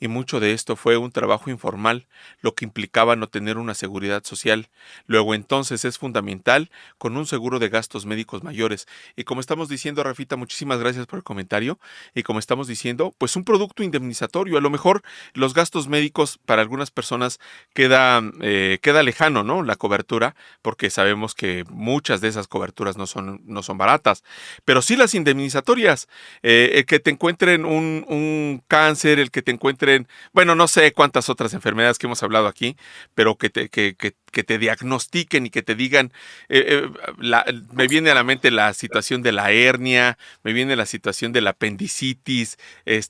y 0.00 0.08
mucho 0.08 0.38
de 0.40 0.52
esto 0.52 0.76
fue 0.76 0.96
un 0.96 1.10
trabajo 1.10 1.50
informal, 1.50 2.06
lo 2.40 2.54
que 2.54 2.64
implicaba 2.64 3.16
no 3.16 3.28
tener 3.28 3.58
una 3.58 3.74
seguridad 3.74 4.24
social. 4.24 4.68
Luego 5.06 5.34
entonces 5.34 5.84
es 5.84 5.98
fundamental 5.98 6.70
con 6.98 7.16
un 7.16 7.26
seguro 7.26 7.58
de 7.58 7.68
gastos 7.68 8.06
médicos 8.06 8.44
mayores. 8.44 8.86
Y 9.16 9.24
como 9.24 9.40
estamos 9.40 9.68
diciendo, 9.68 10.04
Rafita, 10.04 10.36
muchísimas 10.36 10.78
gracias 10.78 11.06
por 11.06 11.18
el 11.18 11.24
comentario. 11.24 11.80
Y 12.14 12.22
como 12.22 12.38
estamos 12.38 12.68
diciendo, 12.68 13.14
pues 13.18 13.34
un 13.34 13.44
producto 13.44 13.82
indemnizatorio. 13.82 14.58
A 14.58 14.60
lo 14.60 14.70
mejor 14.70 15.02
los 15.34 15.52
gastos 15.52 15.88
médicos 15.88 16.38
para 16.46 16.62
algunas 16.62 16.90
personas 16.90 17.40
queda, 17.74 18.22
eh, 18.40 18.78
queda 18.80 19.02
lejano, 19.02 19.42
¿no? 19.42 19.62
La 19.62 19.76
cobertura, 19.76 20.36
porque 20.62 20.90
sabemos 20.90 21.34
que 21.34 21.64
muchas 21.70 22.20
de 22.20 22.28
esas 22.28 22.46
coberturas 22.46 22.96
no 22.96 23.06
son, 23.06 23.40
no 23.44 23.62
son 23.64 23.78
baratas. 23.78 24.22
Pero 24.64 24.80
sí 24.80 24.94
las 24.96 25.14
indemnizatorias, 25.14 26.08
eh, 26.42 26.70
el 26.74 26.86
que 26.86 27.00
te 27.00 27.10
encuentren 27.10 27.64
un, 27.64 28.04
un 28.08 28.62
cáncer, 28.68 29.18
el 29.18 29.30
que 29.32 29.42
te 29.42 29.50
encuentren 29.50 29.87
bueno, 30.32 30.54
no 30.54 30.68
sé 30.68 30.92
cuántas 30.92 31.28
otras 31.28 31.54
enfermedades 31.54 31.98
que 31.98 32.06
hemos 32.06 32.22
hablado 32.22 32.46
aquí, 32.46 32.76
pero 33.14 33.36
que 33.36 33.50
te, 33.50 33.68
que, 33.68 33.94
te 33.94 34.58
diagnostiquen 34.58 35.46
y 35.46 35.50
que 35.50 35.62
te 35.62 35.74
digan, 35.74 36.12
eh, 36.48 36.88
eh, 37.22 37.60
me 37.72 37.88
viene 37.88 38.10
a 38.10 38.14
la 38.14 38.24
mente 38.24 38.50
la 38.50 38.72
situación 38.74 39.22
de 39.22 39.32
la 39.32 39.50
hernia, 39.50 40.18
me 40.42 40.52
viene 40.52 40.76
la 40.76 40.86
situación 40.86 41.32
de 41.32 41.40
la 41.40 41.50
apendicitis, 41.50 42.58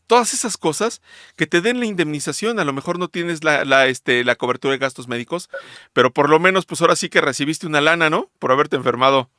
todas 0.06 0.34
esas 0.34 0.56
cosas 0.56 1.02
que 1.36 1.46
te 1.46 1.60
den 1.60 1.80
la 1.80 1.86
indemnización, 1.86 2.58
a 2.58 2.64
lo 2.64 2.72
mejor 2.72 2.98
no 2.98 3.08
tienes 3.08 3.44
la, 3.44 3.86
este, 3.86 4.24
la 4.24 4.36
cobertura 4.36 4.72
de 4.72 4.78
gastos 4.78 5.08
médicos, 5.08 5.50
pero 5.92 6.12
por 6.12 6.30
lo 6.30 6.38
menos 6.38 6.66
pues 6.66 6.80
ahora 6.80 6.96
sí 6.96 7.08
que 7.08 7.20
recibiste 7.20 7.66
una 7.66 7.80
lana, 7.80 8.10
¿no? 8.10 8.30
Por 8.38 8.52
haberte 8.52 8.76
enfermado. 8.76 9.30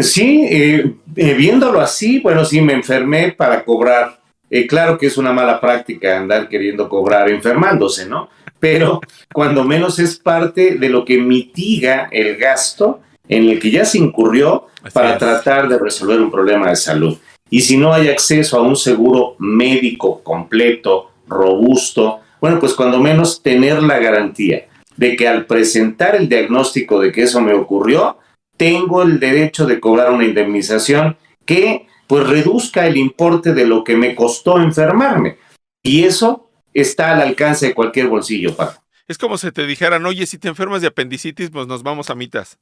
Sí, 0.00 0.46
eh, 0.50 0.94
viéndolo 1.14 1.80
así, 1.80 2.20
bueno, 2.20 2.46
sí, 2.46 2.62
me 2.62 2.72
enfermé 2.72 3.32
para 3.32 3.62
cobrar 3.62 4.21
eh, 4.52 4.66
claro 4.66 4.98
que 4.98 5.06
es 5.06 5.16
una 5.16 5.32
mala 5.32 5.58
práctica 5.58 6.18
andar 6.18 6.46
queriendo 6.46 6.86
cobrar 6.86 7.30
enfermándose, 7.30 8.06
¿no? 8.06 8.28
Pero 8.60 9.00
cuando 9.32 9.64
menos 9.64 9.98
es 9.98 10.18
parte 10.18 10.74
de 10.74 10.90
lo 10.90 11.06
que 11.06 11.16
mitiga 11.16 12.10
el 12.12 12.36
gasto 12.36 13.00
en 13.26 13.48
el 13.48 13.58
que 13.58 13.70
ya 13.70 13.86
se 13.86 13.96
incurrió 13.96 14.66
para 14.92 15.16
tratar 15.16 15.68
de 15.68 15.78
resolver 15.78 16.20
un 16.20 16.30
problema 16.30 16.68
de 16.68 16.76
salud. 16.76 17.16
Y 17.48 17.62
si 17.62 17.78
no 17.78 17.94
hay 17.94 18.08
acceso 18.08 18.58
a 18.58 18.62
un 18.62 18.76
seguro 18.76 19.36
médico 19.38 20.22
completo, 20.22 21.12
robusto, 21.26 22.20
bueno, 22.38 22.60
pues 22.60 22.74
cuando 22.74 22.98
menos 22.98 23.42
tener 23.42 23.82
la 23.82 23.98
garantía 24.00 24.66
de 24.98 25.16
que 25.16 25.28
al 25.28 25.46
presentar 25.46 26.14
el 26.14 26.28
diagnóstico 26.28 27.00
de 27.00 27.10
que 27.10 27.22
eso 27.22 27.40
me 27.40 27.54
ocurrió, 27.54 28.18
tengo 28.58 29.02
el 29.02 29.18
derecho 29.18 29.64
de 29.64 29.80
cobrar 29.80 30.12
una 30.12 30.26
indemnización 30.26 31.16
que 31.46 31.86
pues 32.12 32.28
reduzca 32.28 32.86
el 32.86 32.98
importe 32.98 33.54
de 33.54 33.66
lo 33.66 33.82
que 33.82 33.96
me 33.96 34.14
costó 34.14 34.60
enfermarme. 34.60 35.38
Y 35.82 36.04
eso 36.04 36.50
está 36.74 37.14
al 37.14 37.22
alcance 37.22 37.68
de 37.68 37.74
cualquier 37.74 38.08
bolsillo, 38.08 38.54
Paco. 38.54 38.84
Es 39.08 39.16
como 39.16 39.38
si 39.38 39.50
te 39.50 39.66
dijeran, 39.66 40.04
oye, 40.04 40.26
si 40.26 40.36
te 40.36 40.48
enfermas 40.48 40.82
de 40.82 40.88
apendicitis, 40.88 41.48
pues 41.48 41.66
nos 41.66 41.82
vamos 41.82 42.10
a 42.10 42.14
mitas. 42.14 42.58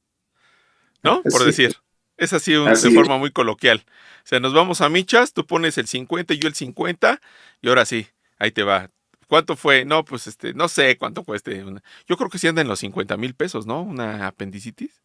¿No? 1.03 1.21
Por 1.23 1.43
decir. 1.43 1.75
Es 2.15 2.31
así, 2.31 2.53
de 2.53 2.91
forma 2.91 3.17
muy 3.17 3.31
coloquial. 3.31 3.83
O 4.23 4.23
sea, 4.23 4.39
nos 4.39 4.53
vamos 4.53 4.79
a 4.79 4.87
michas, 4.87 5.33
tú 5.33 5.45
pones 5.45 5.77
el 5.77 5.87
50 5.87 6.33
y 6.33 6.39
yo 6.39 6.47
el 6.47 6.55
50, 6.55 7.19
y 7.61 7.67
ahora 7.67 7.83
sí, 7.83 8.07
ahí 8.39 8.51
te 8.51 8.63
va. 8.63 8.89
¿cuánto 9.27 9.57
fue? 9.57 9.83
No, 9.83 10.05
pues 10.05 10.27
este, 10.27 10.53
no 10.53 10.69
sé 10.69 10.97
cuánto 10.97 11.25
cueste. 11.25 11.61
yo 12.07 12.17
creo 12.17 12.29
que 12.29 12.37
sí 12.37 12.47
anda 12.47 12.61
en 12.61 12.69
los 12.69 12.79
50 12.79 13.17
mil 13.17 13.33
pesos, 13.33 13.65
¿no? 13.65 13.81
Una 13.81 14.27
apendicitis. 14.27 15.01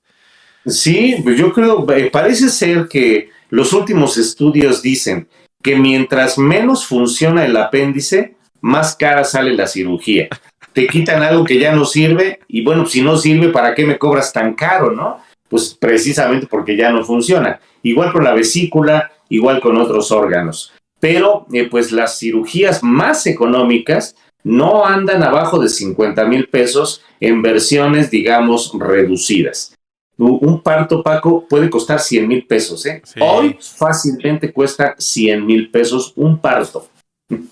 Sí, 0.67 1.17
pues 1.23 1.39
yo 1.39 1.53
creo, 1.53 1.87
eh, 1.93 2.11
parece 2.11 2.49
ser 2.49 2.89
que 2.89 3.31
los 3.51 3.73
últimos 3.73 4.19
estudios 4.19 4.83
dicen 4.83 5.29
que 5.63 5.77
mientras 5.77 6.39
menos 6.39 6.87
funciona 6.87 7.45
el 7.45 7.57
apéndice, 7.57 8.35
más 8.61 8.97
cara 8.97 9.23
sale 9.23 9.55
la 9.55 9.69
cirugía. 9.69 10.29
Te 10.73 10.89
quitan 10.89 11.23
algo 11.23 11.45
que 11.45 11.61
ya 11.61 11.73
no 11.73 11.85
sirve 11.85 12.41
y 12.49 12.65
bueno, 12.65 12.85
si 12.85 13.01
no 13.01 13.17
sirve, 13.17 13.51
¿para 13.51 13.75
qué 13.75 13.87
me 13.87 13.97
cobras 13.97 14.33
tan 14.33 14.55
caro, 14.55 14.91
no? 14.91 15.19
Pues 15.49 15.73
precisamente 15.73 16.49
porque 16.49 16.77
ya 16.77 16.91
no 16.91 17.05
funciona. 17.05 17.61
Igual 17.85 18.13
con 18.13 18.25
la 18.25 18.35
vesícula, 18.35 19.13
igual 19.29 19.61
con 19.61 19.77
otros 19.77 20.11
órganos. 20.11 20.73
Pero 20.99 21.47
eh, 21.53 21.69
pues 21.71 21.93
las 21.93 22.19
cirugías 22.19 22.83
más 22.83 23.27
económicas 23.27 24.17
no 24.43 24.85
andan 24.85 25.23
abajo 25.23 25.61
de 25.61 25.69
50 25.69 26.25
mil 26.25 26.49
pesos 26.49 27.03
en 27.21 27.41
versiones, 27.41 28.11
digamos, 28.11 28.73
reducidas. 28.79 29.76
Un 30.19 30.63
parto, 30.63 31.03
Paco, 31.03 31.47
puede 31.47 31.69
costar 31.69 32.01
100 32.01 32.27
mil 32.27 32.47
pesos. 32.47 32.87
¿eh? 32.87 33.03
Hoy 33.21 33.59
fácilmente 33.61 34.53
cuesta 34.53 34.95
100 34.99 35.45
mil 35.45 35.71
pesos 35.71 36.13
un 36.17 36.39
parto. 36.39 36.89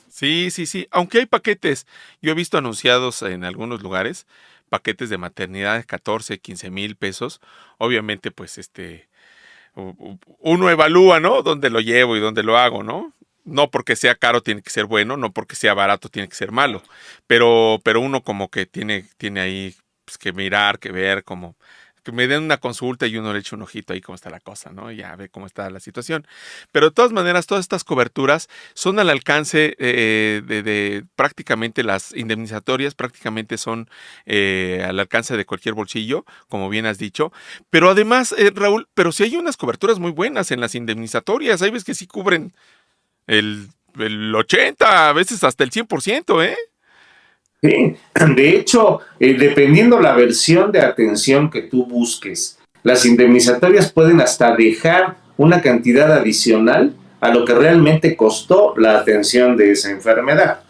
Sí, 0.08 0.50
sí, 0.50 0.66
sí. 0.66 0.86
Aunque 0.90 1.18
hay 1.18 1.26
paquetes, 1.26 1.86
yo 2.22 2.30
he 2.30 2.34
visto 2.34 2.56
anunciados 2.56 3.20
en 3.22 3.44
algunos 3.44 3.82
lugares, 3.82 4.26
paquetes 4.70 5.10
de 5.10 5.18
maternidad 5.18 5.76
de 5.76 5.84
14, 5.84 6.38
15 6.38 6.70
mil 6.70 6.96
pesos. 6.96 7.40
Obviamente, 7.78 8.30
pues 8.30 8.56
este, 8.56 9.08
uno 10.38 10.70
evalúa, 10.70 11.20
¿no? 11.20 11.42
Dónde 11.42 11.68
lo 11.70 11.80
llevo 11.80 12.16
y 12.16 12.20
dónde 12.20 12.42
lo 12.42 12.56
hago, 12.56 12.82
¿no? 12.82 13.12
No 13.44 13.70
porque 13.70 13.96
sea 13.96 14.14
caro 14.14 14.42
tiene 14.42 14.62
que 14.62 14.70
ser 14.70 14.86
bueno, 14.86 15.16
no 15.16 15.32
porque 15.32 15.56
sea 15.56 15.74
barato 15.74 16.08
tiene 16.08 16.28
que 16.28 16.34
ser 16.34 16.50
malo, 16.50 16.82
pero, 17.26 17.78
pero 17.84 18.00
uno 18.00 18.22
como 18.22 18.48
que 18.48 18.64
tiene, 18.64 19.04
tiene 19.18 19.40
ahí 19.40 19.74
pues, 20.06 20.16
que 20.16 20.32
mirar, 20.32 20.78
que 20.78 20.92
ver, 20.92 21.24
como 21.24 21.56
que 22.04 22.12
me 22.12 22.28
den 22.28 22.44
una 22.44 22.58
consulta 22.58 23.06
y 23.06 23.16
uno 23.16 23.32
le 23.32 23.40
eche 23.40 23.56
un 23.56 23.62
ojito 23.62 23.92
ahí 23.92 24.00
cómo 24.00 24.14
está 24.14 24.30
la 24.30 24.40
cosa, 24.40 24.70
¿no? 24.70 24.92
Ya 24.92 25.16
ve 25.16 25.28
cómo 25.28 25.46
está 25.46 25.68
la 25.70 25.80
situación. 25.80 26.26
Pero 26.70 26.90
de 26.90 26.92
todas 26.94 27.12
maneras, 27.12 27.46
todas 27.46 27.62
estas 27.62 27.82
coberturas 27.82 28.48
son 28.74 28.98
al 28.98 29.10
alcance 29.10 29.74
eh, 29.78 30.42
de, 30.46 31.04
prácticamente 31.16 31.82
las 31.82 32.14
indemnizatorias, 32.14 32.94
prácticamente 32.94 33.58
son 33.58 33.88
eh, 34.26 34.84
al 34.86 35.00
alcance 35.00 35.36
de 35.36 35.46
cualquier 35.46 35.74
bolsillo, 35.74 36.24
como 36.48 36.68
bien 36.68 36.86
has 36.86 36.98
dicho. 36.98 37.32
Pero 37.70 37.90
además, 37.90 38.34
eh, 38.38 38.52
Raúl, 38.54 38.86
pero 38.94 39.10
si 39.10 39.24
hay 39.24 39.36
unas 39.36 39.56
coberturas 39.56 39.98
muy 39.98 40.12
buenas 40.12 40.50
en 40.50 40.60
las 40.60 40.74
indemnizatorias, 40.74 41.62
hay 41.62 41.70
veces 41.70 41.84
que 41.84 41.94
sí 41.94 42.06
cubren 42.06 42.52
el, 43.26 43.68
el 43.98 44.34
80, 44.34 45.08
a 45.08 45.12
veces 45.14 45.42
hasta 45.42 45.64
el 45.64 45.70
100%, 45.70 46.44
¿eh? 46.44 46.56
De 47.64 48.56
hecho, 48.56 49.00
eh, 49.18 49.34
dependiendo 49.38 49.98
la 49.98 50.14
versión 50.14 50.70
de 50.70 50.80
atención 50.80 51.50
que 51.50 51.62
tú 51.62 51.86
busques, 51.86 52.58
las 52.82 53.06
indemnizatorias 53.06 53.90
pueden 53.90 54.20
hasta 54.20 54.54
dejar 54.54 55.16
una 55.38 55.62
cantidad 55.62 56.12
adicional 56.12 56.94
a 57.20 57.32
lo 57.32 57.46
que 57.46 57.54
realmente 57.54 58.16
costó 58.16 58.74
la 58.76 58.98
atención 58.98 59.56
de 59.56 59.72
esa 59.72 59.90
enfermedad. 59.90 60.60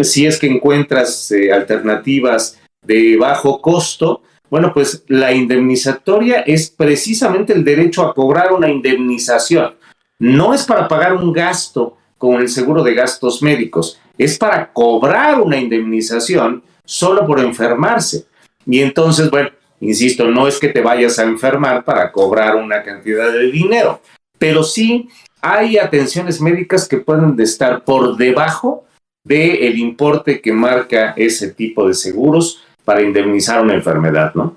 Si 0.00 0.26
es 0.26 0.40
que 0.40 0.48
encuentras 0.48 1.30
eh, 1.30 1.52
alternativas 1.52 2.58
de 2.82 3.16
bajo 3.16 3.60
costo, 3.60 4.22
bueno, 4.50 4.74
pues 4.74 5.04
la 5.06 5.32
indemnizatoria 5.32 6.40
es 6.40 6.68
precisamente 6.70 7.52
el 7.52 7.64
derecho 7.64 8.02
a 8.02 8.12
cobrar 8.12 8.52
una 8.52 8.68
indemnización. 8.68 9.76
No 10.18 10.52
es 10.52 10.64
para 10.64 10.88
pagar 10.88 11.14
un 11.14 11.32
gasto 11.32 11.96
con 12.18 12.40
el 12.40 12.48
seguro 12.48 12.82
de 12.82 12.94
gastos 12.94 13.40
médicos, 13.40 14.00
es 14.24 14.36
para 14.36 14.70
cobrar 14.70 15.40
una 15.40 15.56
indemnización 15.56 16.62
solo 16.84 17.26
por 17.26 17.40
enfermarse. 17.40 18.26
Y 18.66 18.80
entonces, 18.80 19.30
bueno, 19.30 19.48
insisto, 19.80 20.26
no 20.26 20.46
es 20.46 20.58
que 20.58 20.68
te 20.68 20.82
vayas 20.82 21.18
a 21.18 21.24
enfermar 21.24 21.84
para 21.84 22.12
cobrar 22.12 22.56
una 22.56 22.82
cantidad 22.82 23.32
de 23.32 23.50
dinero, 23.50 24.02
pero 24.38 24.62
sí 24.62 25.08
hay 25.40 25.78
atenciones 25.78 26.38
médicas 26.38 26.86
que 26.86 26.98
pueden 26.98 27.40
estar 27.40 27.82
por 27.82 28.18
debajo 28.18 28.84
del 29.24 29.78
importe 29.78 30.42
que 30.42 30.52
marca 30.52 31.14
ese 31.16 31.52
tipo 31.54 31.88
de 31.88 31.94
seguros 31.94 32.62
para 32.84 33.00
indemnizar 33.00 33.62
una 33.62 33.74
enfermedad, 33.74 34.34
¿no? 34.34 34.56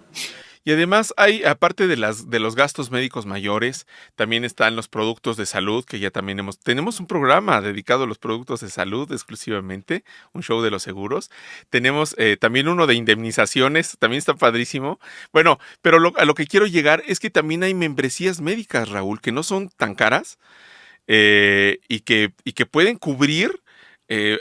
Y 0.63 0.71
además 0.71 1.13
hay, 1.17 1.43
aparte 1.43 1.87
de, 1.87 1.97
las, 1.97 2.29
de 2.29 2.39
los 2.39 2.55
gastos 2.55 2.89
médicos 2.89 3.25
mayores, 3.25 3.85
también 4.15 4.45
están 4.45 4.75
los 4.75 4.87
productos 4.87 5.35
de 5.35 5.45
salud, 5.45 5.83
que 5.83 5.99
ya 5.99 6.09
también 6.09 6.39
hemos, 6.39 6.59
tenemos 6.59 6.99
un 6.99 7.07
programa 7.07 7.59
dedicado 7.61 8.03
a 8.03 8.07
los 8.07 8.17
productos 8.17 8.61
de 8.61 8.69
salud 8.69 9.11
exclusivamente, 9.11 10.03
un 10.31 10.41
show 10.41 10.61
de 10.61 10.71
los 10.71 10.83
seguros. 10.83 11.29
Tenemos 11.69 12.15
eh, 12.17 12.37
también 12.39 12.67
uno 12.67 12.87
de 12.87 12.95
indemnizaciones, 12.95 13.97
también 13.99 14.19
está 14.19 14.35
padrísimo. 14.35 14.99
Bueno, 15.33 15.59
pero 15.81 15.97
a 16.15 16.25
lo 16.25 16.33
que 16.33 16.47
quiero 16.47 16.65
llegar 16.65 17.03
es 17.07 17.19
que 17.19 17.29
también 17.29 17.63
hay 17.63 17.73
membresías 17.73 18.39
médicas, 18.39 18.89
Raúl, 18.89 19.19
que 19.19 19.31
no 19.31 19.43
son 19.43 19.69
tan 19.69 19.95
caras 19.95 20.39
eh, 21.07 21.79
y, 21.89 22.01
que, 22.01 22.33
y 22.45 22.53
que 22.53 22.65
pueden 22.65 22.97
cubrir 22.97 23.61
eh, 24.09 24.39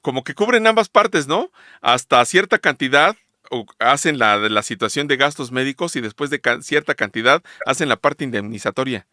como 0.00 0.24
que 0.24 0.34
cubren 0.34 0.66
ambas 0.66 0.88
partes, 0.88 1.26
¿no? 1.26 1.50
Hasta 1.80 2.24
cierta 2.24 2.58
cantidad 2.58 3.16
hacen 3.78 4.18
la, 4.18 4.36
la 4.36 4.62
situación 4.62 5.06
de 5.06 5.16
gastos 5.16 5.52
médicos 5.52 5.96
y 5.96 6.00
después 6.00 6.30
de 6.30 6.40
cierta 6.60 6.94
cantidad 6.94 7.42
hacen 7.66 7.88
la 7.88 7.96
parte 7.96 8.24
indemnizatoria. 8.24 9.06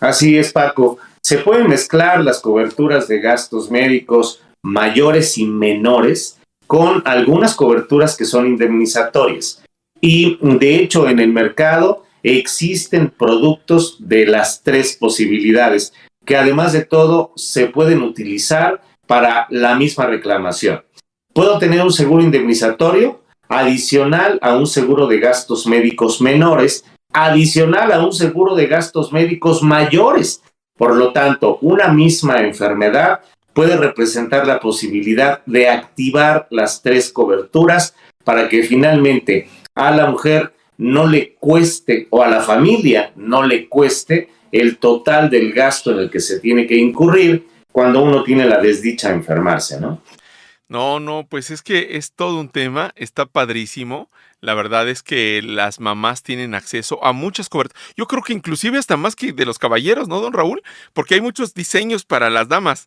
Así 0.00 0.36
es, 0.36 0.52
Paco. 0.52 0.98
Se 1.22 1.38
pueden 1.38 1.68
mezclar 1.68 2.22
las 2.22 2.40
coberturas 2.40 3.08
de 3.08 3.20
gastos 3.20 3.70
médicos 3.70 4.42
mayores 4.62 5.38
y 5.38 5.46
menores 5.46 6.38
con 6.66 7.02
algunas 7.04 7.54
coberturas 7.54 8.16
que 8.16 8.24
son 8.24 8.46
indemnizatorias. 8.46 9.62
Y 10.00 10.38
de 10.40 10.76
hecho 10.76 11.08
en 11.08 11.20
el 11.20 11.32
mercado 11.32 12.04
existen 12.22 13.10
productos 13.10 13.96
de 14.00 14.26
las 14.26 14.62
tres 14.62 14.96
posibilidades 14.96 15.92
que 16.24 16.36
además 16.36 16.72
de 16.72 16.84
todo 16.84 17.32
se 17.36 17.66
pueden 17.66 18.02
utilizar 18.02 18.82
para 19.06 19.46
la 19.50 19.74
misma 19.74 20.06
reclamación. 20.06 20.82
Puedo 21.34 21.58
tener 21.58 21.82
un 21.82 21.92
seguro 21.92 22.22
indemnizatorio 22.22 23.20
adicional 23.48 24.38
a 24.40 24.56
un 24.56 24.68
seguro 24.68 25.08
de 25.08 25.18
gastos 25.18 25.66
médicos 25.66 26.20
menores, 26.20 26.84
adicional 27.12 27.90
a 27.90 28.04
un 28.04 28.12
seguro 28.12 28.54
de 28.54 28.68
gastos 28.68 29.12
médicos 29.12 29.60
mayores. 29.60 30.42
Por 30.78 30.94
lo 30.94 31.12
tanto, 31.12 31.58
una 31.60 31.88
misma 31.88 32.40
enfermedad 32.42 33.20
puede 33.52 33.76
representar 33.76 34.46
la 34.46 34.60
posibilidad 34.60 35.44
de 35.44 35.68
activar 35.68 36.46
las 36.50 36.82
tres 36.82 37.12
coberturas 37.12 37.96
para 38.22 38.48
que 38.48 38.62
finalmente 38.62 39.48
a 39.74 39.90
la 39.90 40.06
mujer 40.06 40.54
no 40.78 41.08
le 41.08 41.34
cueste 41.34 42.06
o 42.10 42.22
a 42.22 42.28
la 42.28 42.42
familia 42.42 43.12
no 43.16 43.42
le 43.42 43.68
cueste 43.68 44.28
el 44.52 44.78
total 44.78 45.30
del 45.30 45.52
gasto 45.52 45.90
en 45.90 45.98
el 45.98 46.10
que 46.10 46.20
se 46.20 46.38
tiene 46.38 46.64
que 46.66 46.76
incurrir 46.76 47.48
cuando 47.72 48.04
uno 48.04 48.22
tiene 48.22 48.46
la 48.46 48.60
desdicha 48.60 49.08
de 49.08 49.16
enfermarse, 49.16 49.80
¿no? 49.80 50.00
No, 50.68 50.98
no, 50.98 51.26
pues 51.28 51.50
es 51.50 51.62
que 51.62 51.96
es 51.96 52.12
todo 52.12 52.40
un 52.40 52.48
tema, 52.48 52.92
está 52.96 53.26
padrísimo. 53.26 54.08
La 54.40 54.54
verdad 54.54 54.88
es 54.88 55.02
que 55.02 55.40
las 55.42 55.78
mamás 55.78 56.22
tienen 56.22 56.54
acceso 56.54 57.04
a 57.04 57.12
muchas 57.12 57.48
coberturas. 57.48 57.82
Yo 57.96 58.06
creo 58.06 58.22
que 58.22 58.32
inclusive 58.32 58.78
hasta 58.78 58.96
más 58.96 59.14
que 59.14 59.32
de 59.32 59.46
los 59.46 59.58
caballeros, 59.58 60.08
¿no, 60.08 60.20
don 60.20 60.32
Raúl? 60.32 60.62
Porque 60.92 61.14
hay 61.14 61.20
muchos 61.20 61.54
diseños 61.54 62.04
para 62.04 62.30
las 62.30 62.48
damas. 62.48 62.86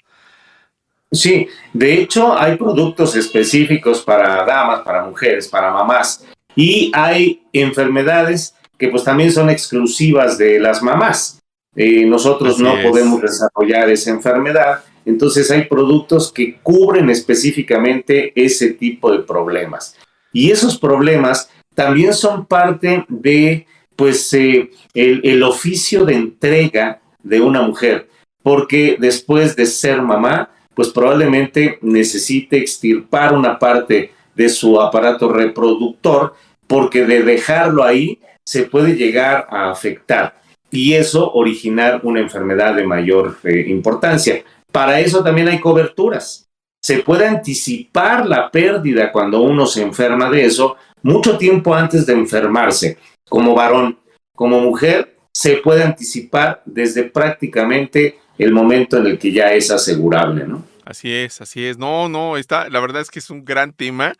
Sí, 1.11 1.47
de 1.73 2.01
hecho 2.01 2.37
hay 2.37 2.57
productos 2.57 3.15
específicos 3.15 4.01
para 4.01 4.43
damas, 4.43 4.81
para 4.81 5.05
mujeres, 5.05 5.47
para 5.47 5.71
mamás. 5.71 6.25
Y 6.55 6.91
hay 6.93 7.43
enfermedades 7.53 8.55
que 8.77 8.89
pues 8.89 9.03
también 9.03 9.31
son 9.31 9.49
exclusivas 9.49 10.37
de 10.37 10.59
las 10.59 10.81
mamás. 10.81 11.41
Eh, 11.75 12.05
nosotros 12.05 12.59
no 12.59 12.73
podemos 12.81 13.21
desarrollar 13.21 13.89
esa 13.89 14.09
enfermedad 14.09 14.83
entonces 15.07 15.49
hay 15.51 15.63
productos 15.63 16.33
que 16.33 16.59
cubren 16.61 17.09
específicamente 17.09 18.33
ese 18.35 18.73
tipo 18.73 19.09
de 19.09 19.19
problemas. 19.19 19.95
Y 20.33 20.51
esos 20.51 20.77
problemas 20.77 21.49
también 21.73 22.13
son 22.13 22.45
parte 22.45 23.05
de 23.07 23.65
pues 23.95 24.33
eh, 24.33 24.69
el, 24.93 25.41
oficio 25.43 26.03
de 26.03 26.13
entrega 26.13 26.99
de 27.23 27.39
una 27.39 27.61
mujer, 27.61 28.09
porque 28.43 28.97
después 28.99 29.55
de 29.55 29.65
ser 29.65 30.01
mamá, 30.01 30.51
pues 30.75 30.89
probablemente 30.89 31.79
necesite 31.81 32.57
extirpar 32.57 33.33
una 33.33 33.57
parte 33.57 34.11
de 34.35 34.49
su 34.49 34.79
aparato 34.79 35.31
reproductor, 35.31 36.35
porque 36.67 37.05
de 37.05 37.23
dejarlo 37.23 37.83
ahí 37.83 38.19
se 38.43 38.63
puede 38.63 38.93
llegar 38.95 39.47
a 39.49 39.71
afectar 39.71 40.41
y 40.69 40.93
eso 40.93 41.31
originar 41.31 42.01
una 42.03 42.19
enfermedad 42.19 42.75
de 42.75 42.85
mayor 42.85 43.37
eh, 43.45 43.63
importancia. 43.67 44.43
Para 44.77 44.99
eso 44.99 45.23
también 45.23 45.47
hay 45.47 45.59
coberturas. 45.59 46.47
Se 46.79 46.99
puede 46.99 47.25
anticipar 47.25 48.27
la 48.27 48.51
pérdida 48.51 49.11
cuando 49.11 49.41
uno 49.41 49.65
se 49.65 49.81
enferma 49.81 50.29
de 50.29 50.45
eso 50.45 50.77
mucho 51.01 51.35
tiempo 51.35 51.73
antes 51.73 52.05
de 52.05 52.13
enfermarse. 52.13 52.99
Como 53.27 53.55
varón, 53.55 53.97
como 54.35 54.59
mujer, 54.59 55.17
se 55.33 55.55
puede 55.57 55.81
anticipar 55.81 56.61
desde 56.63 57.05
prácticamente 57.05 58.19
el 58.37 58.51
momento 58.51 58.97
en 58.97 59.07
el 59.07 59.17
que 59.17 59.31
ya 59.31 59.51
es 59.51 59.71
asegurable, 59.71 60.45
¿no? 60.45 60.63
Así 60.85 61.11
es, 61.11 61.41
así 61.41 61.65
es. 61.65 61.79
No, 61.79 62.07
no, 62.07 62.37
está, 62.37 62.69
la 62.69 62.79
verdad 62.79 63.01
es 63.01 63.09
que 63.09 63.17
es 63.17 63.31
un 63.31 63.43
gran 63.43 63.73
tema. 63.73 64.13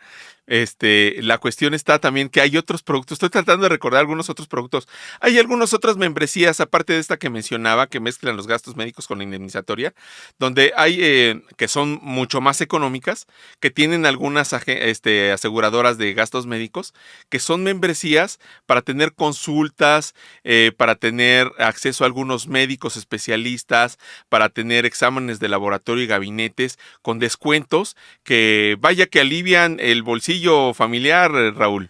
Este, 0.48 1.22
la 1.22 1.38
cuestión 1.39 1.74
está 1.74 2.00
también 2.00 2.30
que 2.30 2.39
hay 2.39 2.56
otros 2.56 2.82
productos. 2.82 3.18
Estoy 3.18 3.30
tratando 3.30 3.64
de 3.64 3.70
recordar 3.70 4.00
algunos 4.00 4.30
otros 4.30 4.48
productos. 4.48 4.88
Hay 5.20 5.38
algunas 5.38 5.74
otras 5.74 5.98
membresías, 5.98 6.62
aparte 6.62 6.93
de 6.93 7.00
esta 7.00 7.18
que 7.18 7.30
mencionaba, 7.30 7.88
que 7.88 8.00
mezclan 8.00 8.38
los 8.38 8.48
gastos 8.48 8.78
médicos 8.78 9.08
con 9.08 9.18
la 9.18 9.26
indemnizatoria, 9.26 9.93
donde 10.39 10.72
hay 10.78 10.98
eh, 11.02 11.41
que 11.58 11.68
son 11.68 12.00
mucho 12.02 12.39
más 12.39 12.62
económicas, 12.62 13.28
que 13.60 13.72
tienen 13.72 14.06
algunas 14.06 14.54
este, 14.54 15.34
aseguradoras 15.34 15.98
de 15.98 16.14
gastos 16.14 16.48
médicos, 16.48 16.93
que 17.30 17.39
son 17.39 17.64
membresías 17.64 18.39
para 18.66 18.82
tener 18.82 19.14
consultas, 19.14 20.16
eh, 20.45 20.72
para 20.78 20.95
tener 20.95 21.52
acceso 21.60 22.06
a 22.06 22.08
algunos 22.08 22.48
médicos 22.48 22.95
especialistas, 22.95 24.00
para 24.30 24.48
tener 24.48 24.86
exámenes 24.86 25.41
de 25.41 25.50
laboratorio 25.50 26.06
y 26.06 26.08
gabinetes 26.08 26.80
con 27.02 27.20
descuentos 27.20 27.98
que 28.24 28.78
vaya 28.80 29.08
que 29.08 29.20
alivian 29.20 29.78
el 29.82 30.04
bolsillo 30.04 30.37
familiar, 30.74 31.32
eh, 31.36 31.52
Raúl. 31.52 31.90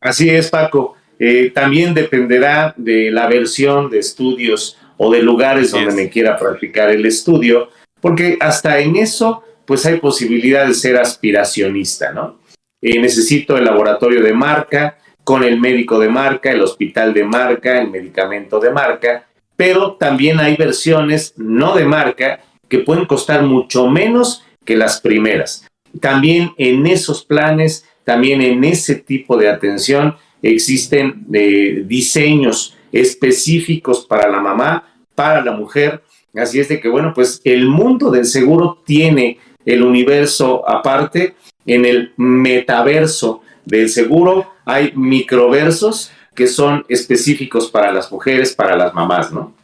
Así 0.00 0.28
es, 0.28 0.50
Paco. 0.50 0.96
Eh, 1.18 1.50
también 1.54 1.94
dependerá 1.94 2.74
de 2.76 3.10
la 3.10 3.26
versión 3.28 3.88
de 3.88 4.00
estudios 4.00 4.76
o 4.96 5.12
de 5.12 5.22
lugares 5.22 5.70
donde 5.70 5.94
me 5.94 6.08
quiera 6.08 6.36
practicar 6.36 6.90
el 6.90 7.06
estudio, 7.06 7.68
porque 8.00 8.36
hasta 8.40 8.78
en 8.80 8.96
eso, 8.96 9.42
pues 9.64 9.86
hay 9.86 10.00
posibilidad 10.00 10.66
de 10.66 10.74
ser 10.74 10.96
aspiracionista, 10.96 12.12
¿no? 12.12 12.40
Eh, 12.80 13.00
necesito 13.00 13.56
el 13.56 13.64
laboratorio 13.64 14.22
de 14.22 14.32
marca, 14.32 14.98
con 15.24 15.44
el 15.44 15.60
médico 15.60 16.00
de 16.00 16.08
marca, 16.08 16.50
el 16.50 16.62
hospital 16.62 17.14
de 17.14 17.24
marca, 17.24 17.80
el 17.80 17.90
medicamento 17.90 18.58
de 18.58 18.70
marca, 18.70 19.26
pero 19.56 19.92
también 19.92 20.40
hay 20.40 20.56
versiones 20.56 21.34
no 21.36 21.76
de 21.76 21.84
marca 21.84 22.40
que 22.68 22.80
pueden 22.80 23.04
costar 23.04 23.42
mucho 23.42 23.86
menos 23.88 24.44
que 24.64 24.76
las 24.76 25.00
primeras. 25.00 25.64
También 26.00 26.52
en 26.58 26.86
esos 26.86 27.24
planes, 27.24 27.86
también 28.04 28.40
en 28.40 28.64
ese 28.64 28.96
tipo 28.96 29.36
de 29.36 29.48
atención, 29.48 30.16
existen 30.42 31.26
eh, 31.32 31.84
diseños 31.86 32.76
específicos 32.90 34.04
para 34.06 34.28
la 34.28 34.40
mamá, 34.40 34.94
para 35.14 35.42
la 35.44 35.52
mujer. 35.52 36.02
Así 36.34 36.60
es 36.60 36.68
de 36.68 36.80
que, 36.80 36.88
bueno, 36.88 37.12
pues 37.14 37.40
el 37.44 37.66
mundo 37.66 38.10
del 38.10 38.24
seguro 38.24 38.82
tiene 38.84 39.38
el 39.64 39.82
universo 39.82 40.68
aparte. 40.68 41.34
En 41.66 41.84
el 41.84 42.12
metaverso 42.16 43.42
del 43.64 43.88
seguro 43.88 44.52
hay 44.64 44.92
microversos 44.96 46.10
que 46.34 46.46
son 46.46 46.84
específicos 46.88 47.70
para 47.70 47.92
las 47.92 48.10
mujeres, 48.10 48.54
para 48.54 48.76
las 48.76 48.94
mamás, 48.94 49.32
¿no? 49.32 49.54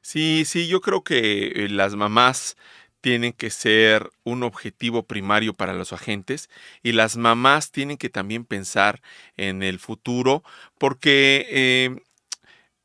Sí, 0.00 0.44
sí, 0.44 0.66
yo 0.66 0.80
creo 0.80 1.02
que 1.02 1.46
eh, 1.46 1.68
las 1.70 1.94
mamás 1.94 2.56
tienen 3.04 3.34
que 3.34 3.50
ser 3.50 4.08
un 4.24 4.42
objetivo 4.42 5.02
primario 5.02 5.52
para 5.52 5.74
los 5.74 5.92
agentes 5.92 6.48
y 6.82 6.92
las 6.92 7.18
mamás 7.18 7.70
tienen 7.70 7.98
que 7.98 8.08
también 8.08 8.46
pensar 8.46 9.02
en 9.36 9.62
el 9.62 9.78
futuro 9.78 10.42
porque 10.78 11.46
eh, 11.50 11.96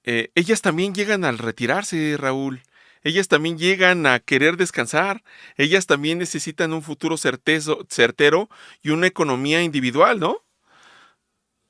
eh, 0.04 0.30
ellas 0.36 0.62
también 0.62 0.94
llegan 0.94 1.24
al 1.24 1.38
retirarse, 1.38 2.18
Raúl. 2.18 2.64
Ellas 3.02 3.30
también 3.30 3.58
llegan 3.58 4.06
a 4.06 4.20
querer 4.20 4.58
descansar. 4.58 5.24
Ellas 5.56 5.88
también 5.88 6.18
necesitan 6.18 6.74
un 6.74 6.82
futuro 6.82 7.16
certero 7.16 8.50
y 8.84 8.90
una 8.90 9.08
economía 9.08 9.64
individual, 9.64 10.20
¿no? 10.20 10.44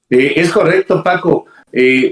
Eh, 0.10 0.34
es 0.38 0.52
correcto, 0.52 1.04
Paco. 1.04 1.46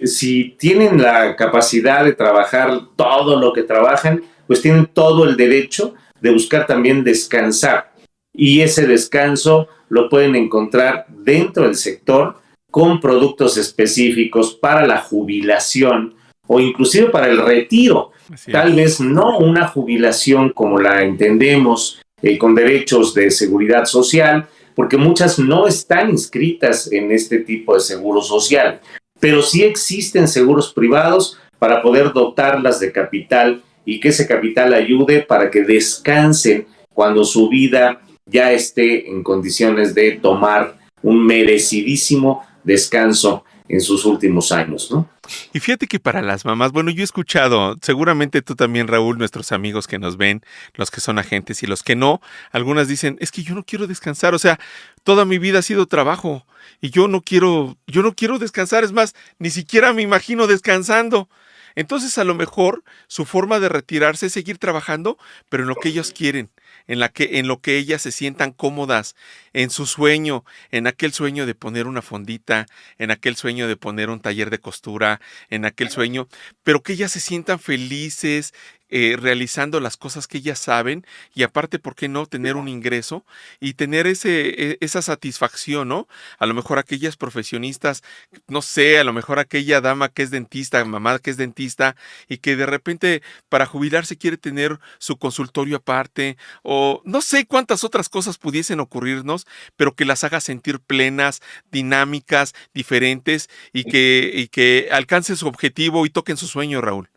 si 0.03 0.55
tienen 0.59 1.01
la 1.01 1.35
capacidad 1.35 2.05
de 2.05 2.13
trabajar 2.13 2.79
todo 2.95 3.39
lo 3.39 3.51
que 3.53 3.63
trabajan, 3.63 4.21
pues 4.45 4.61
tienen 4.61 4.85
todo 4.85 5.25
el 5.25 5.35
derecho 5.35 5.95
de 6.21 6.31
buscar 6.31 6.65
también 6.67 7.03
descansar. 7.03 7.93
Y 8.33 8.61
ese 8.61 8.85
descanso 8.85 9.67
lo 9.89 10.09
pueden 10.09 10.35
encontrar 10.35 11.05
dentro 11.09 11.63
del 11.63 11.75
sector 11.75 12.35
con 12.69 12.99
productos 12.99 13.57
específicos 13.57 14.53
para 14.53 14.85
la 14.85 14.99
jubilación 14.99 16.15
o 16.47 16.59
inclusive 16.59 17.09
para 17.09 17.27
el 17.27 17.37
retiro. 17.37 18.11
Tal 18.51 18.73
vez 18.73 18.99
no 18.99 19.37
una 19.37 19.67
jubilación 19.67 20.51
como 20.51 20.79
la 20.79 21.03
entendemos 21.03 22.01
eh, 22.21 22.37
con 22.37 22.55
derechos 22.55 23.13
de 23.13 23.31
seguridad 23.31 23.85
social, 23.85 24.47
porque 24.75 24.97
muchas 24.97 25.39
no 25.39 25.67
están 25.67 26.09
inscritas 26.11 26.91
en 26.91 27.11
este 27.11 27.39
tipo 27.39 27.73
de 27.73 27.79
seguro 27.79 28.21
social, 28.21 28.79
pero 29.19 29.41
sí 29.41 29.63
existen 29.63 30.27
seguros 30.27 30.73
privados 30.73 31.37
para 31.57 31.81
poder 31.81 32.13
dotarlas 32.13 32.79
de 32.79 32.91
capital 32.91 33.63
y 33.87 34.01
que 34.01 34.09
ese 34.09 34.27
capital 34.27 34.73
ayude 34.73 35.21
para 35.21 35.49
que 35.49 35.63
descansen 35.63 36.67
cuando 36.93 37.23
su 37.23 37.47
vida 37.47 38.01
ya 38.25 38.51
esté 38.51 39.09
en 39.09 39.23
condiciones 39.23 39.95
de 39.95 40.11
tomar 40.11 40.77
un 41.01 41.25
merecidísimo 41.25 42.45
descanso 42.65 43.45
en 43.69 43.79
sus 43.79 44.03
últimos 44.03 44.51
años, 44.51 44.91
¿no? 44.91 45.09
Y 45.53 45.61
fíjate 45.61 45.87
que 45.87 45.99
para 45.99 46.21
las 46.21 46.43
mamás, 46.43 46.73
bueno, 46.73 46.91
yo 46.91 47.01
he 47.01 47.03
escuchado, 47.05 47.77
seguramente 47.81 48.41
tú 48.41 48.55
también, 48.55 48.89
Raúl, 48.89 49.17
nuestros 49.17 49.53
amigos 49.53 49.87
que 49.87 49.99
nos 49.99 50.17
ven, 50.17 50.41
los 50.75 50.91
que 50.91 50.99
son 50.99 51.17
agentes 51.17 51.63
y 51.63 51.67
los 51.67 51.81
que 51.81 51.95
no, 51.95 52.19
algunas 52.51 52.89
dicen, 52.89 53.15
es 53.21 53.31
que 53.31 53.43
yo 53.43 53.55
no 53.55 53.63
quiero 53.63 53.87
descansar, 53.87 54.33
o 54.33 54.39
sea, 54.39 54.59
toda 55.03 55.23
mi 55.23 55.37
vida 55.37 55.59
ha 55.59 55.61
sido 55.61 55.85
trabajo 55.85 56.45
y 56.81 56.89
yo 56.89 57.07
no 57.07 57.21
quiero, 57.21 57.77
yo 57.87 58.01
no 58.03 58.15
quiero 58.15 58.37
descansar, 58.37 58.83
es 58.83 58.91
más, 58.91 59.15
ni 59.39 59.49
siquiera 59.49 59.93
me 59.93 60.01
imagino 60.01 60.45
descansando. 60.45 61.29
Entonces 61.77 62.17
a 62.17 62.23
lo 62.23 62.33
mejor 62.33 62.83
su 63.07 63.23
forma 63.23 63.59
de 63.59 63.69
retirarse 63.69 64.25
es 64.25 64.33
seguir 64.33 64.57
trabajando, 64.57 65.19
pero 65.47 65.61
en 65.61 65.69
lo 65.69 65.75
que 65.75 65.89
ellos 65.89 66.11
quieren, 66.11 66.49
en, 66.87 66.99
la 66.99 67.09
que, 67.09 67.37
en 67.37 67.47
lo 67.47 67.61
que 67.61 67.77
ellas 67.77 68.01
se 68.01 68.11
sientan 68.11 68.51
cómodas, 68.51 69.15
en 69.53 69.69
su 69.69 69.85
sueño, 69.85 70.43
en 70.71 70.87
aquel 70.87 71.13
sueño 71.13 71.45
de 71.45 71.53
poner 71.53 71.85
una 71.85 72.01
fondita, 72.01 72.65
en 72.97 73.11
aquel 73.11 73.35
sueño 73.35 73.67
de 73.67 73.77
poner 73.77 74.09
un 74.09 74.19
taller 74.19 74.49
de 74.49 74.57
costura, 74.57 75.21
en 75.51 75.65
aquel 75.65 75.89
sueño, 75.89 76.27
pero 76.63 76.81
que 76.81 76.93
ellas 76.93 77.11
se 77.11 77.19
sientan 77.19 77.59
felices, 77.59 78.55
eh, 78.89 79.17
realizando 79.19 79.79
las 79.79 79.97
cosas 79.97 80.27
que 80.27 80.37
ellas 80.37 80.59
saben 80.59 81.05
y 81.33 81.43
aparte, 81.43 81.79
¿por 81.79 81.95
qué 81.95 82.07
no 82.07 82.25
tener 82.25 82.55
un 82.55 82.67
ingreso 82.67 83.25
y 83.59 83.73
tener 83.73 84.07
ese, 84.07 84.71
e, 84.71 84.77
esa 84.81 85.01
satisfacción, 85.01 85.89
¿no? 85.89 86.07
A 86.39 86.45
lo 86.45 86.53
mejor 86.53 86.79
aquellas 86.79 87.17
profesionistas, 87.17 88.03
no 88.47 88.61
sé, 88.61 88.99
a 88.99 89.03
lo 89.03 89.13
mejor 89.13 89.39
aquella 89.39 89.81
dama 89.81 90.09
que 90.09 90.23
es 90.23 90.31
dentista, 90.31 90.83
mamá 90.85 91.19
que 91.19 91.31
es 91.31 91.37
dentista 91.37 91.95
y 92.27 92.37
que 92.37 92.55
de 92.55 92.65
repente 92.65 93.21
para 93.49 93.65
jubilarse 93.65 94.17
quiere 94.17 94.37
tener 94.37 94.79
su 94.99 95.17
consultorio 95.17 95.77
aparte 95.77 96.37
o 96.63 97.01
no 97.05 97.21
sé 97.21 97.45
cuántas 97.45 97.83
otras 97.83 98.09
cosas 98.09 98.37
pudiesen 98.37 98.79
ocurrirnos, 98.79 99.47
pero 99.75 99.95
que 99.95 100.05
las 100.05 100.23
haga 100.23 100.41
sentir 100.41 100.79
plenas, 100.79 101.41
dinámicas, 101.71 102.53
diferentes 102.73 103.49
y 103.73 103.83
que, 103.85 104.31
y 104.33 104.47
que 104.47 104.89
alcance 104.91 105.35
su 105.35 105.47
objetivo 105.47 106.05
y 106.05 106.09
toquen 106.09 106.37
su 106.37 106.47
sueño, 106.47 106.81
Raúl. 106.81 107.09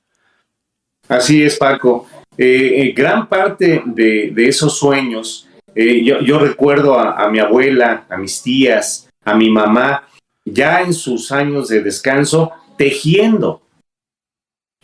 Así 1.10 1.42
es, 1.42 1.56
Paco. 1.56 2.06
Eh, 2.38 2.82
eh, 2.82 2.92
gran 2.92 3.28
parte 3.28 3.82
de, 3.84 4.32
esos 4.36 4.78
sueños, 4.78 5.48
eh, 5.74 6.04
yo, 6.04 6.38
recuerdo 6.38 6.96
a, 6.96 7.28
mi 7.28 7.40
abuela, 7.40 8.06
a 8.08 8.16
mis 8.16 8.40
tías, 8.40 9.08
a 9.24 9.34
mi 9.34 9.50
mamá, 9.50 10.04
ya 10.44 10.82
en 10.82 10.94
sus 10.94 11.32
años 11.32 11.66
de 11.66 11.82
descanso, 11.82 12.52
tejiendo. 12.78 13.60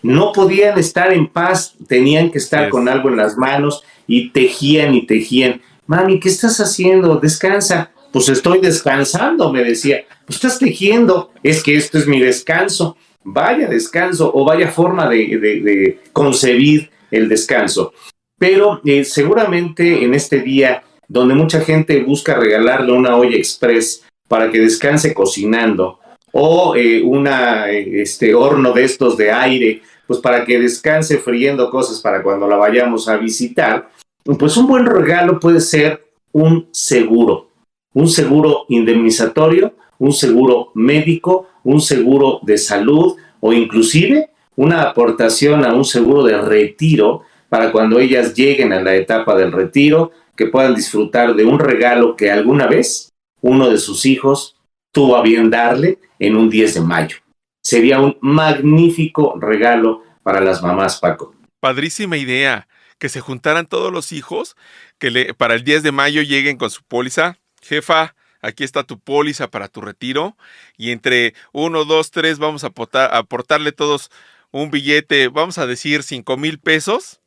No 0.02 0.32
podían 0.32 0.76
estar 0.78 1.12
en 1.12 1.28
paz, 1.28 1.76
tenían 1.86 2.32
que 2.32 2.38
estar 2.38 2.70
con 2.70 2.88
algo 2.88 3.08
en 3.08 3.16
las 3.16 3.36
manos 3.36 3.84
y 4.08 4.30
tejían 4.30 4.96
y 4.96 5.06
tejían. 5.06 5.62
Mami, 5.86 6.18
¿qué 6.18 6.28
estás 6.28 6.58
haciendo? 6.58 7.16
Descansa. 7.16 7.92
Pues 8.12 8.28
estoy 8.28 8.60
descansando, 8.60 9.52
me 9.52 9.62
decía. 9.62 10.04
Pues 10.26 10.36
estás 10.36 10.58
tejiendo. 10.58 11.30
Es 11.44 11.62
que 11.62 11.76
esto 11.76 11.98
es 11.98 12.08
mi 12.08 12.18
descanso 12.18 12.96
vaya 13.26 13.68
descanso 13.68 14.30
o 14.32 14.44
vaya 14.44 14.68
forma 14.68 15.08
de, 15.08 15.98
concebir 16.12 16.90
el 17.10 17.28
descanso. 17.28 17.92
Pero 18.38 18.80
eh, 18.84 19.04
seguramente 19.04 20.04
en 20.04 20.14
este 20.14 20.40
día 20.40 20.82
donde 21.08 21.34
mucha 21.34 21.60
gente 21.60 22.02
busca 22.02 22.34
regalarle 22.34 22.92
una 22.92 23.16
olla 23.16 23.36
express 23.36 24.04
para 24.28 24.50
que 24.50 24.60
descanse 24.60 25.14
cocinando 25.14 25.98
o 26.32 26.74
eh, 26.76 27.02
una 27.02 27.70
este 27.70 28.34
horno 28.34 28.72
de 28.72 28.84
estos 28.84 29.16
de 29.16 29.32
aire, 29.32 29.82
pues 30.06 30.20
para 30.20 30.44
que 30.44 30.58
descanse 30.58 31.18
friendo 31.18 31.70
cosas 31.70 32.00
para 32.00 32.22
cuando 32.22 32.46
la 32.46 32.56
vayamos 32.56 33.08
a 33.08 33.16
visitar, 33.16 33.90
pues 34.38 34.56
un 34.56 34.66
buen 34.66 34.86
regalo 34.86 35.40
puede 35.40 35.60
ser 35.60 36.04
un 36.32 36.68
seguro, 36.72 37.48
un 37.94 38.08
seguro 38.08 38.66
indemnizatorio, 38.68 39.74
un 39.98 40.12
seguro 40.12 40.70
médico 40.74 41.48
un 41.66 41.80
seguro 41.80 42.38
de 42.42 42.58
salud 42.58 43.16
o 43.40 43.52
inclusive 43.52 44.30
una 44.54 44.82
aportación 44.82 45.64
a 45.66 45.74
un 45.74 45.84
seguro 45.84 46.22
de 46.22 46.40
retiro 46.40 47.22
para 47.48 47.72
cuando 47.72 47.98
ellas 47.98 48.34
lleguen 48.34 48.72
a 48.72 48.80
la 48.80 48.94
etapa 48.94 49.34
del 49.34 49.50
retiro, 49.50 50.12
que 50.36 50.46
puedan 50.46 50.76
disfrutar 50.76 51.34
de 51.34 51.44
un 51.44 51.58
regalo 51.58 52.14
que 52.14 52.30
alguna 52.30 52.68
vez 52.68 53.12
uno 53.40 53.68
de 53.68 53.78
sus 53.78 54.06
hijos 54.06 54.56
tuvo 54.92 55.16
a 55.16 55.22
bien 55.22 55.50
darle 55.50 55.98
en 56.20 56.36
un 56.36 56.48
10 56.48 56.74
de 56.74 56.80
mayo. 56.80 57.16
Sería 57.62 58.00
un 58.00 58.16
magnífico 58.20 59.36
regalo 59.40 60.02
para 60.22 60.40
las 60.40 60.62
mamás, 60.62 60.98
Paco. 60.98 61.34
Padrísima 61.60 62.16
idea. 62.16 62.68
que 62.98 63.10
se 63.10 63.20
juntaran 63.20 63.66
todos 63.66 63.92
los 63.92 64.10
hijos, 64.10 64.56
que 64.98 65.10
le, 65.10 65.34
para 65.34 65.54
el 65.54 65.64
10 65.64 65.82
de 65.82 65.92
mayo 65.92 66.22
lleguen 66.22 66.56
con 66.56 66.70
su 66.70 66.82
póliza. 66.82 67.36
Jefa, 67.60 68.15
aquí 68.40 68.64
está 68.64 68.84
tu 68.84 68.98
póliza 68.98 69.50
para 69.50 69.68
tu 69.68 69.80
retiro. 69.80 70.36
Y 70.76 70.90
entre 70.90 71.34
uno, 71.52 71.84
dos, 71.84 72.10
tres, 72.10 72.38
vamos 72.38 72.64
a 72.64 72.72
aportarle 73.12 73.72
todos 73.72 74.10
un 74.50 74.70
billete, 74.70 75.28
vamos 75.28 75.58
a 75.58 75.66
decir 75.66 76.02
5 76.02 76.36
mil 76.36 76.58
pesos. 76.58 77.20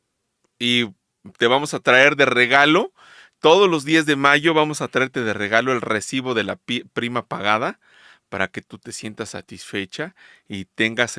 Y 0.58 0.86
te 1.38 1.46
vamos 1.46 1.74
a 1.74 1.80
traer 1.80 2.16
de 2.16 2.26
regalo. 2.26 2.92
Todos 3.40 3.70
los 3.70 3.84
días 3.84 4.06
de 4.06 4.16
mayo 4.16 4.52
vamos 4.54 4.82
a 4.82 4.88
traerte 4.88 5.22
de 5.22 5.32
regalo 5.32 5.72
el 5.72 5.80
recibo 5.80 6.34
de 6.34 6.44
la 6.44 6.58
prima 6.92 7.26
pagada 7.26 7.80
para 8.30 8.48
que 8.48 8.62
tú 8.62 8.78
te 8.78 8.92
sientas 8.92 9.30
satisfecha 9.30 10.14
y 10.48 10.64
tengas 10.64 11.18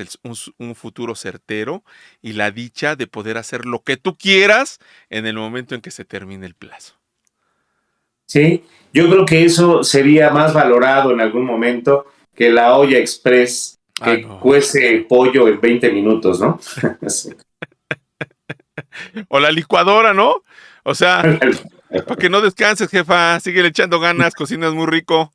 un, 0.58 0.74
futuro 0.74 1.14
certero 1.14 1.84
y 2.20 2.32
la 2.32 2.50
dicha 2.50 2.96
de 2.96 3.06
poder 3.06 3.36
hacer 3.36 3.66
lo 3.66 3.84
que 3.84 3.96
tú 3.96 4.16
quieras 4.16 4.78
en 5.10 5.26
el 5.26 5.36
momento 5.36 5.74
en 5.74 5.82
que 5.82 5.92
se 5.92 6.04
termine 6.04 6.46
el 6.46 6.54
plazo. 6.54 7.01
Sí, 8.32 8.64
yo 8.94 9.10
creo 9.10 9.26
que 9.26 9.44
eso 9.44 9.84
sería 9.84 10.30
más 10.30 10.54
valorado 10.54 11.10
en 11.10 11.20
algún 11.20 11.44
momento 11.44 12.06
que 12.34 12.48
la 12.48 12.78
olla 12.78 12.96
express 12.96 13.78
que 14.02 14.26
ah, 14.26 14.38
cuece 14.40 15.04
pollo 15.06 15.48
en 15.48 15.60
20 15.60 15.92
minutos, 15.92 16.40
¿no? 16.40 16.58
o 19.28 19.38
la 19.38 19.52
licuadora, 19.52 20.14
¿no? 20.14 20.44
O 20.82 20.94
sea, 20.94 21.22
para 22.06 22.16
que 22.16 22.30
no 22.30 22.40
descanses, 22.40 22.88
jefa, 22.88 23.38
sigue 23.38 23.66
echando 23.66 24.00
ganas, 24.00 24.34
cocinas 24.34 24.72
muy 24.72 24.86
rico. 24.86 25.30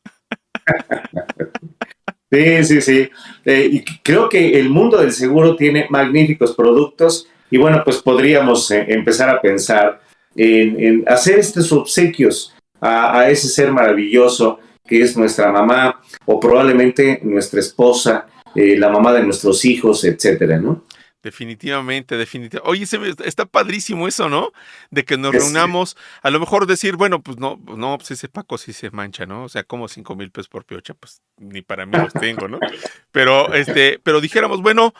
Sí, 2.31 2.63
sí, 2.63 2.81
sí. 2.81 3.09
Eh, 3.45 3.69
y 3.73 3.85
creo 4.01 4.27
que 4.27 4.59
el 4.59 4.71
mundo 4.71 4.97
del 4.97 5.11
seguro 5.11 5.55
tiene 5.55 5.85
magníficos 5.91 6.55
productos 6.55 7.27
y 7.51 7.57
bueno, 7.57 7.83
pues 7.85 7.97
podríamos 7.97 8.71
eh, 8.71 8.87
empezar 8.89 9.29
a 9.29 9.39
pensar 9.39 10.01
en, 10.35 11.03
hacer 11.07 11.37
estos 11.37 11.71
obsequios 11.71 12.55
a, 12.81 13.29
ese 13.29 13.47
ser 13.47 13.71
maravilloso 13.71 14.59
que 14.85 15.01
es 15.01 15.17
nuestra 15.17 15.51
mamá 15.51 16.01
o 16.25 16.39
probablemente 16.39 17.19
nuestra 17.23 17.59
esposa, 17.59 18.27
eh, 18.55 18.77
la 18.77 18.89
mamá 18.89 19.13
de 19.13 19.23
nuestros 19.23 19.65
hijos, 19.65 20.03
etcétera, 20.03 20.59
¿no? 20.59 20.85
Definitivamente, 21.27 22.15
definitivamente. 22.15 22.69
Oye, 22.69 22.85
está 23.25 23.45
padrísimo 23.45 24.07
eso, 24.07 24.29
¿no? 24.29 24.53
De 24.91 25.03
que 25.03 25.17
nos 25.17 25.33
reunamos, 25.33 25.97
a 26.21 26.29
lo 26.29 26.39
mejor 26.39 26.67
decir, 26.67 26.95
bueno, 26.95 27.21
pues 27.21 27.37
no, 27.37 27.59
no, 27.75 27.97
pues 27.97 28.11
ese 28.11 28.29
Paco 28.29 28.57
sí 28.57 28.71
se 28.71 28.91
mancha, 28.91 29.25
¿no? 29.25 29.43
O 29.43 29.49
sea, 29.49 29.63
como 29.63 29.89
cinco 29.89 30.15
mil 30.15 30.31
pesos 30.31 30.47
por 30.47 30.63
piocha, 30.63 30.93
pues 30.93 31.21
ni 31.37 31.61
para 31.61 31.85
mí 31.85 31.97
los 31.97 32.13
tengo, 32.13 32.47
¿no? 32.47 32.59
Pero, 33.11 33.53
este, 33.53 33.99
pero 34.03 34.21
dijéramos, 34.21 34.61
bueno, 34.61 34.93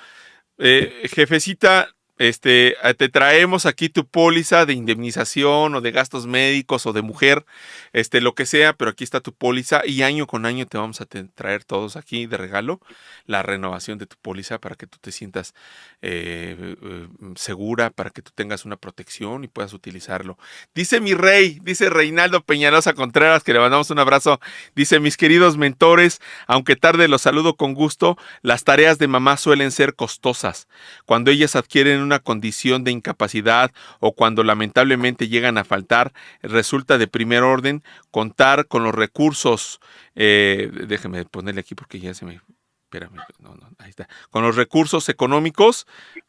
eh, 0.57 1.07
jefecita, 1.13 1.95
este, 2.17 2.75
eh, 2.87 2.93
te 2.93 3.09
traemos 3.09 3.65
aquí 3.65 3.89
tu 3.89 4.05
póliza 4.07 4.65
de 4.65 4.73
indemnización 4.73 5.75
o 5.75 5.81
de 5.81 5.91
gastos 5.91 6.27
médicos 6.27 6.85
o 6.85 6.93
de 6.93 7.01
mujer, 7.01 7.45
este, 7.93 8.21
lo 8.21 8.33
que 8.35 8.45
sea, 8.45 8.73
pero 8.73 8.91
aquí 8.91 9.03
está 9.03 9.21
tu 9.21 9.33
póliza 9.33 9.81
y 9.85 10.01
año 10.01 10.27
con 10.27 10.45
año 10.45 10.65
te 10.65 10.77
vamos 10.77 11.01
a 11.01 11.05
traer 11.05 11.63
todos 11.63 11.95
aquí 11.95 12.25
de 12.25 12.37
regalo 12.37 12.79
la 13.25 13.43
renovación 13.43 13.97
de 13.97 14.05
tu 14.05 14.15
póliza 14.21 14.59
para 14.59 14.75
que 14.75 14.87
tú 14.87 14.97
te 14.99 15.11
sientas 15.11 15.53
eh, 16.01 16.75
eh, 16.81 17.07
segura, 17.35 17.89
para 17.89 18.09
que 18.09 18.21
tú 18.21 18.31
tengas 18.33 18.65
una 18.65 18.77
protección 18.77 19.43
y 19.43 19.47
puedas 19.47 19.73
utilizarlo. 19.73 20.37
Dice 20.73 21.01
mi 21.01 21.13
rey, 21.13 21.59
dice 21.61 21.89
Reinaldo 21.89 22.41
Peñalosa 22.41 22.93
Contreras, 22.93 23.43
que 23.43 23.53
le 23.53 23.59
mandamos 23.59 23.89
un 23.89 23.99
abrazo, 23.99 24.39
dice 24.75 24.99
mis 24.99 25.17
queridos 25.17 25.57
mentores, 25.57 26.21
aunque 26.47 26.75
tarde 26.75 27.07
los 27.07 27.21
saludo 27.21 27.55
con 27.55 27.73
gusto, 27.73 28.17
las 28.41 28.63
tareas 28.63 28.97
de 28.97 29.07
mamá 29.07 29.37
suelen 29.37 29.71
ser 29.71 29.95
costosas. 29.95 30.67
Cuando 31.05 31.31
ellas 31.31 31.55
adquieren 31.55 32.06
una 32.07 32.19
condición 32.19 32.83
de 32.83 32.91
incapacidad 32.91 33.71
o 33.99 34.13
cuando 34.13 34.43
lamentablemente 34.43 35.27
llegan 35.27 35.57
a 35.57 35.63
faltar, 35.63 36.13
resulta 36.41 36.97
de 36.97 37.07
primer 37.07 37.43
orden 37.43 37.83
contar 38.11 38.67
con 38.67 38.83
los 38.83 38.95
recursos. 38.95 39.79
Eh, 40.15 40.71
déjeme 40.87 41.25
ponerle 41.25 41.61
aquí 41.61 41.75
porque 41.75 41.99
ya 41.99 42.13
se 42.13 42.25
me. 42.25 42.41
Espérame, 42.85 43.19
no, 43.39 43.53
no, 43.55 43.69
ahí 43.79 43.89
está. 43.89 44.07
Con 44.29 44.43
los 44.43 44.55
recursos 44.55 45.09
económicos. 45.09 45.85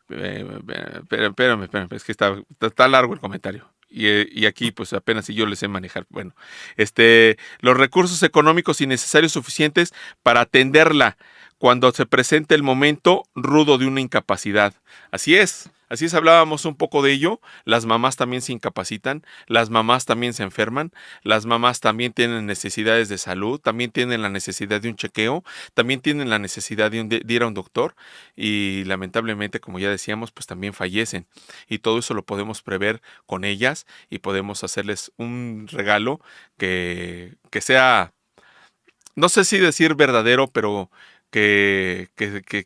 Eh, 0.09 0.45
espérame, 1.11 1.62
espérame, 1.62 1.89
es 1.93 2.05
que 2.05 2.12
está, 2.12 2.37
está 2.61 2.89
largo 2.89 3.14
el 3.14 3.20
comentario. 3.20 3.72
Y, 3.91 4.39
y, 4.39 4.45
aquí 4.45 4.70
pues 4.70 4.93
apenas 4.93 5.24
si 5.24 5.35
yo 5.35 5.47
les 5.47 5.61
sé 5.61 5.68
manejar. 5.68 6.05
Bueno, 6.11 6.35
este, 6.76 7.39
los 7.61 7.76
recursos 7.76 8.22
económicos 8.22 8.81
y 8.83 8.87
necesarios 8.87 9.33
suficientes 9.33 9.95
para 10.22 10.43
atenderla 10.43 11.16
cuando 11.59 11.91
se 11.93 12.07
presente 12.07 12.55
el 12.55 12.63
momento 12.63 13.25
rudo 13.35 13.79
de 13.79 13.87
una 13.87 14.01
incapacidad. 14.01 14.75
Así 15.11 15.37
es. 15.37 15.71
Así 15.89 16.05
es, 16.05 16.13
hablábamos 16.13 16.67
un 16.67 16.77
poco 16.77 17.03
de 17.03 17.13
ello. 17.13 17.41
Las 17.65 17.87
mamás 17.87 18.17
también 18.17 18.43
se 18.43 18.53
incapacitan, 18.53 19.25
las 19.47 19.71
mamás 19.71 20.05
también 20.05 20.35
se 20.35 20.43
enferman, 20.43 20.93
las 21.23 21.47
mamás 21.47 21.81
también 21.81 22.13
tienen 22.13 22.45
necesidades 22.47 23.09
de 23.09 23.17
salud, 23.17 23.59
también 23.59 23.91
tienen 23.91 24.21
la 24.21 24.29
necesidad 24.29 24.83
de 24.83 24.91
un 24.91 24.97
chequeo, 24.97 25.45
también 25.75 26.01
tienen 26.01 26.29
la 26.29 26.39
necesidad 26.39 26.91
de, 26.91 27.23
ir 27.27 27.43
a 27.43 27.47
un 27.47 27.55
doctor 27.55 27.95
y 28.37 28.85
lamentablemente, 28.85 29.61
como 29.61 29.79
ya 29.79 29.89
decíamos, 29.91 30.31
pues 30.31 30.47
también 30.47 30.75
fallecen. 30.75 31.27
Y 31.69 31.79
todo 31.79 31.99
eso 31.99 32.13
lo 32.13 32.25
podemos 32.25 32.63
prever 32.63 33.01
con 33.25 33.45
ellas 33.45 33.87
y 34.11 34.19
podemos 34.19 34.65
hacerles 34.65 35.13
un 35.17 35.69
regalo 35.71 36.21
que, 36.59 37.37
que 37.51 37.63
sea, 37.63 38.13
no 39.17 39.29
sé 39.29 39.45
si 39.45 39.59
decir 39.59 39.95
verdadero, 39.95 40.49
pero 40.49 40.91
que, 41.31 42.09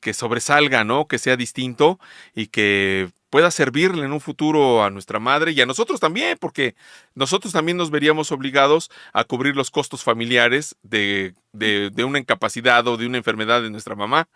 que, 0.01 0.15
sobresalga, 0.15 0.85
¿no? 0.85 1.07
Que 1.07 1.19
sea 1.19 1.37
distinto 1.37 1.99
y 2.35 2.47
que 2.47 3.09
pueda 3.31 3.51
servirle 3.51 4.05
en 4.05 4.13
un 4.13 4.21
futuro 4.21 4.85
a 4.85 4.91
nuestra 4.91 5.19
madre 5.19 5.53
y 5.53 5.61
a 5.61 5.67
nosotros 5.67 6.01
también, 6.01 6.37
porque 6.39 6.75
nosotros 7.15 7.53
también 7.53 7.77
nos 7.77 7.91
veríamos 7.91 8.31
obligados 8.31 8.91
a 9.13 9.25
cubrir 9.25 9.57
los 9.57 9.71
costos 9.71 10.05
familiares 10.05 10.77
de, 10.83 11.35
de, 11.53 12.05
una 12.05 12.19
incapacidad 12.19 12.87
o 12.87 12.97
de 12.97 13.07
una 13.07 13.19
enfermedad 13.19 13.63
de 13.63 13.71
nuestra 13.71 13.95
mamá. 13.95 14.29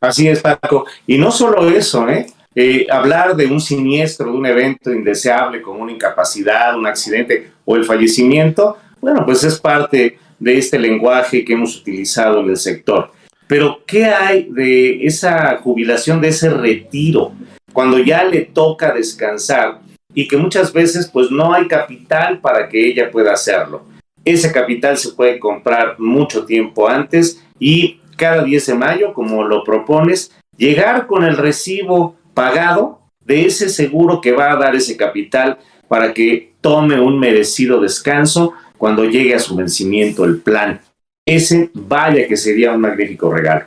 Así 0.00 0.28
es, 0.28 0.40
Paco. 0.40 0.86
Y 1.06 1.16
no 1.16 1.30
solo 1.30 1.68
eso, 1.70 2.08
¿eh? 2.08 2.26
Eh, 2.56 2.86
hablar 2.88 3.34
de 3.34 3.46
un 3.46 3.60
siniestro, 3.60 4.26
de 4.26 4.38
un 4.38 4.46
evento 4.46 4.92
indeseable 4.92 5.60
como 5.60 5.82
una 5.82 5.90
incapacidad, 5.90 6.78
un 6.78 6.86
accidente 6.86 7.50
o 7.64 7.74
el 7.74 7.84
fallecimiento, 7.84 8.76
bueno, 9.00 9.24
pues 9.24 9.42
es 9.42 9.58
parte 9.58 10.18
de 10.44 10.58
este 10.58 10.78
lenguaje 10.78 11.42
que 11.42 11.54
hemos 11.54 11.74
utilizado 11.74 12.40
en 12.40 12.50
el 12.50 12.58
sector. 12.58 13.10
Pero, 13.46 13.82
¿qué 13.86 14.04
hay 14.04 14.46
de 14.50 15.06
esa 15.06 15.56
jubilación, 15.56 16.20
de 16.20 16.28
ese 16.28 16.50
retiro, 16.50 17.32
cuando 17.72 17.98
ya 17.98 18.24
le 18.24 18.42
toca 18.42 18.92
descansar 18.92 19.80
y 20.12 20.28
que 20.28 20.36
muchas 20.36 20.70
veces 20.70 21.08
pues 21.10 21.30
no 21.30 21.54
hay 21.54 21.66
capital 21.66 22.40
para 22.40 22.68
que 22.68 22.86
ella 22.86 23.10
pueda 23.10 23.32
hacerlo? 23.32 23.86
Ese 24.22 24.52
capital 24.52 24.98
se 24.98 25.12
puede 25.12 25.38
comprar 25.38 25.98
mucho 25.98 26.44
tiempo 26.44 26.88
antes 26.88 27.42
y 27.58 28.00
cada 28.16 28.44
10 28.44 28.66
de 28.66 28.74
mayo, 28.74 29.14
como 29.14 29.44
lo 29.44 29.64
propones, 29.64 30.30
llegar 30.58 31.06
con 31.06 31.24
el 31.24 31.38
recibo 31.38 32.16
pagado 32.34 33.00
de 33.24 33.46
ese 33.46 33.70
seguro 33.70 34.20
que 34.20 34.32
va 34.32 34.52
a 34.52 34.56
dar 34.56 34.76
ese 34.76 34.98
capital 34.98 35.58
para 35.88 36.12
que 36.12 36.52
tome 36.60 37.00
un 37.00 37.18
merecido 37.18 37.80
descanso 37.80 38.52
cuando 38.76 39.04
llegue 39.04 39.34
a 39.34 39.38
su 39.38 39.56
vencimiento 39.56 40.24
el 40.24 40.40
plan. 40.40 40.80
Ese 41.26 41.70
vaya 41.72 42.28
que 42.28 42.36
sería 42.36 42.72
un 42.72 42.80
magnífico 42.80 43.32
regalo. 43.32 43.66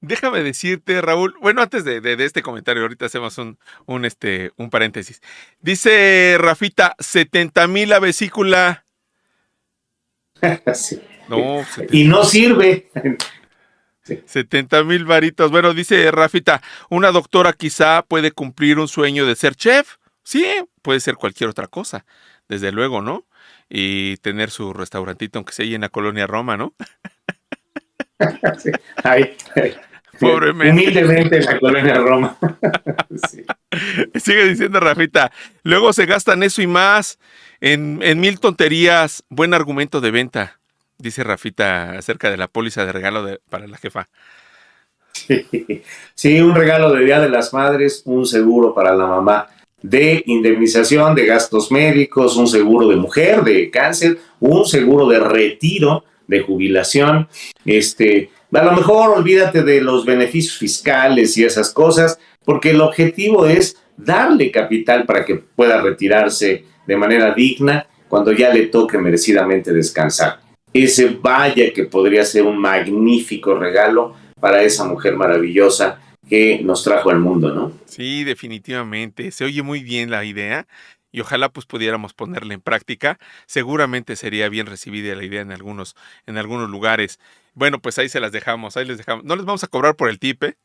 Déjame 0.00 0.42
decirte, 0.42 1.00
Raúl, 1.00 1.34
bueno, 1.40 1.62
antes 1.62 1.84
de, 1.84 2.00
este 2.24 2.42
comentario, 2.42 2.82
ahorita 2.82 3.06
hacemos 3.06 3.38
un, 3.38 3.58
un, 3.86 4.04
este, 4.04 4.52
un 4.56 4.70
paréntesis. 4.70 5.20
Dice 5.60 6.36
Rafita, 6.38 6.94
70 6.98 7.66
mil 7.66 7.88
la 7.88 7.98
vesícula. 7.98 8.84
No, 11.28 11.66
y 11.90 12.04
no 12.04 12.22
sirve. 12.22 12.88
70 14.26 14.84
mil 14.84 15.04
varitos. 15.04 15.50
Bueno, 15.50 15.74
dice 15.74 16.10
Rafita, 16.12 16.62
una 16.88 17.10
doctora 17.10 17.52
quizá 17.52 18.02
puede 18.02 18.30
cumplir 18.30 18.78
un 18.78 18.86
sueño 18.86 19.26
de 19.26 19.34
ser 19.34 19.56
chef. 19.56 19.96
Sí, 20.22 20.46
puede 20.82 21.00
ser 21.00 21.16
cualquier 21.16 21.50
otra 21.50 21.66
cosa, 21.66 22.04
desde 22.48 22.70
luego, 22.70 23.02
¿no? 23.02 23.26
Y 23.68 24.16
tener 24.18 24.50
su 24.50 24.72
restaurantito, 24.72 25.38
aunque 25.38 25.52
sea 25.52 25.64
ahí 25.64 25.74
en 25.74 25.80
la 25.82 25.88
colonia 25.88 26.26
Roma, 26.26 26.56
¿no? 26.56 26.74
sí. 28.58 28.70
Humildemente 30.20 31.36
en 31.36 31.44
la 31.44 31.58
colonia 31.58 31.94
Roma. 31.94 32.38
Sigue 34.14 34.48
diciendo 34.48 34.80
Rafita, 34.80 35.30
luego 35.62 35.92
se 35.92 36.06
gastan 36.06 36.42
eso 36.42 36.62
y 36.62 36.66
más 36.66 37.18
en, 37.60 37.98
mil 38.20 38.40
tonterías. 38.40 39.24
Buen 39.28 39.52
argumento 39.52 40.00
de 40.00 40.10
venta, 40.10 40.58
dice 40.98 41.22
Rafita 41.22 41.98
acerca 41.98 42.30
de 42.30 42.36
la 42.36 42.48
póliza 42.48 42.86
de 42.86 42.92
regalo 42.92 43.38
para 43.50 43.66
la 43.66 43.76
jefa. 43.76 44.08
sí, 46.14 46.40
un 46.40 46.54
regalo 46.54 46.92
de 46.92 47.04
Día 47.04 47.20
de 47.20 47.28
las 47.28 47.52
Madres, 47.52 48.02
un 48.04 48.26
seguro 48.26 48.74
para 48.74 48.94
la 48.94 49.06
mamá 49.06 49.48
de 49.88 50.24
indemnización 50.26 51.14
de 51.14 51.26
gastos 51.26 51.70
médicos, 51.70 52.36
un 52.36 52.48
seguro 52.48 52.88
de 52.88 52.96
mujer 52.96 53.42
de 53.44 53.70
cáncer, 53.70 54.18
un 54.40 54.66
seguro 54.66 55.06
de 55.06 55.20
retiro 55.20 56.04
de 56.26 56.40
jubilación. 56.40 57.28
Este, 57.64 58.30
a 58.52 58.64
lo 58.64 58.72
mejor 58.72 59.16
olvídate 59.16 59.62
de 59.62 59.80
los 59.80 60.04
beneficios 60.04 60.58
fiscales 60.58 61.36
y 61.38 61.44
esas 61.44 61.72
cosas, 61.72 62.18
porque 62.44 62.70
el 62.70 62.80
objetivo 62.80 63.46
es 63.46 63.76
darle 63.96 64.50
capital 64.50 65.06
para 65.06 65.24
que 65.24 65.36
pueda 65.36 65.80
retirarse 65.80 66.64
de 66.84 66.96
manera 66.96 67.32
digna 67.32 67.86
cuando 68.08 68.32
ya 68.32 68.52
le 68.52 68.66
toque 68.66 68.98
merecidamente 68.98 69.72
descansar. 69.72 70.40
Ese 70.72 71.16
vaya 71.20 71.72
que 71.72 71.84
podría 71.84 72.24
ser 72.24 72.42
un 72.42 72.58
magnífico 72.58 73.54
regalo 73.54 74.14
para 74.40 74.62
esa 74.62 74.84
mujer 74.84 75.14
maravillosa 75.14 76.00
que 76.28 76.60
nos 76.62 76.82
trajo 76.82 77.10
al 77.10 77.20
mundo, 77.20 77.54
¿no? 77.54 77.72
Sí, 77.86 78.24
definitivamente. 78.24 79.30
Se 79.30 79.44
oye 79.44 79.62
muy 79.62 79.82
bien 79.82 80.10
la 80.10 80.24
idea 80.24 80.66
y 81.12 81.20
ojalá 81.20 81.48
pues 81.48 81.66
pudiéramos 81.66 82.14
ponerla 82.14 82.54
en 82.54 82.60
práctica. 82.60 83.18
Seguramente 83.46 84.16
sería 84.16 84.48
bien 84.48 84.66
recibida 84.66 85.14
la 85.14 85.24
idea 85.24 85.40
en 85.40 85.52
algunos, 85.52 85.96
en 86.26 86.36
algunos 86.36 86.68
lugares. 86.68 87.18
Bueno, 87.54 87.80
pues 87.80 87.98
ahí 87.98 88.08
se 88.08 88.20
las 88.20 88.32
dejamos, 88.32 88.76
ahí 88.76 88.84
les 88.84 88.98
dejamos. 88.98 89.24
No 89.24 89.36
les 89.36 89.46
vamos 89.46 89.64
a 89.64 89.68
cobrar 89.68 89.96
por 89.96 90.10
el 90.10 90.18
tipe. 90.18 90.56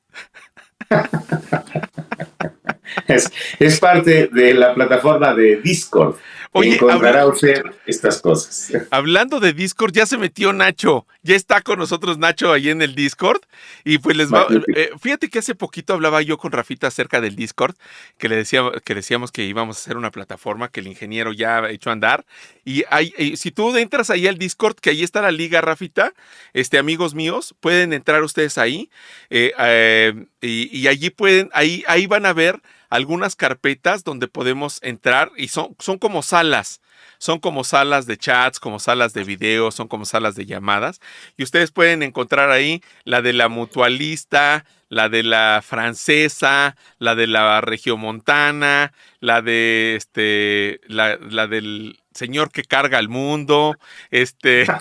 es, 3.07 3.31
es 3.59 3.79
parte 3.79 4.27
de 4.27 4.53
la 4.53 4.73
plataforma 4.73 5.33
de 5.33 5.61
Discord. 5.61 6.17
Oye, 6.53 6.75
encontrará 6.75 7.25
usted 7.27 7.63
estas 7.85 8.21
cosas. 8.21 8.73
Hablando 8.91 9.39
de 9.39 9.53
Discord, 9.53 9.93
ya 9.93 10.05
se 10.05 10.17
metió 10.17 10.51
Nacho. 10.51 11.07
Ya 11.23 11.35
está 11.35 11.61
con 11.61 11.77
nosotros 11.77 12.17
Nacho 12.17 12.51
ahí 12.51 12.69
en 12.69 12.81
el 12.81 12.95
Discord. 12.95 13.41
Y 13.83 13.99
pues 13.99 14.17
les 14.17 14.33
va. 14.33 14.47
Eh, 14.75 14.91
fíjate 14.99 15.29
que 15.29 15.39
hace 15.39 15.53
poquito 15.53 15.93
hablaba 15.93 16.21
yo 16.21 16.37
con 16.37 16.51
Rafita 16.51 16.87
acerca 16.87 17.21
del 17.21 17.35
Discord, 17.35 17.75
que 18.17 18.27
le 18.27 18.35
decía, 18.35 18.63
que 18.83 18.95
decíamos 18.95 19.31
que 19.31 19.43
íbamos 19.43 19.77
a 19.77 19.79
hacer 19.79 19.97
una 19.97 20.11
plataforma 20.11 20.69
que 20.69 20.79
el 20.79 20.87
ingeniero 20.87 21.31
ya 21.31 21.59
ha 21.59 21.69
hecho 21.69 21.91
andar. 21.91 22.25
Y 22.65 22.83
hay, 22.89 23.13
eh, 23.17 23.37
si 23.37 23.51
tú 23.51 23.75
entras 23.77 24.09
ahí 24.09 24.27
al 24.27 24.37
Discord, 24.37 24.75
que 24.75 24.89
ahí 24.89 25.03
está 25.03 25.21
la 25.21 25.31
liga, 25.31 25.61
Rafita, 25.61 26.13
este, 26.53 26.79
amigos 26.79 27.13
míos, 27.13 27.55
pueden 27.59 27.93
entrar 27.93 28.23
ustedes 28.23 28.57
ahí. 28.57 28.89
Eh, 29.29 30.25
y, 30.41 30.75
y, 30.75 30.87
allí 30.87 31.11
pueden, 31.11 31.49
ahí, 31.53 31.83
ahí 31.87 32.07
van 32.07 32.25
a 32.25 32.33
ver 32.33 32.61
algunas 32.89 33.35
carpetas 33.35 34.03
donde 34.03 34.27
podemos 34.27 34.79
entrar 34.83 35.31
y 35.37 35.47
son, 35.47 35.75
son 35.79 35.97
como 35.97 36.23
salas. 36.23 36.81
Son 37.21 37.37
como 37.37 37.63
salas 37.63 38.07
de 38.07 38.17
chats, 38.17 38.59
como 38.59 38.79
salas 38.79 39.13
de 39.13 39.23
videos, 39.23 39.75
son 39.75 39.87
como 39.87 40.05
salas 40.05 40.33
de 40.33 40.47
llamadas. 40.47 40.99
Y 41.37 41.43
ustedes 41.43 41.69
pueden 41.69 42.01
encontrar 42.01 42.49
ahí 42.49 42.81
la 43.03 43.21
de 43.21 43.31
la 43.31 43.47
mutualista, 43.47 44.65
la 44.89 45.07
de 45.07 45.21
la 45.21 45.61
francesa, 45.63 46.75
la 46.97 47.13
de 47.13 47.27
la 47.27 47.61
regiomontana, 47.61 48.91
la 49.19 49.43
de 49.43 49.97
este, 49.97 50.81
la, 50.87 51.17
la 51.17 51.45
del 51.45 51.99
señor 52.11 52.49
que 52.51 52.63
carga 52.63 52.97
al 52.97 53.07
mundo, 53.07 53.77
este. 54.09 54.65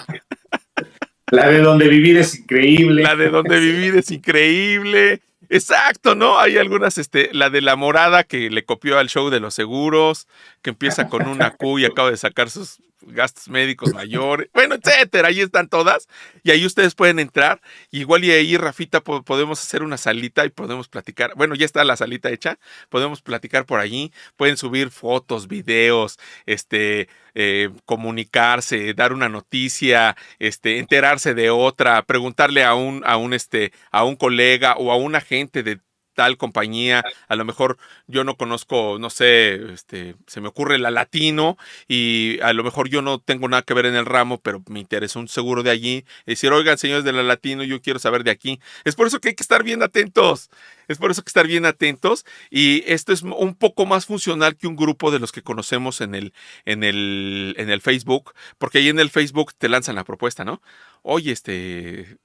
La 1.33 1.49
de 1.49 1.61
donde 1.61 1.87
vivir 1.87 2.17
es 2.17 2.37
increíble. 2.37 3.05
La 3.05 3.15
de 3.15 3.29
donde 3.29 3.61
vivir 3.61 3.95
es 3.95 4.11
increíble. 4.11 5.23
Exacto, 5.53 6.15
¿no? 6.15 6.39
Hay 6.39 6.59
algunas, 6.59 6.97
este, 6.97 7.29
la 7.33 7.51
de 7.51 7.61
la 7.61 7.75
morada 7.75 8.23
que 8.23 8.51
le 8.51 8.65
copió 8.65 8.99
al 9.01 9.09
show 9.09 9.31
de 9.31 9.41
los 9.41 9.53
seguros, 9.53 10.29
que 10.63 10.71
empieza 10.71 11.09
con 11.09 11.27
una 11.27 11.51
Q 11.51 11.81
y 11.81 11.85
acaba 11.85 12.09
de 12.11 12.17
sacar 12.17 12.51
sus 12.51 12.81
gastos 13.03 13.49
médicos 13.49 13.93
mayores, 13.93 14.49
bueno, 14.53 14.75
etcétera, 14.75 15.29
ahí 15.29 15.41
están 15.41 15.69
todas 15.69 16.09
y 16.43 16.51
ahí 16.51 16.65
ustedes 16.67 16.95
pueden 16.95 17.19
entrar, 17.19 17.61
igual 17.91 18.25
y 18.25 18.31
ahí 18.31 18.57
Rafita 18.57 19.01
podemos 19.01 19.61
hacer 19.61 19.83
una 19.83 19.97
salita 19.97 20.45
y 20.45 20.51
podemos 20.51 20.89
platicar, 20.89 21.33
bueno, 21.37 21.55
ya 21.55 21.67
está 21.67 21.85
la 21.85 21.97
salita 21.97 22.31
hecha, 22.31 22.59
podemos 22.89 23.23
platicar 23.23 23.67
por 23.67 23.81
allí, 23.81 24.13
pueden 24.37 24.57
subir 24.57 24.91
fotos, 24.91 25.49
videos, 25.49 26.19
este, 26.47 27.09
eh, 27.35 27.71
comunicarse, 27.85 28.95
dar 28.95 29.13
una 29.13 29.29
noticia, 29.29 30.17
este, 30.39 30.79
enterarse 30.79 31.35
de 31.35 31.51
otra, 31.51 32.03
preguntarle 32.03 32.65
a 32.65 32.75
un, 32.75 33.03
a 33.05 33.17
un, 33.17 33.35
este, 33.35 33.73
a 33.91 34.05
un 34.05 34.17
colega 34.17 34.75
o 34.77 34.93
a 34.93 34.97
un 34.97 35.15
agente 35.15 35.63
de 35.63 35.81
tal 36.15 36.37
compañía, 36.37 37.05
a 37.29 37.37
lo 37.37 37.45
mejor 37.45 37.79
yo 38.07 38.25
no 38.25 38.37
conozco, 38.37 38.99
no 38.99 39.11
sé, 39.11 39.73
este, 39.73 40.17
se 40.27 40.41
me 40.41 40.49
ocurre 40.49 40.79
la 40.79 40.91
latino 40.91 41.57
y 41.89 42.39
a 42.43 42.53
lo 42.53 42.65
mejor 42.65 42.89
yo 42.89 43.03
no 43.03 43.19
tengo 43.19 43.49
nada 43.49 43.63
que 43.63 43.75
ver 43.75 43.87
en 43.87 43.95
el 43.95 44.07
ramo, 44.07 44.41
pero 44.41 44.63
me 44.69 44.81
interesa 44.81 45.19
un 45.19 45.29
seguro 45.29 45.63
de 45.63 45.71
allí. 45.71 46.05
decir, 46.27 46.53
oigan, 46.53 46.79
señores 46.79 47.05
de 47.05 47.13
la 47.13 47.23
latino, 47.23 47.63
yo 47.65 47.81
quiero 47.81 47.99
saber 47.99 48.25
de 48.25 48.31
aquí. 48.31 48.61
Es 48.85 48.97
por 48.97 49.07
eso 49.07 49.21
que 49.21 49.29
hay 49.29 49.35
que 49.35 49.43
estar 49.43 49.63
bien 49.63 49.83
atentos. 49.83 50.51
Es 50.89 50.99
por 50.99 51.11
eso 51.11 51.23
que 51.23 51.29
estar 51.29 51.47
bien 51.47 51.67
atentos. 51.67 52.25
Y 52.51 52.83
esto 52.87 53.13
es 53.13 53.23
un 53.23 53.55
poco 53.55 53.87
más 53.87 54.07
funcional 54.07 54.57
que 54.57 54.67
un 54.67 54.77
grupo 54.77 55.11
de 55.11 55.21
los 55.21 55.33
que 55.33 55.43
conocemos 55.43 56.01
en 56.01 56.15
el, 56.15 56.33
en 56.65 56.85
el, 56.85 57.55
en 57.59 57.71
el 57.71 57.81
Facebook, 57.81 58.35
porque 58.59 58.79
ahí 58.79 58.89
en 58.89 58.99
el 58.99 59.11
Facebook 59.11 59.55
te 59.57 59.69
lanzan 59.69 59.95
la 59.95 60.05
propuesta, 60.05 60.45
¿no? 60.45 60.63
Oye, 61.03 61.33
este 61.33 62.19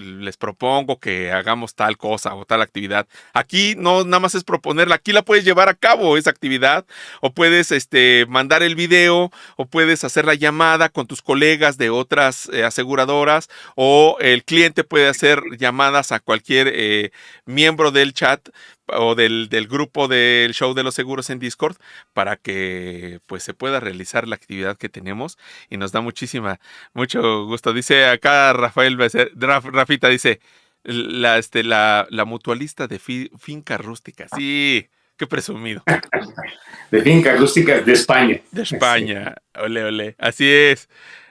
les 0.00 0.36
propongo 0.36 0.98
que 0.98 1.32
hagamos 1.32 1.74
tal 1.74 1.96
cosa 1.96 2.34
o 2.34 2.44
tal 2.44 2.62
actividad. 2.62 3.06
Aquí 3.32 3.74
no 3.76 4.04
nada 4.04 4.20
más 4.20 4.34
es 4.34 4.44
proponerla, 4.44 4.96
aquí 4.96 5.12
la 5.12 5.22
puedes 5.22 5.44
llevar 5.44 5.68
a 5.68 5.74
cabo 5.74 6.16
esa 6.16 6.30
actividad 6.30 6.84
o 7.20 7.32
puedes 7.32 7.72
este, 7.72 8.26
mandar 8.28 8.62
el 8.62 8.74
video 8.74 9.30
o 9.56 9.66
puedes 9.66 10.04
hacer 10.04 10.24
la 10.24 10.34
llamada 10.34 10.88
con 10.88 11.06
tus 11.06 11.22
colegas 11.22 11.78
de 11.78 11.90
otras 11.90 12.48
eh, 12.52 12.64
aseguradoras 12.64 13.48
o 13.74 14.16
el 14.20 14.44
cliente 14.44 14.84
puede 14.84 15.08
hacer 15.08 15.42
llamadas 15.58 16.12
a 16.12 16.20
cualquier 16.20 16.70
eh, 16.72 17.10
miembro 17.44 17.90
del 17.90 18.12
chat 18.12 18.48
o 18.96 19.14
del, 19.14 19.48
del, 19.48 19.68
grupo 19.68 20.08
del 20.08 20.52
show 20.54 20.74
de 20.74 20.82
los 20.82 20.94
seguros 20.94 21.30
en 21.30 21.38
Discord 21.38 21.76
para 22.12 22.36
que 22.36 23.20
pues 23.26 23.42
se 23.42 23.54
pueda 23.54 23.80
realizar 23.80 24.26
la 24.28 24.36
actividad 24.36 24.76
que 24.76 24.88
tenemos 24.88 25.38
y 25.68 25.76
nos 25.76 25.92
da 25.92 26.00
muchísima, 26.00 26.60
mucho 26.94 27.46
gusto. 27.46 27.72
Dice 27.72 28.06
acá 28.06 28.52
Rafael 28.52 28.98
Rafita 29.36 30.08
dice 30.08 30.40
la, 30.84 31.38
este, 31.38 31.62
la, 31.64 32.06
la 32.10 32.24
mutualista 32.24 32.86
de 32.86 32.98
finca 32.98 33.76
rústica. 33.78 34.26
Sí, 34.34 34.88
qué 35.16 35.26
presumido. 35.26 35.82
De 36.90 37.02
finca 37.02 37.36
rústica 37.36 37.80
de 37.80 37.92
España. 37.92 38.40
De 38.50 38.62
España. 38.62 39.34
Ole, 39.54 39.84
ole. 39.84 40.16
Así 40.18 40.48
es. 40.48 40.88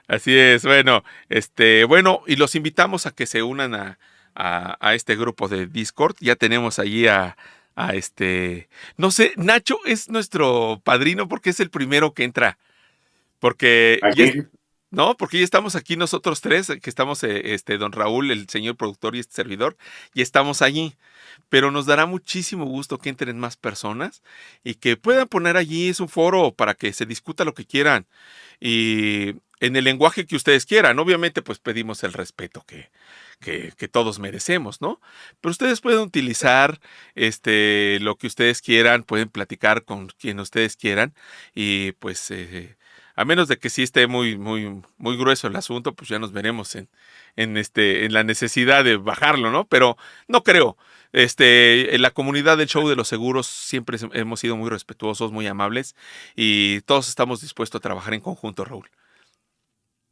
Así 0.07 0.37
es. 0.37 0.63
Bueno, 0.63 1.03
este, 1.29 1.83
bueno, 1.85 2.21
y 2.27 2.35
los 2.35 2.53
invitamos 2.53 3.07
a 3.07 3.11
que 3.11 3.25
se 3.25 3.41
unan 3.41 3.73
a, 3.73 3.97
a, 4.37 4.93
este 4.93 5.15
grupo 5.15 5.47
de 5.47 5.65
Discord. 5.65 6.15
Ya 6.19 6.35
tenemos 6.35 6.79
allí 6.79 7.07
a, 7.07 7.37
a 7.75 7.95
este, 7.95 8.69
no 8.95 9.11
sé, 9.11 9.33
Nacho 9.37 9.79
es 9.85 10.09
nuestro 10.09 10.81
padrino 10.83 11.27
porque 11.27 11.49
es 11.49 11.59
el 11.59 11.69
primero 11.69 12.13
que 12.13 12.23
entra. 12.23 12.57
Porque... 13.39 13.99
no, 14.89 15.17
porque 15.17 15.39
ya 15.39 15.43
estamos 15.43 15.75
aquí 15.75 15.97
nosotros 15.97 16.41
tres, 16.41 16.71
que 16.81 16.89
estamos, 16.89 17.23
eh, 17.23 17.53
este, 17.53 17.77
don 17.77 17.91
Raúl, 17.91 18.31
el 18.31 18.47
señor 18.47 18.77
productor 18.77 19.15
y 19.15 19.19
este 19.19 19.33
servidor, 19.33 19.75
y 20.13 20.21
estamos 20.21 20.61
allí. 20.61 20.95
Pero 21.49 21.71
nos 21.71 21.85
dará 21.85 22.05
muchísimo 22.05 22.65
gusto 22.65 22.97
que 22.97 23.09
entren 23.09 23.37
más 23.39 23.57
personas 23.57 24.23
y 24.63 24.75
que 24.75 24.97
puedan 24.97 25.27
poner 25.27 25.57
allí, 25.57 25.89
es 25.89 25.99
un 25.99 26.09
foro 26.09 26.51
para 26.51 26.73
que 26.73 26.93
se 26.93 27.05
discuta 27.05 27.45
lo 27.45 27.53
que 27.53 27.65
quieran. 27.65 28.07
Y 28.59 29.35
en 29.59 29.75
el 29.75 29.83
lenguaje 29.83 30.25
que 30.25 30.35
ustedes 30.35 30.65
quieran. 30.65 30.99
Obviamente, 30.99 31.41
pues 31.41 31.59
pedimos 31.59 32.03
el 32.03 32.13
respeto 32.13 32.63
que, 32.67 32.89
que, 33.39 33.87
todos 33.87 34.19
merecemos, 34.19 34.81
¿no? 34.81 34.99
Pero 35.41 35.51
ustedes 35.51 35.81
pueden 35.81 35.99
utilizar 36.01 36.79
este, 37.15 37.99
lo 38.01 38.15
que 38.17 38.27
ustedes 38.27 38.61
quieran, 38.61 39.03
pueden 39.03 39.29
platicar 39.29 39.83
con 39.85 40.07
quien 40.07 40.39
ustedes 40.39 40.75
quieran 40.75 41.13
y 41.55 41.93
pues 41.93 42.31
eh, 42.31 42.77
a 43.15 43.25
menos 43.25 43.47
de 43.47 43.57
que 43.57 43.69
sí 43.69 43.83
esté 43.83 44.07
muy, 44.07 44.37
muy, 44.37 44.81
muy 44.97 45.17
grueso 45.17 45.47
el 45.47 45.55
asunto, 45.55 45.95
pues 45.95 46.09
ya 46.09 46.19
nos 46.19 46.31
veremos 46.31 46.75
en, 46.75 46.89
en, 47.35 47.57
este, 47.57 48.05
en 48.05 48.13
la 48.13 48.23
necesidad 48.23 48.83
de 48.83 48.97
bajarlo, 48.97 49.51
¿no? 49.51 49.65
Pero 49.67 49.97
no 50.27 50.43
creo. 50.43 50.77
Este, 51.13 51.95
en 51.95 52.01
la 52.01 52.11
comunidad 52.11 52.57
del 52.57 52.67
show 52.67 52.87
de 52.87 52.95
los 52.95 53.07
seguros 53.07 53.47
siempre 53.47 53.97
hemos 54.13 54.39
sido 54.41 54.57
muy 54.57 54.69
respetuosos, 54.69 55.31
muy 55.31 55.47
amables 55.47 55.95
y 56.35 56.81
todos 56.81 57.09
estamos 57.09 57.41
dispuestos 57.41 57.79
a 57.79 57.81
trabajar 57.81 58.13
en 58.13 58.21
conjunto, 58.21 58.65
Raúl. 58.65 58.89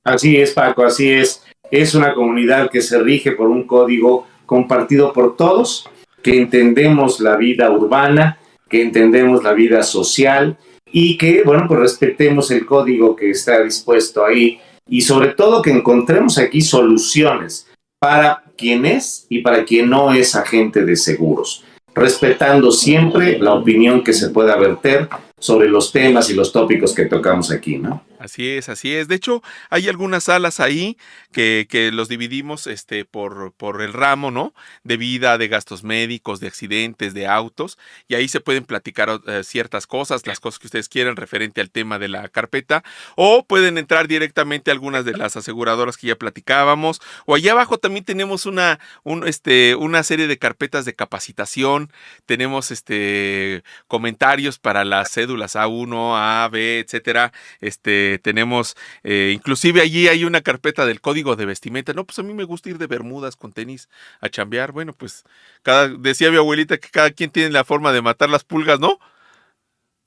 Así 0.05 0.37
es, 0.37 0.51
Paco, 0.51 0.85
así 0.85 1.11
es. 1.11 1.43
Es 1.71 1.95
una 1.95 2.13
comunidad 2.13 2.69
que 2.69 2.81
se 2.81 2.99
rige 2.99 3.31
por 3.31 3.47
un 3.49 3.63
código 3.63 4.27
compartido 4.45 5.11
por 5.11 5.35
todos, 5.35 5.89
que 6.21 6.37
entendemos 6.37 7.19
la 7.19 7.35
vida 7.35 7.71
urbana, 7.71 8.37
que 8.69 8.83
entendemos 8.83 9.43
la 9.43 9.53
vida 9.53 9.81
social 9.81 10.57
y 10.91 11.17
que, 11.17 11.41
bueno, 11.43 11.65
pues 11.67 11.79
respetemos 11.79 12.51
el 12.51 12.67
código 12.67 13.15
que 13.15 13.31
está 13.31 13.63
dispuesto 13.63 14.23
ahí 14.23 14.59
y 14.87 15.01
sobre 15.01 15.29
todo 15.29 15.63
que 15.63 15.71
encontremos 15.71 16.37
aquí 16.37 16.61
soluciones 16.61 17.67
para 17.99 18.43
quien 18.55 18.85
es 18.85 19.25
y 19.29 19.39
para 19.39 19.65
quien 19.65 19.89
no 19.89 20.13
es 20.13 20.35
agente 20.35 20.85
de 20.85 20.95
seguros, 20.95 21.63
respetando 21.95 22.71
siempre 22.71 23.39
la 23.39 23.55
opinión 23.55 24.03
que 24.03 24.13
se 24.13 24.29
pueda 24.29 24.55
verter 24.55 25.09
sobre 25.39 25.67
los 25.67 25.91
temas 25.91 26.29
y 26.29 26.35
los 26.35 26.51
tópicos 26.51 26.93
que 26.93 27.05
tocamos 27.05 27.51
aquí, 27.51 27.79
¿no? 27.79 28.03
Así 28.25 28.49
es, 28.49 28.69
así 28.69 28.93
es. 28.93 29.07
De 29.07 29.15
hecho, 29.15 29.43
hay 29.69 29.87
algunas 29.87 30.25
salas 30.25 30.59
ahí 30.59 30.97
que, 31.31 31.67
que 31.69 31.91
los 31.91 32.09
dividimos 32.09 32.65
este, 32.65 33.05
por, 33.05 33.53
por, 33.53 33.81
el 33.83 33.93
ramo, 33.93 34.31
¿no? 34.31 34.53
De 34.83 34.97
vida, 34.97 35.37
de 35.37 35.47
gastos 35.47 35.83
médicos, 35.83 36.39
de 36.39 36.47
accidentes, 36.47 37.13
de 37.13 37.27
autos. 37.27 37.77
Y 38.07 38.15
ahí 38.15 38.27
se 38.27 38.39
pueden 38.39 38.65
platicar 38.65 39.21
eh, 39.27 39.43
ciertas 39.43 39.85
cosas, 39.85 40.25
las 40.25 40.39
cosas 40.39 40.59
que 40.59 40.67
ustedes 40.67 40.89
quieran 40.89 41.15
referente 41.15 41.61
al 41.61 41.69
tema 41.69 41.99
de 41.99 42.07
la 42.07 42.27
carpeta. 42.29 42.83
O 43.15 43.45
pueden 43.45 43.77
entrar 43.77 44.07
directamente 44.07 44.71
a 44.71 44.73
algunas 44.73 45.05
de 45.05 45.15
las 45.15 45.37
aseguradoras 45.37 45.97
que 45.97 46.07
ya 46.07 46.15
platicábamos. 46.15 47.01
O 47.25 47.35
allá 47.35 47.51
abajo 47.51 47.77
también 47.77 48.05
tenemos 48.05 48.47
una, 48.47 48.79
un, 49.03 49.27
este, 49.27 49.75
una 49.75 50.01
serie 50.03 50.27
de 50.27 50.39
carpetas 50.39 50.83
de 50.85 50.95
capacitación. 50.95 51.91
Tenemos 52.25 52.71
este, 52.71 53.63
comentarios 53.87 54.57
para 54.57 54.83
las 54.83 55.11
cédulas 55.11 55.55
A1, 55.55 56.15
A, 56.15 56.49
B, 56.49 56.79
etcétera. 56.79 57.31
Este 57.61 58.14
eh, 58.15 58.19
tenemos, 58.19 58.75
eh, 59.03 59.31
inclusive 59.33 59.81
allí 59.81 60.07
hay 60.07 60.25
una 60.25 60.41
carpeta 60.41 60.85
del 60.85 61.01
código 61.01 61.35
de 61.35 61.45
vestimenta. 61.45 61.93
No, 61.93 62.05
pues 62.05 62.19
a 62.19 62.23
mí 62.23 62.33
me 62.33 62.43
gusta 62.43 62.69
ir 62.69 62.77
de 62.77 62.87
bermudas 62.87 63.35
con 63.35 63.53
tenis 63.53 63.89
a 64.21 64.29
chambear. 64.29 64.71
Bueno, 64.71 64.93
pues 64.93 65.23
cada, 65.63 65.87
decía 65.89 66.31
mi 66.31 66.37
abuelita 66.37 66.77
que 66.77 66.89
cada 66.89 67.11
quien 67.11 67.29
tiene 67.29 67.51
la 67.51 67.63
forma 67.63 67.91
de 67.91 68.01
matar 68.01 68.29
las 68.29 68.43
pulgas, 68.43 68.79
¿no? 68.79 68.99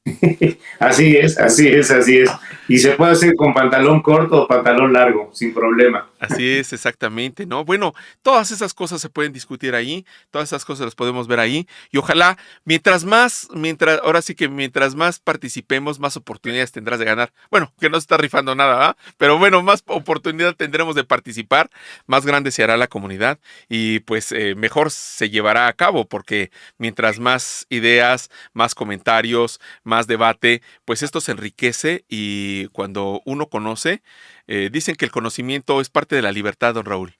así 0.78 1.16
es, 1.16 1.38
así 1.38 1.68
es, 1.68 1.90
así 1.90 2.18
es. 2.18 2.30
Y 2.68 2.78
se 2.78 2.92
puede 2.92 3.12
hacer 3.12 3.34
con 3.34 3.54
pantalón 3.54 4.02
corto 4.02 4.42
o 4.42 4.48
pantalón 4.48 4.92
largo, 4.92 5.30
sin 5.32 5.54
problema. 5.54 6.08
Así 6.20 6.48
es, 6.48 6.72
exactamente, 6.72 7.46
¿no? 7.46 7.64
Bueno, 7.64 7.94
todas 8.22 8.50
esas 8.50 8.74
cosas 8.74 9.00
se 9.00 9.08
pueden 9.08 9.32
discutir 9.32 9.74
ahí, 9.74 10.04
todas 10.30 10.48
esas 10.48 10.64
cosas 10.64 10.86
las 10.86 10.94
podemos 10.94 11.28
ver 11.28 11.40
ahí. 11.40 11.66
Y 11.90 11.98
ojalá, 11.98 12.36
mientras 12.64 13.04
más, 13.04 13.48
mientras, 13.54 14.00
ahora 14.02 14.20
sí 14.20 14.34
que 14.34 14.48
mientras 14.48 14.94
más 14.94 15.20
participemos, 15.20 15.98
más 15.98 16.16
oportunidades 16.16 16.72
tendrás 16.72 16.98
de 16.98 17.04
ganar. 17.04 17.32
Bueno, 17.50 17.72
que 17.80 17.88
no 17.88 17.96
se 17.96 18.04
está 18.04 18.16
rifando 18.16 18.54
nada, 18.54 18.74
¿verdad? 18.74 18.96
Pero 19.16 19.38
bueno, 19.38 19.62
más 19.62 19.82
oportunidad 19.86 20.54
tendremos 20.54 20.94
de 20.94 21.04
participar, 21.04 21.70
más 22.06 22.26
grande 22.26 22.50
se 22.50 22.62
hará 22.62 22.76
la 22.76 22.88
comunidad 22.88 23.38
y 23.68 24.00
pues 24.00 24.32
eh, 24.32 24.54
mejor 24.56 24.90
se 24.90 25.30
llevará 25.30 25.68
a 25.68 25.72
cabo, 25.72 26.06
porque 26.06 26.50
mientras 26.78 27.18
más 27.18 27.66
ideas, 27.70 28.30
más 28.52 28.74
comentarios, 28.74 29.60
más 29.88 30.06
debate, 30.06 30.62
pues 30.84 31.02
esto 31.02 31.20
se 31.20 31.32
enriquece 31.32 32.04
y 32.08 32.66
cuando 32.68 33.22
uno 33.24 33.46
conoce, 33.46 34.02
eh, 34.46 34.68
dicen 34.70 34.94
que 34.94 35.04
el 35.04 35.10
conocimiento 35.10 35.80
es 35.80 35.88
parte 35.88 36.14
de 36.14 36.22
la 36.22 36.30
libertad, 36.30 36.74
don 36.74 36.84
Raúl. 36.84 37.14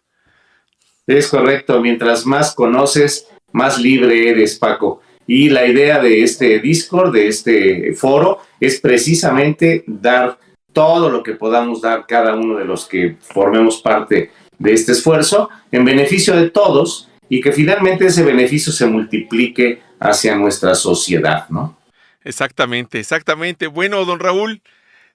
Es 1.06 1.28
correcto, 1.28 1.80
mientras 1.80 2.26
más 2.26 2.54
conoces, 2.54 3.26
más 3.52 3.78
libre 3.80 4.28
eres, 4.28 4.58
Paco. 4.58 5.00
Y 5.26 5.48
la 5.48 5.66
idea 5.66 6.00
de 6.00 6.22
este 6.22 6.58
Discord, 6.60 7.12
de 7.12 7.28
este 7.28 7.94
foro, 7.94 8.40
es 8.60 8.80
precisamente 8.80 9.84
dar 9.86 10.38
todo 10.72 11.08
lo 11.08 11.22
que 11.22 11.32
podamos 11.32 11.80
dar 11.80 12.06
cada 12.06 12.34
uno 12.34 12.58
de 12.58 12.64
los 12.64 12.86
que 12.86 13.16
formemos 13.20 13.80
parte 13.80 14.30
de 14.58 14.72
este 14.72 14.92
esfuerzo 14.92 15.48
en 15.72 15.84
beneficio 15.84 16.36
de 16.36 16.50
todos 16.50 17.08
y 17.28 17.40
que 17.40 17.52
finalmente 17.52 18.06
ese 18.06 18.22
beneficio 18.22 18.72
se 18.72 18.86
multiplique 18.86 19.80
hacia 19.98 20.36
nuestra 20.36 20.74
sociedad, 20.74 21.48
¿no? 21.48 21.77
Exactamente, 22.28 23.00
exactamente. 23.00 23.68
Bueno, 23.68 24.04
don 24.04 24.20
Raúl, 24.20 24.60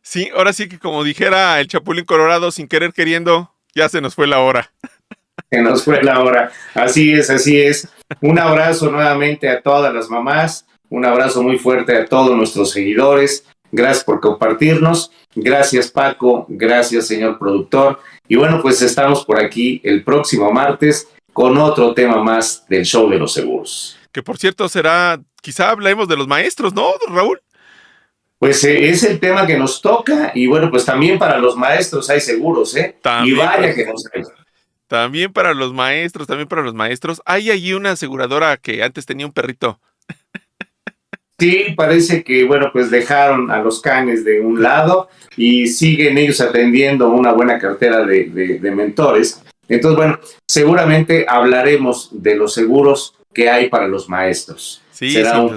sí, 0.01 0.31
ahora 0.35 0.51
sí 0.51 0.67
que 0.67 0.79
como 0.79 1.03
dijera 1.03 1.59
el 1.59 1.67
Chapulín 1.67 2.05
Colorado, 2.05 2.49
sin 2.49 2.67
querer 2.67 2.91
queriendo, 2.91 3.51
ya 3.75 3.87
se 3.87 4.01
nos 4.01 4.15
fue 4.15 4.25
la 4.25 4.39
hora. 4.39 4.71
Se 5.49 5.61
nos 5.61 5.83
fue 5.83 6.01
la 6.01 6.19
hora. 6.19 6.51
Así 6.73 7.13
es, 7.13 7.29
así 7.29 7.61
es. 7.61 7.87
Un 8.21 8.39
abrazo 8.39 8.89
nuevamente 8.89 9.47
a 9.49 9.61
todas 9.61 9.93
las 9.93 10.09
mamás, 10.09 10.65
un 10.89 11.05
abrazo 11.05 11.43
muy 11.43 11.59
fuerte 11.59 11.95
a 11.95 12.05
todos 12.05 12.35
nuestros 12.35 12.71
seguidores. 12.71 13.45
Gracias 13.71 14.03
por 14.03 14.19
compartirnos. 14.19 15.11
Gracias 15.35 15.91
Paco, 15.91 16.47
gracias 16.49 17.05
señor 17.05 17.37
productor. 17.37 17.99
Y 18.27 18.35
bueno, 18.35 18.59
pues 18.63 18.81
estamos 18.81 19.23
por 19.25 19.39
aquí 19.39 19.79
el 19.83 20.03
próximo 20.03 20.51
martes 20.51 21.07
con 21.33 21.57
otro 21.57 21.93
tema 21.93 22.23
más 22.23 22.65
del 22.67 22.83
show 22.83 23.07
de 23.09 23.19
los 23.19 23.33
seguros. 23.33 23.99
Que 24.13 24.23
por 24.23 24.37
cierto 24.37 24.69
será 24.69 25.19
quizá 25.41 25.71
hablemos 25.71 26.07
de 26.07 26.15
los 26.15 26.27
maestros, 26.27 26.73
¿no, 26.73 26.93
Raúl? 27.09 27.41
Pues 28.37 28.63
eh, 28.63 28.89
es 28.89 29.03
el 29.03 29.19
tema 29.19 29.47
que 29.47 29.57
nos 29.57 29.81
toca 29.81 30.31
y 30.35 30.47
bueno, 30.47 30.69
pues 30.69 30.85
también 30.85 31.17
para 31.17 31.37
los 31.37 31.55
maestros 31.55 32.09
hay 32.09 32.21
seguros, 32.21 32.75
¿eh? 32.75 32.95
y 33.25 33.33
vaya 33.33 33.73
que 33.73 33.85
nos 33.85 34.05
hay. 34.13 34.21
También 34.87 35.33
para 35.33 35.53
los 35.53 35.73
maestros, 35.73 36.27
también 36.27 36.47
para 36.47 36.61
los 36.61 36.75
maestros. 36.75 37.21
Hay 37.25 37.49
allí 37.49 37.73
una 37.73 37.91
aseguradora 37.91 38.57
que 38.57 38.83
antes 38.83 39.05
tenía 39.05 39.25
un 39.25 39.33
perrito. 39.33 39.79
Sí, 41.39 41.73
parece 41.75 42.23
que, 42.23 42.43
bueno, 42.43 42.69
pues 42.71 42.91
dejaron 42.91 43.49
a 43.49 43.59
los 43.59 43.81
canes 43.81 44.23
de 44.23 44.39
un 44.39 44.61
lado 44.61 45.09
y 45.35 45.67
siguen 45.67 46.17
ellos 46.17 46.39
atendiendo 46.41 47.09
una 47.09 47.31
buena 47.31 47.57
cartera 47.57 48.05
de, 48.05 48.25
de 48.25 48.71
mentores. 48.71 49.41
Entonces, 49.67 49.97
bueno, 49.97 50.19
seguramente 50.47 51.25
hablaremos 51.27 52.09
de 52.11 52.35
los 52.35 52.53
seguros 52.53 53.15
que 53.33 53.49
hay 53.49 53.69
para 53.69 53.87
los 53.87 54.07
maestros. 54.07 54.81
Sí, 54.91 55.11
será 55.11 55.39
un 55.39 55.49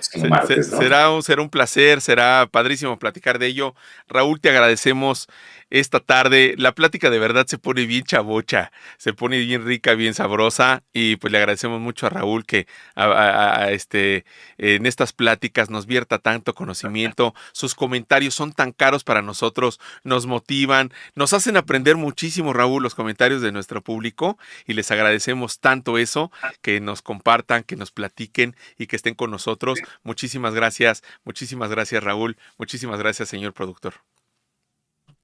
será, 0.00 1.10
un, 1.10 1.22
será 1.22 1.42
un 1.42 1.50
placer, 1.50 2.00
será 2.00 2.48
padrísimo 2.50 2.98
platicar 2.98 3.38
de 3.38 3.46
ello. 3.46 3.74
Raúl, 4.08 4.40
te 4.40 4.50
agradecemos 4.50 5.28
esta 5.74 5.98
tarde. 5.98 6.54
La 6.56 6.72
plática 6.72 7.10
de 7.10 7.18
verdad 7.18 7.46
se 7.48 7.58
pone 7.58 7.84
bien 7.84 8.04
chabocha, 8.04 8.70
se 8.96 9.12
pone 9.12 9.38
bien 9.40 9.66
rica, 9.66 9.94
bien 9.94 10.14
sabrosa 10.14 10.84
y 10.92 11.16
pues 11.16 11.32
le 11.32 11.38
agradecemos 11.38 11.80
mucho 11.80 12.06
a 12.06 12.10
Raúl 12.10 12.46
que 12.46 12.68
a, 12.94 13.70
este, 13.72 14.24
en 14.56 14.86
estas 14.86 15.12
pláticas 15.12 15.70
nos 15.70 15.86
vierta 15.86 16.18
tanto 16.18 16.54
conocimiento. 16.54 17.34
Sus 17.52 17.74
comentarios 17.74 18.34
son 18.34 18.52
tan 18.52 18.70
caros 18.70 19.02
para 19.02 19.20
nosotros, 19.20 19.80
nos 20.04 20.26
motivan, 20.26 20.92
nos 21.16 21.32
hacen 21.32 21.56
aprender 21.56 21.96
muchísimo, 21.96 22.52
Raúl, 22.52 22.80
los 22.82 22.94
comentarios 22.94 23.42
de 23.42 23.50
nuestro 23.50 23.82
público 23.82 24.38
y 24.66 24.74
les 24.74 24.92
agradecemos 24.92 25.58
tanto 25.58 25.98
eso, 25.98 26.30
que 26.62 26.80
nos 26.80 27.02
compartan, 27.02 27.64
que 27.64 27.74
nos 27.74 27.90
platiquen 27.90 28.54
y 28.78 28.86
que 28.86 28.94
estén 28.94 29.14
con 29.14 29.32
nosotros. 29.32 29.80
Muchísimas 30.04 30.54
gracias, 30.54 31.02
muchísimas 31.24 31.70
gracias, 31.70 32.04
Raúl, 32.04 32.36
muchísimas 32.58 33.00
gracias, 33.00 33.28
señor 33.28 33.54
productor. 33.54 33.94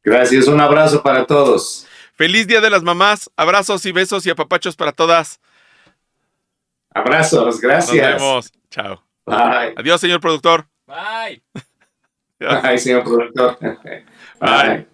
Gracias, 0.03 0.46
un 0.46 0.61
abrazo 0.61 1.03
para 1.03 1.26
todos. 1.26 1.86
Feliz 2.14 2.46
Día 2.46 2.61
de 2.61 2.70
las 2.70 2.82
Mamás, 2.82 3.30
abrazos 3.36 3.84
y 3.86 3.92
besos 3.92 4.26
y 4.26 4.30
apapachos 4.30 4.76
para 4.76 4.92
todas. 4.92 5.40
Abrazos, 6.92 7.61
gracias. 7.61 8.20
Nos 8.20 8.20
vemos. 8.20 8.53
Chao. 8.70 9.03
Bye. 9.24 9.74
Adiós, 9.76 10.01
señor 10.01 10.20
productor. 10.20 10.66
Bye. 10.86 11.42
Bye, 12.62 12.78
señor 12.78 13.05
productor. 13.05 13.59
Bye. 14.40 14.86